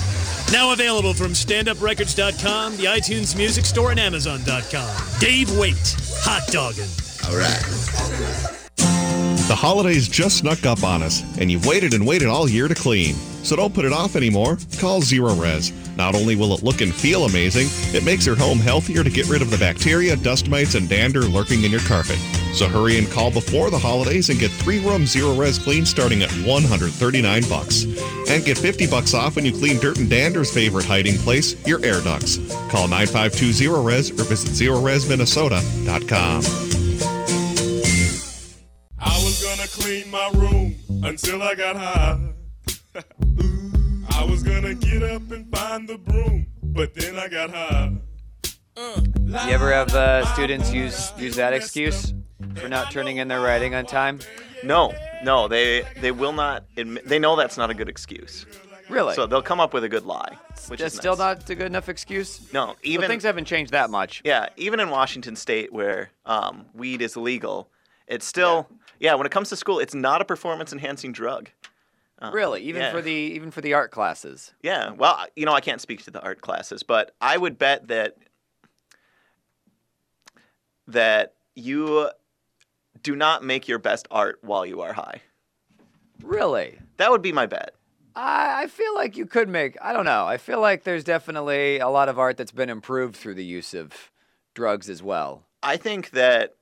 Now 0.55 0.71
available 0.71 1.15
from 1.15 1.35
standuprecords.com, 1.35 2.77
the 2.79 2.85
iTunes 2.85 3.37
Music 3.37 3.67
Store, 3.67 3.91
and 3.91 3.99
Amazon.com. 3.99 5.19
Dave 5.19 5.51
Waite, 5.59 5.99
hot 6.23 6.47
dogging. 6.55 7.10
All 7.31 7.37
right. 7.37 7.81
The 9.51 9.57
holidays 9.57 10.09
just 10.09 10.39
snuck 10.39 10.65
up 10.65 10.85
on 10.85 11.03
us, 11.03 11.25
and 11.39 11.51
you've 11.51 11.67
waited 11.67 11.93
and 11.95 12.07
waited 12.07 12.29
all 12.29 12.49
year 12.49 12.69
to 12.69 12.75
clean. 12.75 13.17
So 13.43 13.57
don't 13.57 13.75
put 13.75 13.85
it 13.85 13.93
off 13.93 14.15
anymore. 14.15 14.59
Call 14.79 15.01
Zerorez. 15.01 15.73
Not 15.97 16.15
only 16.15 16.37
will 16.37 16.55
it 16.55 16.63
look 16.63 16.83
and 16.83 16.95
feel 16.95 17.25
amazing, 17.25 17.67
it 17.93 18.05
makes 18.05 18.27
your 18.27 18.37
home 18.37 18.59
healthier 18.59 19.03
to 19.03 19.11
get 19.11 19.29
rid 19.29 19.43
of 19.43 19.51
the 19.51 19.59
bacteria, 19.59 20.15
dust 20.15 20.49
mites, 20.49 20.77
and 20.77 20.89
dander 20.89 21.23
lurking 21.23 21.65
in 21.65 21.73
your 21.73 21.81
carpet. 21.81 22.17
So 22.55 22.69
hurry 22.69 22.97
and 22.97 23.11
call 23.11 23.33
before 23.33 23.71
the 23.71 23.79
holidays 23.79 24.31
and 24.31 24.39
get 24.39 24.51
three 24.51 24.79
room 24.85 25.03
Zerorez 25.03 25.61
clean 25.61 25.85
starting 25.85 26.23
at 26.23 26.31
139 26.47 27.43
bucks. 27.49 27.83
And 28.29 28.45
get 28.45 28.57
50 28.57 28.87
bucks 28.87 29.15
off 29.15 29.35
when 29.37 29.45
you 29.45 29.53
clean 29.53 29.81
Dirt 29.81 29.99
and 29.99 30.09
Dander's 30.09 30.53
favorite 30.53 30.85
hiding 30.85 31.19
place, 31.19 31.57
your 31.67 31.85
air 31.85 32.01
ducts. 32.01 32.37
Call 32.71 32.87
952 32.87 33.51
Zerorez 33.51 34.13
or 34.13 34.23
visit 34.25 34.51
ZerorezMinnesota.com. 34.51 36.80
was 39.81 39.85
clean 39.85 40.11
my 40.11 40.31
room 40.35 40.75
until 41.05 41.43
I 41.43 41.55
got 41.55 41.77
high. 41.77 42.19
I 44.11 44.25
was 44.25 44.43
gonna 44.43 44.75
get 44.75 45.03
up 45.03 45.31
and 45.31 45.51
find 45.55 45.89
the 45.89 45.99
broom, 45.99 46.47
but 46.63 46.95
then 46.95 47.17
I 47.17 47.29
got 47.29 47.51
high. 47.51 47.93
You 48.77 49.53
ever 49.53 49.73
have 49.73 49.95
uh, 49.95 50.25
students 50.35 50.73
use 50.73 51.13
use 51.19 51.37
that 51.37 51.53
excuse 51.53 52.15
for 52.57 52.69
not 52.69 52.91
turning 52.91 53.19
in 53.19 53.29
their 53.29 53.41
writing 53.41 53.75
on 53.75 53.87
time? 53.87 54.21
No, 54.65 54.93
no, 55.23 55.49
they 55.49 55.85
they 56.01 56.11
will 56.13 56.33
not 56.33 56.65
admit. 56.77 57.07
They 57.07 57.19
know 57.19 57.37
that's 57.37 57.57
not 57.57 57.71
a 57.71 57.75
good 57.75 57.89
excuse. 57.89 58.47
Really? 58.89 59.15
So 59.15 59.27
they'll 59.27 59.41
come 59.43 59.61
up 59.61 59.73
with 59.73 59.85
a 59.85 59.89
good 59.89 60.05
lie, 60.05 60.37
which 60.67 60.81
That's 60.81 60.95
is 60.95 60.99
still 60.99 61.13
nice. 61.13 61.39
not 61.39 61.51
a 61.51 61.55
good 61.55 61.67
enough 61.67 61.89
excuse. 61.89 62.53
No, 62.53 62.71
So 62.71 62.77
even 62.83 63.09
things 63.09 63.23
haven't 63.23 63.45
changed 63.45 63.71
that 63.71 63.89
much. 63.89 64.21
Yeah, 64.25 64.49
even 64.57 64.81
in 64.81 64.91
Washington 64.91 65.37
State 65.37 65.73
where 65.73 66.11
um, 66.27 66.67
weed 66.75 67.01
is 67.01 67.17
legal, 67.17 67.69
it's 68.09 68.27
still 68.27 68.67
yeah. 69.01 69.15
When 69.15 69.27
it 69.27 69.33
comes 69.33 69.49
to 69.49 69.57
school, 69.57 69.81
it's 69.81 69.95
not 69.95 70.21
a 70.21 70.25
performance 70.25 70.73
enhancing 70.73 71.13
drug. 71.13 71.51
Uh, 72.23 72.31
Really, 72.33 72.63
even 72.63 72.83
yeah. 72.83 72.93
for 72.93 73.01
the 73.03 73.11
even 73.11 73.51
for 73.51 73.61
the 73.63 73.75
art 73.75 73.91
classes. 73.91 74.53
Yeah, 74.63 74.91
well, 74.91 75.27
you 75.35 75.47
know, 75.47 75.53
I 75.55 75.61
can't 75.61 75.81
speak 75.81 76.05
to 76.05 76.11
the 76.11 76.21
art 76.21 76.43
classes, 76.43 76.83
but 76.83 77.15
I 77.21 77.37
would 77.37 77.59
bet 77.59 77.89
that 77.89 78.17
that 80.87 81.35
you 81.55 82.11
do 83.03 83.17
not 83.17 83.43
make 83.43 83.69
your 83.69 83.79
best 83.79 84.07
art 84.11 84.39
while 84.43 84.67
you 84.67 84.81
are 84.83 84.93
high. 84.93 85.23
Really? 86.23 86.79
That 86.99 87.11
would 87.11 87.23
be 87.23 87.33
my 87.33 87.47
bet. 87.47 87.75
I, 88.15 88.65
I 88.65 88.67
feel 88.67 88.95
like 88.95 89.17
you 89.17 89.25
could 89.25 89.49
make. 89.49 89.77
I 89.81 89.93
don't 89.93 90.05
know. 90.05 90.27
I 90.27 90.37
feel 90.37 90.61
like 90.61 90.85
there's 90.85 91.05
definitely 91.05 91.79
a 91.79 91.89
lot 91.89 92.09
of 92.09 92.19
art 92.19 92.37
that's 92.37 92.53
been 92.53 92.69
improved 92.69 93.17
through 93.17 93.35
the 93.35 93.45
use 93.45 93.73
of 93.73 94.11
drugs 94.55 94.91
as 94.91 95.03
well. 95.03 95.45
I 95.63 95.77
think 95.77 96.11
that 96.11 96.57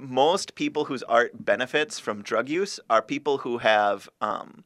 most 0.00 0.54
people 0.54 0.86
whose 0.86 1.02
art 1.04 1.44
benefits 1.44 1.98
from 1.98 2.22
drug 2.22 2.48
use 2.48 2.80
are 2.88 3.02
people 3.02 3.38
who 3.38 3.58
have 3.58 4.08
um, 4.20 4.64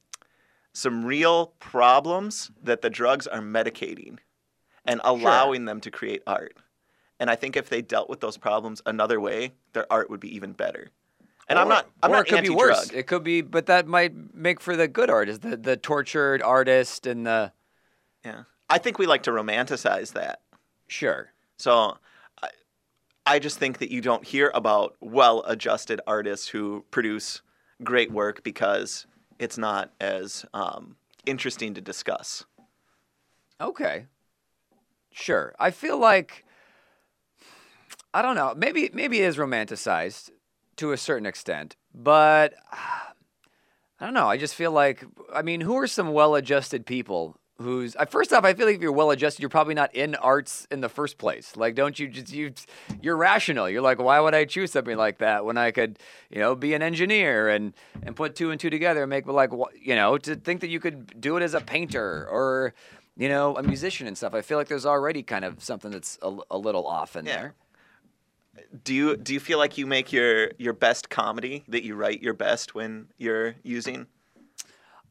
some 0.73 1.05
real 1.05 1.47
problems 1.59 2.51
that 2.63 2.83
the 2.83 2.91
drugs 2.91 3.27
are 3.27 3.41
medicating 3.41 4.19
and 4.85 5.01
allowing 5.05 5.65
them 5.65 5.81
to 5.81 5.91
create 5.91 6.23
art. 6.27 6.57
And 7.21 7.31
I 7.31 7.37
think 7.37 7.57
if 7.57 7.69
they 7.69 7.83
dealt 7.83 8.11
with 8.11 8.21
those 8.21 8.37
problems 8.37 8.83
another 8.85 9.21
way, 9.21 9.53
their 9.75 9.91
art 9.93 10.11
would 10.11 10.21
be 10.21 10.35
even 10.35 10.53
better. 10.53 10.89
And 11.49 11.59
I'm 11.59 11.69
not. 11.69 11.89
I'm 12.03 12.11
or 12.11 12.15
not 12.15 12.27
it 12.27 12.31
could 12.31 12.39
anti-drug. 12.39 12.59
be 12.59 12.65
worse. 12.65 12.91
It 12.91 13.07
could 13.07 13.23
be, 13.23 13.43
but 13.43 13.67
that 13.67 13.87
might 13.87 14.35
make 14.35 14.61
for 14.61 14.77
the 14.77 14.89
good 14.89 15.11
art. 15.11 15.29
Is 15.29 15.41
the 15.41 15.57
the 15.57 15.77
tortured 15.77 16.41
artist 16.41 17.07
and 17.07 17.27
the 17.27 17.53
Yeah, 18.25 18.45
I 18.71 18.79
think 18.79 18.99
we 18.99 19.07
like 19.07 19.25
to 19.25 19.31
romanticize 19.31 20.13
that. 20.15 20.41
Sure. 20.87 21.33
So, 21.59 21.99
I, 23.25 23.39
just 23.39 23.59
think 23.59 23.79
that 23.79 23.91
you 23.91 24.01
don't 24.01 24.25
hear 24.25 24.51
about 24.55 24.97
well-adjusted 25.01 26.01
artists 26.07 26.49
who 26.49 26.85
produce 26.91 27.43
great 27.83 28.11
work 28.11 28.43
because 28.43 29.07
it's 29.39 29.59
not 29.59 29.93
as 30.01 30.45
um, 30.55 30.97
interesting 31.27 31.75
to 31.75 31.81
discuss. 31.81 32.45
Okay. 33.61 34.07
Sure. 35.13 35.55
I 35.59 35.71
feel 35.71 35.99
like 35.99 36.45
I 38.15 38.23
don't 38.23 38.37
know. 38.37 38.55
Maybe 38.57 38.91
maybe 38.93 39.21
it 39.21 39.27
is 39.27 39.37
romanticized 39.37 40.31
to 40.77 40.93
a 40.93 40.97
certain 40.97 41.27
extent, 41.27 41.77
but 41.95 42.55
I 42.73 44.07
don't 44.07 44.15
know. 44.15 44.29
I 44.29 44.37
just 44.37 44.55
feel 44.55 44.73
like 44.73 45.05
I 45.33 45.43
mean, 45.43 45.61
who 45.61 45.77
are 45.79 45.87
some 45.87 46.13
well-adjusted 46.13 46.87
people 46.87 47.39
who's 47.59 47.95
uh, 47.97 48.05
first 48.07 48.33
off, 48.33 48.45
I 48.45 48.55
feel 48.55 48.67
like 48.67 48.77
if 48.77 48.83
you're 48.83 48.93
well-adjusted, 48.93 49.41
you're 49.41 49.49
probably 49.49 49.75
not 49.75 49.95
in 49.95 50.15
arts 50.17 50.67
in 50.71 50.81
the 50.81 50.89
first 50.89 51.19
place. 51.19 51.57
Like 51.57 51.75
don't 51.75 51.99
you 51.99 52.09
just 52.09 52.33
you 52.33 52.53
you're 53.01 53.17
rational. 53.17 53.69
You're 53.69 53.83
like, 53.83 53.99
why 53.99 54.21
would 54.21 54.35
I 54.35 54.45
choose 54.45 54.73
something 54.73 54.97
like 54.97 55.19
that 55.19 55.45
when 55.45 55.57
I 55.57 55.71
could, 55.71 55.99
you 56.31 56.39
know, 56.39 56.55
be 56.55 56.75
an 56.75 56.83
engineer 56.83 57.49
and 57.49 57.73
and 58.03 58.17
put 58.17 58.35
two 58.35 58.51
and 58.51 58.61
two 58.61 58.71
together 58.71 59.03
and 59.03 59.11
make 59.11 59.27
like 59.27 59.51
you 59.81 59.95
know, 59.95 60.19
to 60.19 60.37
think 60.37 60.61
that 60.61 60.69
you 60.69 60.81
could 60.81 61.21
do 61.21 61.37
it 61.37 61.43
as 61.43 61.55
a 61.55 61.61
painter 61.61 62.29
or 62.31 62.75
you 63.17 63.29
know, 63.29 63.57
a 63.57 63.63
musician 63.63 64.07
and 64.07 64.17
stuff. 64.17 64.35
I 64.35 64.41
feel 64.41 64.59
like 64.59 64.69
there's 64.69 64.87
already 64.87 65.23
kind 65.23 65.45
of 65.45 65.63
something 65.63 65.91
that's 65.91 66.19
a, 66.23 66.35
a 66.51 66.59
little 66.59 66.87
off 66.87 67.15
in 67.17 67.25
there. 67.25 67.55
Do 68.85 68.95
you 68.95 69.17
do 69.17 69.33
you 69.33 69.41
feel 69.41 69.59
like 69.59 69.79
you 69.79 69.87
make 69.87 70.13
your 70.13 70.51
your 70.59 70.73
best 70.73 71.09
comedy 71.09 71.65
that 71.69 71.85
you 71.85 71.95
write 71.95 72.23
your 72.23 72.35
best 72.35 72.75
when 72.75 73.09
you're 73.19 73.55
using? 73.63 74.07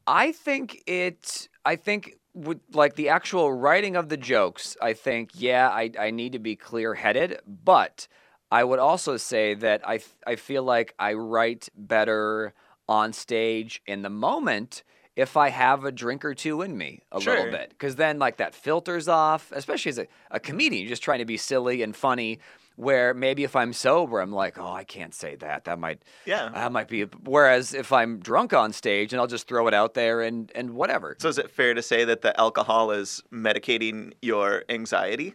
I 0.06 0.32
think 0.32 0.82
it. 0.86 1.48
I 1.64 1.76
think 1.76 2.18
with 2.34 2.60
like 2.72 2.94
the 2.94 3.08
actual 3.08 3.52
writing 3.52 3.96
of 3.96 4.08
the 4.08 4.16
jokes. 4.16 4.76
I 4.80 4.92
think 4.92 5.30
yeah, 5.34 5.68
I 5.68 5.90
I 5.98 6.10
need 6.10 6.32
to 6.32 6.38
be 6.38 6.56
clear 6.56 6.94
headed, 6.94 7.40
but 7.46 8.08
I 8.52 8.64
would 8.64 8.78
also 8.78 9.16
say 9.16 9.54
that 9.54 9.80
I, 9.88 10.00
I 10.26 10.36
feel 10.36 10.62
like 10.62 10.94
I 10.98 11.14
write 11.14 11.70
better 11.74 12.52
on 12.86 13.14
stage 13.14 13.80
in 13.86 14.02
the 14.02 14.10
moment 14.10 14.82
if 15.16 15.38
I 15.38 15.48
have 15.48 15.84
a 15.84 15.92
drink 15.92 16.22
or 16.22 16.34
two 16.34 16.60
in 16.60 16.76
me 16.76 17.00
a 17.10 17.18
little 17.18 17.50
bit, 17.50 17.70
because 17.70 17.96
then 17.96 18.18
like 18.18 18.36
that 18.36 18.54
filters 18.54 19.08
off. 19.08 19.52
Especially 19.52 19.90
as 19.90 19.98
a, 19.98 20.06
a 20.30 20.38
comedian, 20.38 20.82
you're 20.82 20.90
just 20.90 21.02
trying 21.02 21.20
to 21.20 21.24
be 21.24 21.38
silly 21.38 21.82
and 21.82 21.96
funny. 21.96 22.40
Where 22.76 23.12
maybe 23.14 23.44
if 23.44 23.54
I'm 23.54 23.72
sober, 23.72 24.20
I'm 24.20 24.32
like, 24.32 24.58
oh, 24.58 24.72
I 24.72 24.84
can't 24.84 25.14
say 25.14 25.36
that. 25.36 25.64
That 25.64 25.78
might 25.78 26.02
Yeah. 26.24 26.48
that 26.54 26.72
might 26.72 26.88
be. 26.88 27.02
Whereas 27.02 27.74
if 27.74 27.92
I'm 27.92 28.18
drunk 28.18 28.52
on 28.54 28.72
stage 28.72 29.12
and 29.12 29.20
I'll 29.20 29.26
just 29.26 29.46
throw 29.46 29.66
it 29.68 29.74
out 29.74 29.94
there 29.94 30.20
and 30.22 30.50
and 30.54 30.70
whatever. 30.74 31.16
So 31.20 31.28
is 31.28 31.38
it 31.38 31.50
fair 31.50 31.74
to 31.74 31.82
say 31.82 32.04
that 32.04 32.22
the 32.22 32.38
alcohol 32.40 32.90
is 32.90 33.22
medicating 33.32 34.12
your 34.22 34.64
anxiety, 34.68 35.34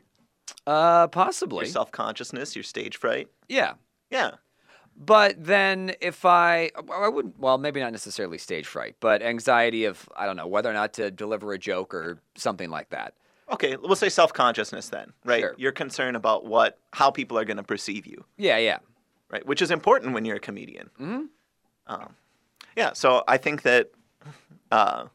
Uh, 0.66 1.08
possibly. 1.08 1.66
your 1.66 1.72
self 1.72 1.92
consciousness, 1.92 2.56
your 2.56 2.64
stage 2.64 2.98
fright? 2.98 3.28
Yeah. 3.48 3.74
Yeah. 4.10 4.32
But 5.00 5.36
then 5.38 5.94
if 6.02 6.26
I, 6.26 6.72
I 6.92 7.08
wouldn't, 7.08 7.38
well, 7.40 7.60
maybe 7.60 7.80
not 7.80 7.92
necessarily 7.92 8.40
stage 8.40 8.66
fright, 8.66 8.96
but 9.00 9.22
anxiety 9.22 9.86
of, 9.86 10.10
I 10.18 10.26
don't 10.26 10.38
know, 10.38 10.48
whether 10.48 10.72
or 10.72 10.74
not 10.74 10.94
to 10.94 11.12
deliver 11.12 11.54
a 11.54 11.60
joke 11.60 11.94
or 11.94 12.18
something 12.36 12.72
like 12.72 12.90
that. 12.90 13.14
Okay, 13.52 13.78
we'll 13.78 13.96
say 13.96 14.10
self 14.10 14.34
consciousness 14.34 14.90
then, 14.90 15.14
right? 15.26 15.42
Sure. 15.42 15.56
You're 15.58 15.72
concerned 15.72 16.18
about 16.18 16.46
what 16.46 16.78
how 16.94 17.12
people 17.12 17.38
are 17.38 17.46
going 17.46 17.58
to 17.58 17.64
perceive 17.64 18.06
you, 18.06 18.26
Yeah, 18.38 18.58
yeah. 18.58 18.80
right? 19.30 19.46
Which 19.46 19.62
is 19.62 19.72
important 19.72 20.14
when 20.14 20.26
you're 20.26 20.36
a 20.38 20.40
comedian. 20.42 20.90
hmm 20.98 21.22
Um, 21.88 22.16
yeah, 22.76 22.94
so 22.94 23.24
I 23.28 23.38
think 23.38 23.62
that, 23.64 23.90
uh, 24.72 25.06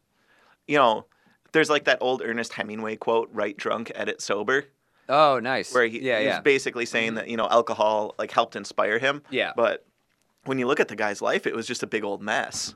you 0.67 0.79
know, 0.79 1.05
there's 1.53 1.69
like 1.71 1.85
that 1.85 1.99
old 2.01 2.23
Ernest 2.25 2.55
Hemingway 2.55 2.97
quote, 2.97 3.29
"Write 3.33 3.57
drunk, 3.59 3.93
edit 3.95 4.23
sober," 4.23 4.65
Oh, 5.09 5.39
nice. 5.39 5.75
where 5.75 5.87
he, 5.87 6.01
yeah, 6.01 6.19
he 6.21 6.25
yeah. 6.25 6.41
basically 6.41 6.87
saying 6.87 7.15
that 7.17 7.29
you 7.29 7.37
know 7.37 7.47
alcohol 7.51 8.15
like 8.19 8.31
helped 8.31 8.57
inspire 8.57 8.99
him. 8.99 9.23
Yeah. 9.31 9.53
But 9.55 9.85
when 10.45 10.59
you 10.59 10.67
look 10.67 10.81
at 10.81 10.89
the 10.89 10.97
guy's 10.97 11.21
life, 11.21 11.47
it 11.47 11.55
was 11.55 11.67
just 11.67 11.83
a 11.83 11.87
big 11.87 12.03
old 12.05 12.23
mess, 12.23 12.75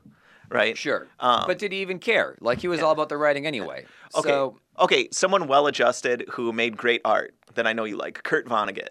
right? 0.49 0.77
Sure. 0.77 1.07
Um, 1.19 1.43
but 1.47 1.57
did 1.59 1.71
he 1.71 1.79
even 1.81 1.99
care? 1.99 2.35
Like 2.41 2.59
he 2.59 2.67
was 2.67 2.81
all 2.81 2.91
about 2.91 3.09
the 3.09 3.17
writing 3.17 3.45
anyway. 3.45 3.85
Okay. 4.15 4.29
So, 4.29 4.57
okay, 4.79 5.07
someone 5.11 5.47
well-adjusted 5.47 6.25
who 6.31 6.51
made 6.53 6.77
great 6.77 7.01
art 7.05 7.33
that 7.55 7.67
I 7.67 7.73
know 7.73 7.83
you 7.83 7.97
like, 7.97 8.23
Kurt 8.23 8.47
Vonnegut. 8.47 8.89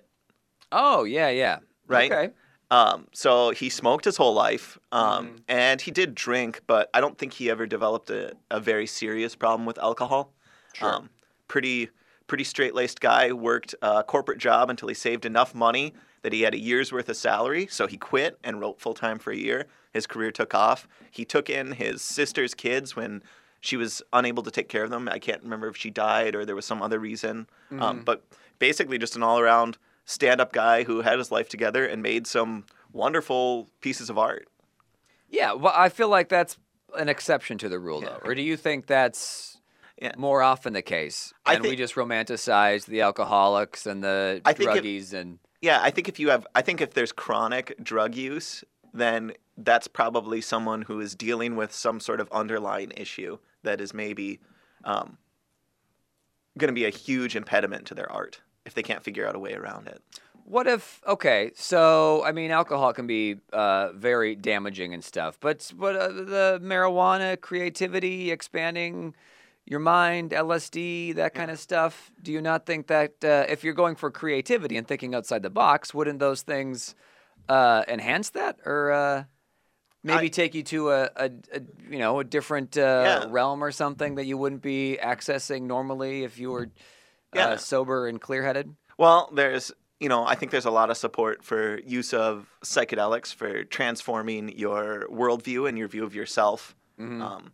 oh, 0.73 1.05
yeah, 1.05 1.29
yeah. 1.29 1.59
right? 1.87 2.11
Okay. 2.11 2.33
Um, 2.71 3.07
so 3.13 3.51
he 3.51 3.69
smoked 3.69 4.05
his 4.05 4.17
whole 4.17 4.35
life, 4.35 4.77
um, 4.91 5.27
Mm-hmm. 5.29 5.37
and 5.49 5.81
he 5.81 5.93
did 5.93 6.15
drink, 6.17 6.63
but 6.67 6.91
I 6.93 7.01
don't 7.01 7.17
think 7.17 7.33
he 7.33 7.49
ever 7.49 7.65
developed 7.65 8.11
a, 8.11 8.33
a 8.51 8.59
very 8.59 8.87
serious 8.89 9.37
problem 9.37 9.67
with 9.67 9.79
alcohol. 9.79 10.33
Sure. 10.73 10.93
Um, 10.95 11.11
pretty 11.49 11.91
pretty 12.27 12.43
straight 12.43 12.75
laced 12.75 13.01
guy. 13.01 13.31
Worked 13.33 13.77
a 13.83 14.03
corporate 14.03 14.39
job 14.39 14.69
until 14.69 14.89
he 14.89 14.95
saved 14.95 15.25
enough 15.25 15.55
money 15.55 15.95
that 16.23 16.33
he 16.33 16.43
had 16.43 16.55
a 16.55 16.59
year's 16.59 16.93
worth 16.93 17.09
of 17.09 17.17
salary. 17.17 17.69
So 17.71 17.87
he 17.87 17.97
quit 17.97 18.37
and 18.43 18.61
wrote 18.61 18.81
full 18.81 18.95
time 18.95 19.21
for 19.21 19.31
a 19.31 19.37
year. 19.37 19.67
His 19.97 20.07
career 20.07 20.31
took 20.31 20.55
off. 20.55 20.87
He 21.11 21.25
took 21.25 21.49
in 21.51 21.73
his 21.73 22.03
sister's 22.03 22.55
kids 22.55 22.95
when 22.95 23.23
she 23.61 23.77
was 23.77 24.03
unable 24.13 24.43
to 24.43 24.51
take 24.51 24.69
care 24.69 24.85
of 24.85 24.91
them. 24.91 25.09
I 25.09 25.19
can't 25.19 25.43
remember 25.43 25.69
if 25.69 25.77
she 25.77 25.91
died 25.91 26.35
or 26.37 26.45
there 26.45 26.55
was 26.55 26.67
some 26.67 26.83
other 26.83 26.99
reason. 26.99 27.49
Um, 27.71 27.79
Mhm. 28.01 28.05
but 28.05 28.23
basically, 28.59 28.99
just 28.99 29.17
an 29.17 29.23
all 29.23 29.39
around 29.41 29.79
stand 30.05 30.41
up 30.41 30.53
guy 30.53 30.85
who 30.85 31.01
had 31.01 31.19
his 31.19 31.33
life 31.33 31.49
together 31.49 31.85
and 31.87 32.03
made 32.03 32.27
some 32.27 32.65
wonderful 32.93 33.69
pieces 33.81 34.09
of 34.11 34.17
art. 34.19 34.47
Yeah, 35.29 35.53
well, 35.55 35.73
I 35.75 35.89
feel 35.89 36.09
like 36.09 36.29
that's 36.29 36.59
an 36.97 37.09
exception 37.09 37.59
to 37.59 37.69
the 37.69 37.79
rule, 37.79 38.01
though. 38.03 38.21
Or 38.23 38.35
do 38.35 38.43
you 38.43 38.57
think 38.57 38.87
that's 38.87 39.59
more 40.17 40.43
often 40.43 40.75
the 40.75 40.83
case? 40.83 41.33
I 41.47 41.55
And 41.55 41.65
we 41.65 41.75
just 41.75 41.95
romanticize 41.95 42.85
the 42.87 43.01
alcoholics 43.01 43.87
and 43.87 44.05
the 44.05 44.43
I 44.45 44.53
think 44.53 44.71
druggies 44.71 45.13
and 45.15 45.39
Yeah, 45.63 45.81
I 45.83 45.91
think 45.91 46.09
if 46.09 46.21
you 46.21 46.29
have, 46.31 46.47
I 46.55 46.63
think 46.63 46.81
if 46.81 46.93
there's 46.95 47.13
chronic 47.13 47.75
drug 47.83 48.15
use, 48.15 48.63
then 48.95 49.33
that's 49.57 49.89
probably 49.89 50.41
someone 50.41 50.83
who 50.83 51.01
is 51.01 51.15
dealing 51.15 51.57
with 51.57 51.73
some 51.73 52.01
sort 52.01 52.21
of 52.21 52.29
underlying 52.31 52.93
issue 52.97 53.39
that 53.63 53.81
is 53.81 53.95
maybe 53.95 54.41
um, 54.85 55.19
going 56.59 56.69
to 56.69 56.75
be 56.75 56.85
a 56.85 56.91
huge 56.91 57.37
impediment 57.37 57.87
to 57.87 57.95
their 57.95 58.11
art 58.11 58.41
if 58.65 58.75
they 58.75 58.83
can't 58.83 59.03
figure 59.03 59.27
out 59.27 59.35
a 59.35 59.39
way 59.39 59.55
around 59.55 59.87
it. 59.87 60.03
What 60.45 60.69
if? 60.69 61.01
Okay, 61.07 61.51
so 61.57 62.25
I 62.25 62.31
mean, 62.31 62.53
alcohol 62.53 62.93
can 62.93 63.09
be 63.09 63.37
uh, 63.53 63.91
very 63.93 64.37
damaging 64.37 64.95
and 64.95 65.03
stuff, 65.03 65.39
but 65.41 65.73
but 65.77 65.97
uh, 65.97 66.09
the 66.09 66.61
marijuana, 66.63 67.41
creativity, 67.41 68.31
expanding 68.31 69.15
your 69.65 69.81
mind, 69.81 70.31
LSD, 70.31 71.17
that 71.17 71.35
kind 71.35 71.51
of 71.51 71.59
stuff. 71.59 72.13
Do 72.23 72.31
you 72.31 72.41
not 72.41 72.65
think 72.65 72.87
that 72.87 73.25
uh, 73.25 73.47
if 73.49 73.65
you're 73.65 73.75
going 73.75 73.97
for 73.97 74.09
creativity 74.13 74.77
and 74.77 74.87
thinking 74.87 75.17
outside 75.17 75.43
the 75.43 75.51
box, 75.51 75.93
wouldn't 75.93 76.21
those 76.21 76.43
things 76.43 76.95
uh, 77.49 77.83
enhance 77.89 78.31
that, 78.31 78.61
or 78.65 79.27
uh, 80.09 80.15
maybe 80.17 80.31
take 80.31 80.55
you 80.55 80.63
to 80.65 80.91
a, 80.91 81.11
a, 81.17 81.31
a 81.53 81.61
you 81.91 81.99
know 81.99 82.21
a 82.21 82.25
different 82.25 82.77
uh, 82.77 82.81
Yeah. 82.81 83.27
realm 83.29 83.63
or 83.63 83.73
something 83.73 84.17
that 84.17 84.27
you 84.27 84.37
wouldn't 84.39 84.63
be 84.63 84.99
accessing 85.03 85.63
normally 85.63 86.25
if 86.25 86.39
you 86.39 86.51
were 86.51 86.69
Yeah. 87.35 87.49
uh, 87.49 87.57
sober 87.57 88.07
and 88.09 88.21
clear-headed? 88.21 88.75
Well, 88.99 89.31
there's 89.35 89.73
you 89.99 90.11
know, 90.11 90.27
I 90.27 90.35
think 90.35 90.53
there's 90.53 90.67
a 90.67 90.71
lot 90.71 90.91
of 90.91 90.97
support 90.99 91.43
for 91.43 91.81
use 91.81 92.13
of 92.13 92.47
psychedelics 92.63 93.35
for 93.35 93.65
transforming 93.65 94.51
your 94.59 95.07
worldview 95.11 95.67
and 95.67 95.79
your 95.79 95.89
view 95.89 96.05
of 96.05 96.15
yourself. 96.15 96.77
Mhm. 97.01 97.23
Um, 97.23 97.53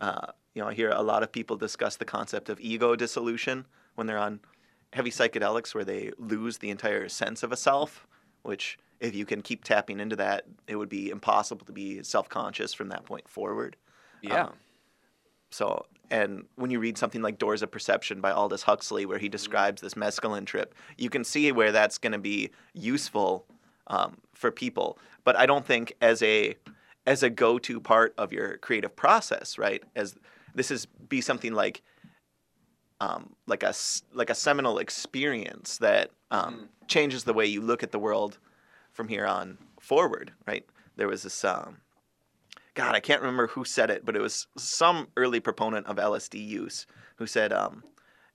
uh, 0.00 0.26
you 0.54 0.60
know, 0.62 0.68
I 0.68 0.74
hear 0.74 0.90
a 0.90 1.02
lot 1.02 1.22
of 1.22 1.30
people 1.30 1.56
discuss 1.56 1.96
the 1.96 2.04
concept 2.04 2.48
of 2.48 2.58
ego 2.60 2.96
dissolution 2.96 3.64
when 3.94 4.08
they're 4.08 4.18
on 4.18 4.40
heavy 4.92 5.10
psychedelics, 5.10 5.72
where 5.72 5.84
they 5.84 6.10
lose 6.18 6.58
the 6.58 6.70
entire 6.70 7.08
sense 7.08 7.44
of 7.44 7.52
a 7.52 7.56
self. 7.56 8.06
Which, 8.42 8.76
if 9.02 9.16
you 9.16 9.26
can 9.26 9.42
keep 9.42 9.64
tapping 9.64 9.98
into 9.98 10.14
that, 10.16 10.44
it 10.68 10.76
would 10.76 10.88
be 10.88 11.10
impossible 11.10 11.66
to 11.66 11.72
be 11.72 12.02
self-conscious 12.04 12.72
from 12.72 12.88
that 12.90 13.04
point 13.04 13.28
forward. 13.28 13.76
Yeah. 14.22 14.44
Um, 14.44 14.52
so, 15.50 15.86
and 16.08 16.44
when 16.54 16.70
you 16.70 16.78
read 16.78 16.96
something 16.96 17.20
like 17.20 17.36
Doors 17.36 17.62
of 17.62 17.70
Perception 17.70 18.20
by 18.20 18.30
Aldous 18.30 18.62
Huxley, 18.62 19.04
where 19.04 19.18
he 19.18 19.28
describes 19.28 19.82
this 19.82 19.94
mescaline 19.94 20.46
trip, 20.46 20.74
you 20.96 21.10
can 21.10 21.24
see 21.24 21.50
where 21.50 21.72
that's 21.72 21.98
going 21.98 22.12
to 22.12 22.18
be 22.18 22.50
useful 22.74 23.44
um, 23.88 24.18
for 24.34 24.52
people. 24.52 24.98
But 25.24 25.36
I 25.36 25.46
don't 25.46 25.66
think 25.66 25.94
as 26.00 26.22
a 26.22 26.56
as 27.04 27.24
a 27.24 27.30
go-to 27.30 27.80
part 27.80 28.14
of 28.16 28.32
your 28.32 28.58
creative 28.58 28.94
process, 28.94 29.58
right? 29.58 29.82
As 29.96 30.14
this 30.54 30.70
is 30.70 30.86
be 30.86 31.20
something 31.20 31.52
like 31.52 31.82
um, 33.00 33.34
like 33.48 33.64
a 33.64 33.74
like 34.14 34.30
a 34.30 34.34
seminal 34.34 34.78
experience 34.78 35.78
that 35.78 36.10
um, 36.30 36.68
changes 36.86 37.24
the 37.24 37.34
way 37.34 37.46
you 37.46 37.60
look 37.60 37.82
at 37.82 37.90
the 37.90 37.98
world 37.98 38.38
from 38.92 39.08
here 39.08 39.26
on 39.26 39.58
forward, 39.80 40.32
right? 40.46 40.64
There 40.96 41.08
was 41.08 41.22
this 41.22 41.44
um, 41.44 41.78
God, 42.74 42.94
I 42.94 43.00
can't 43.00 43.20
remember 43.20 43.48
who 43.48 43.64
said 43.64 43.90
it, 43.90 44.04
but 44.04 44.16
it 44.16 44.22
was 44.22 44.46
some 44.56 45.08
early 45.16 45.40
proponent 45.40 45.86
of 45.86 45.96
LSD 45.96 46.46
use 46.46 46.86
who 47.16 47.26
said, 47.26 47.52
um, 47.52 47.84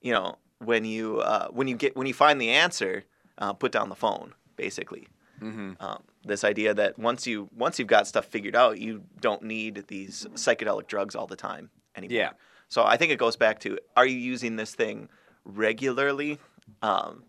you 0.01 0.11
know, 0.11 0.37
when 0.59 0.85
you 0.85 1.19
uh, 1.19 1.47
when 1.49 1.67
you 1.67 1.75
get 1.75 1.95
when 1.95 2.07
you 2.07 2.13
find 2.13 2.39
the 2.39 2.49
answer, 2.49 3.03
uh, 3.37 3.53
put 3.53 3.71
down 3.71 3.89
the 3.89 3.95
phone, 3.95 4.33
basically. 4.55 5.07
Mm-hmm. 5.41 5.73
Um, 5.79 6.03
this 6.23 6.43
idea 6.43 6.73
that 6.73 6.97
once 6.97 7.27
you 7.27 7.49
once 7.55 7.79
you've 7.79 7.87
got 7.87 8.07
stuff 8.07 8.25
figured 8.25 8.55
out, 8.55 8.79
you 8.79 9.03
don't 9.21 9.43
need 9.43 9.85
these 9.87 10.25
psychedelic 10.33 10.87
drugs 10.87 11.15
all 11.15 11.27
the 11.27 11.35
time 11.35 11.69
anymore. 11.95 12.17
Yeah. 12.17 12.31
So 12.69 12.83
I 12.83 12.97
think 12.97 13.11
it 13.11 13.19
goes 13.19 13.35
back 13.35 13.59
to: 13.61 13.77
Are 13.95 14.05
you 14.05 14.17
using 14.17 14.55
this 14.55 14.73
thing 14.73 15.09
regularly? 15.45 16.39
Um, 16.81 17.23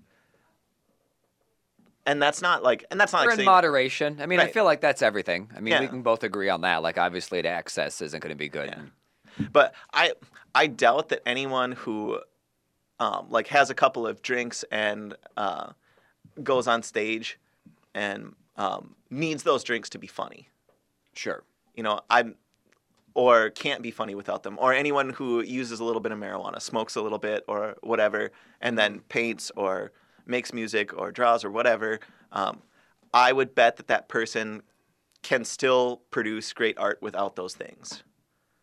and 2.08 2.22
that's 2.22 2.40
not 2.40 2.62
like, 2.62 2.86
and 2.90 2.98
that's 2.98 3.12
not 3.12 3.20
like 3.20 3.32
in 3.32 3.36
saying, 3.36 3.46
moderation. 3.46 4.20
I 4.20 4.26
mean, 4.26 4.40
I 4.40 4.46
feel 4.46 4.64
like 4.64 4.80
that's 4.80 5.02
everything. 5.02 5.50
I 5.54 5.60
mean, 5.60 5.78
we 5.78 5.88
can 5.88 6.00
both 6.00 6.24
agree 6.24 6.48
on 6.48 6.62
that. 6.62 6.82
Like, 6.82 6.96
obviously, 6.96 7.42
to 7.42 7.48
excess 7.48 8.00
isn't 8.00 8.20
going 8.20 8.30
to 8.30 8.36
be 8.36 8.48
good. 8.48 8.74
But 9.52 9.74
I 9.92 10.14
I 10.54 10.68
doubt 10.68 11.10
that 11.10 11.20
anyone 11.26 11.72
who 11.72 12.20
um, 12.98 13.26
like 13.28 13.48
has 13.48 13.68
a 13.68 13.74
couple 13.74 14.06
of 14.06 14.22
drinks 14.22 14.64
and 14.72 15.14
uh, 15.36 15.72
goes 16.42 16.66
on 16.66 16.82
stage 16.82 17.38
and 17.94 18.34
um, 18.56 18.94
needs 19.10 19.42
those 19.42 19.62
drinks 19.62 19.90
to 19.90 19.98
be 19.98 20.06
funny. 20.06 20.48
Sure. 21.12 21.44
You 21.74 21.82
know, 21.82 22.00
I'm 22.08 22.36
or 23.12 23.50
can't 23.50 23.82
be 23.82 23.90
funny 23.90 24.14
without 24.14 24.44
them, 24.44 24.56
or 24.58 24.72
anyone 24.72 25.10
who 25.10 25.42
uses 25.42 25.78
a 25.78 25.84
little 25.84 26.00
bit 26.00 26.12
of 26.12 26.18
marijuana, 26.18 26.62
smokes 26.62 26.96
a 26.96 27.02
little 27.02 27.18
bit 27.18 27.44
or 27.48 27.76
whatever, 27.82 28.30
and 28.62 28.78
then 28.78 29.00
paints 29.08 29.52
or 29.56 29.92
makes 30.28 30.52
music 30.52 30.96
or 30.96 31.10
draws 31.10 31.44
or 31.44 31.50
whatever. 31.50 31.98
Um, 32.32 32.62
I 33.14 33.32
would 33.32 33.54
bet 33.54 33.76
that 33.76 33.88
that 33.88 34.08
person 34.08 34.62
can 35.22 35.44
still 35.44 36.02
produce 36.10 36.52
great 36.52 36.78
art 36.78 36.98
without 37.02 37.34
those 37.36 37.54
things. 37.54 38.02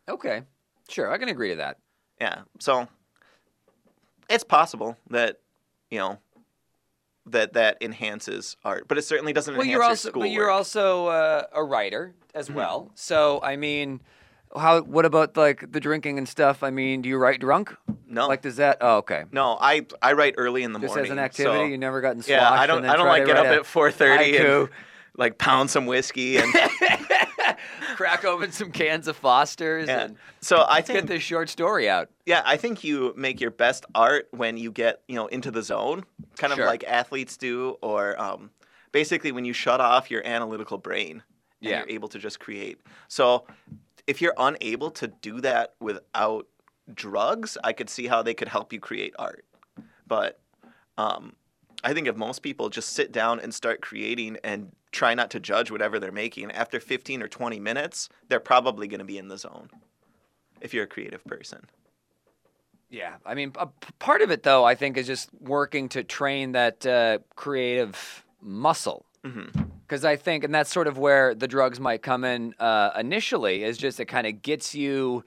Okay. 0.08 0.42
Sure, 0.88 1.10
I 1.10 1.18
can 1.18 1.28
agree 1.28 1.50
to 1.50 1.56
that. 1.56 1.78
Yeah. 2.20 2.42
So 2.60 2.88
it's 4.30 4.44
possible 4.44 4.96
that 5.10 5.40
you 5.90 5.98
know 5.98 6.18
that 7.26 7.54
that 7.54 7.76
enhances 7.80 8.56
art, 8.64 8.86
but 8.86 8.98
it 8.98 9.02
certainly 9.02 9.32
doesn't 9.32 9.54
Well, 9.54 9.62
enhance 9.62 9.72
you're 9.72 9.82
also, 9.82 10.08
schoolwork. 10.10 10.28
but 10.28 10.32
you're 10.32 10.50
also 10.50 11.06
uh, 11.08 11.42
a 11.52 11.62
writer 11.64 12.14
as 12.34 12.46
Mm-hmm. 12.46 12.56
well. 12.56 12.90
So, 12.94 13.40
I 13.42 13.56
mean, 13.56 14.00
how? 14.56 14.80
What 14.82 15.04
about 15.04 15.36
like 15.36 15.70
the 15.72 15.80
drinking 15.80 16.18
and 16.18 16.28
stuff? 16.28 16.62
I 16.62 16.70
mean, 16.70 17.02
do 17.02 17.08
you 17.08 17.18
write 17.18 17.40
drunk? 17.40 17.74
No. 18.08 18.28
Like, 18.28 18.42
does 18.42 18.56
that? 18.56 18.78
Oh, 18.80 18.98
okay. 18.98 19.24
No, 19.32 19.56
I 19.60 19.86
I 20.02 20.12
write 20.12 20.34
early 20.38 20.62
in 20.62 20.72
the 20.72 20.78
Just 20.78 20.90
morning. 20.90 21.04
as 21.06 21.10
an 21.10 21.18
activity, 21.18 21.58
so- 21.58 21.64
you 21.64 21.78
never 21.78 22.00
gotten 22.00 22.22
Yeah, 22.26 22.50
I 22.50 22.66
don't 22.66 22.84
I 22.84 22.96
don't 22.96 23.06
like 23.08 23.26
get 23.26 23.36
up 23.36 23.44
write 23.46 23.58
at 23.58 23.64
4:30 23.64 24.60
and 24.62 24.68
like 25.16 25.38
pound 25.38 25.70
some 25.70 25.86
whiskey 25.86 26.36
and 26.38 26.52
crack 27.96 28.24
open 28.24 28.52
some 28.52 28.70
cans 28.70 29.08
of 29.08 29.16
Foster's 29.16 29.88
Yeah. 29.88 30.04
and 30.04 30.16
so 30.40 30.64
I 30.68 30.80
think 30.82 31.00
get 31.00 31.06
this 31.08 31.22
short 31.22 31.48
story 31.48 31.88
out. 31.88 32.10
Yeah, 32.26 32.42
I 32.44 32.56
think 32.56 32.84
you 32.84 33.14
make 33.16 33.40
your 33.40 33.50
best 33.50 33.86
art 33.94 34.28
when 34.30 34.56
you 34.56 34.70
get, 34.70 35.00
you 35.08 35.14
know, 35.16 35.26
into 35.26 35.50
the 35.50 35.62
zone, 35.62 36.04
kind 36.36 36.52
of 36.52 36.58
like 36.58 36.84
athletes 36.84 37.36
do, 37.36 37.76
or 37.82 38.20
um, 38.20 38.50
basically 38.92 39.32
when 39.32 39.44
you 39.44 39.52
shut 39.52 39.80
off 39.80 40.10
your 40.10 40.24
analytical 40.26 40.78
brain 40.78 41.22
and 41.62 41.70
Yeah. 41.70 41.78
you're 41.80 41.88
able 41.90 42.08
to 42.08 42.18
just 42.18 42.38
create. 42.38 42.78
So 43.08 43.46
if 44.06 44.22
you're 44.22 44.34
unable 44.36 44.90
to 44.92 45.08
do 45.08 45.40
that 45.40 45.74
without 45.80 46.46
drugs, 46.92 47.58
I 47.64 47.72
could 47.72 47.90
see 47.90 48.06
how 48.06 48.22
they 48.22 48.34
could 48.34 48.48
help 48.48 48.72
you 48.72 48.80
create 48.80 49.14
art. 49.18 49.44
But 50.06 50.40
um, 50.96 51.34
I 51.82 51.92
think 51.92 52.06
if 52.06 52.16
most 52.16 52.42
people 52.42 52.68
just 52.68 52.92
sit 52.92 53.12
down 53.12 53.40
and 53.40 53.52
start 53.52 53.80
creating 53.80 54.38
and 54.44 54.72
try 54.92 55.14
not 55.14 55.30
to 55.30 55.40
judge 55.40 55.70
whatever 55.70 55.98
they're 55.98 56.12
making, 56.12 56.52
after 56.52 56.80
15 56.80 57.22
or 57.22 57.28
20 57.28 57.60
minutes, 57.60 58.08
they're 58.28 58.40
probably 58.40 58.88
going 58.88 59.00
to 59.00 59.04
be 59.04 59.18
in 59.18 59.28
the 59.28 59.38
zone 59.38 59.68
if 60.60 60.72
you're 60.72 60.84
a 60.84 60.88
creative 60.88 61.24
person. 61.24 61.66
Yeah, 62.88 63.16
I 63.26 63.34
mean, 63.34 63.52
part 63.98 64.22
of 64.22 64.30
it 64.30 64.44
though, 64.44 64.64
I 64.64 64.76
think, 64.76 64.96
is 64.96 65.06
just 65.06 65.28
working 65.40 65.88
to 65.90 66.04
train 66.04 66.52
that 66.52 66.86
uh, 66.86 67.18
creative 67.34 68.24
muscle. 68.40 69.04
Mm-hmm. 69.24 69.62
Because 69.86 70.04
I 70.04 70.16
think, 70.16 70.42
and 70.42 70.52
that's 70.52 70.72
sort 70.72 70.88
of 70.88 70.98
where 70.98 71.34
the 71.34 71.46
drugs 71.46 71.78
might 71.78 72.02
come 72.02 72.24
in 72.24 72.54
uh, 72.58 72.90
initially, 72.98 73.62
is 73.62 73.78
just 73.78 74.00
it 74.00 74.06
kind 74.06 74.26
of 74.26 74.42
gets 74.42 74.74
you 74.74 75.22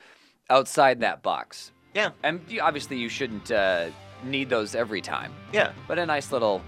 outside 0.49 0.99
that 0.99 1.23
box. 1.23 1.71
Yeah. 1.93 2.09
And 2.23 2.41
you, 2.49 2.61
obviously, 2.61 2.97
you 2.97 3.07
shouldn't 3.07 3.51
uh, 3.51 3.89
need 4.23 4.49
those 4.49 4.75
every 4.75 5.01
time. 5.01 5.33
Yeah. 5.53 5.71
But 5.87 5.97
a 5.97 6.05
nice 6.05 6.31
little 6.31 6.61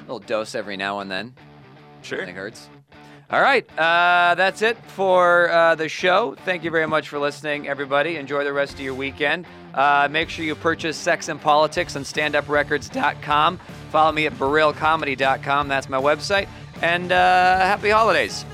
little 0.00 0.18
dose 0.18 0.54
every 0.54 0.76
now 0.76 1.00
and 1.00 1.10
then. 1.10 1.34
Sure. 2.02 2.20
Nothing 2.20 2.36
hurts. 2.36 2.68
All 3.30 3.40
right, 3.40 3.64
uh, 3.78 4.34
that's 4.34 4.60
it 4.60 4.76
for 4.86 5.48
uh, 5.50 5.76
the 5.76 5.88
show. 5.88 6.34
Thank 6.44 6.64
you 6.64 6.72
very 6.72 6.88
much 6.88 7.08
for 7.08 7.20
listening, 7.20 7.68
everybody. 7.68 8.16
Enjoy 8.16 8.42
the 8.42 8.52
rest 8.52 8.72
of 8.72 8.80
your 8.80 8.94
weekend. 8.94 9.46
Uh, 9.72 10.08
make 10.10 10.28
sure 10.28 10.44
you 10.44 10.56
purchase 10.56 10.96
Sex 10.96 11.28
and 11.28 11.40
Politics 11.40 11.94
on 11.94 12.02
standuprecords.com. 12.02 13.60
Follow 13.92 14.10
me 14.10 14.26
at 14.26 14.32
barilcomedy.com. 14.32 15.68
That's 15.68 15.88
my 15.88 16.00
website 16.00 16.48
and 16.82 17.12
uh, 17.12 17.58
happy 17.60 17.90
holidays. 17.90 18.44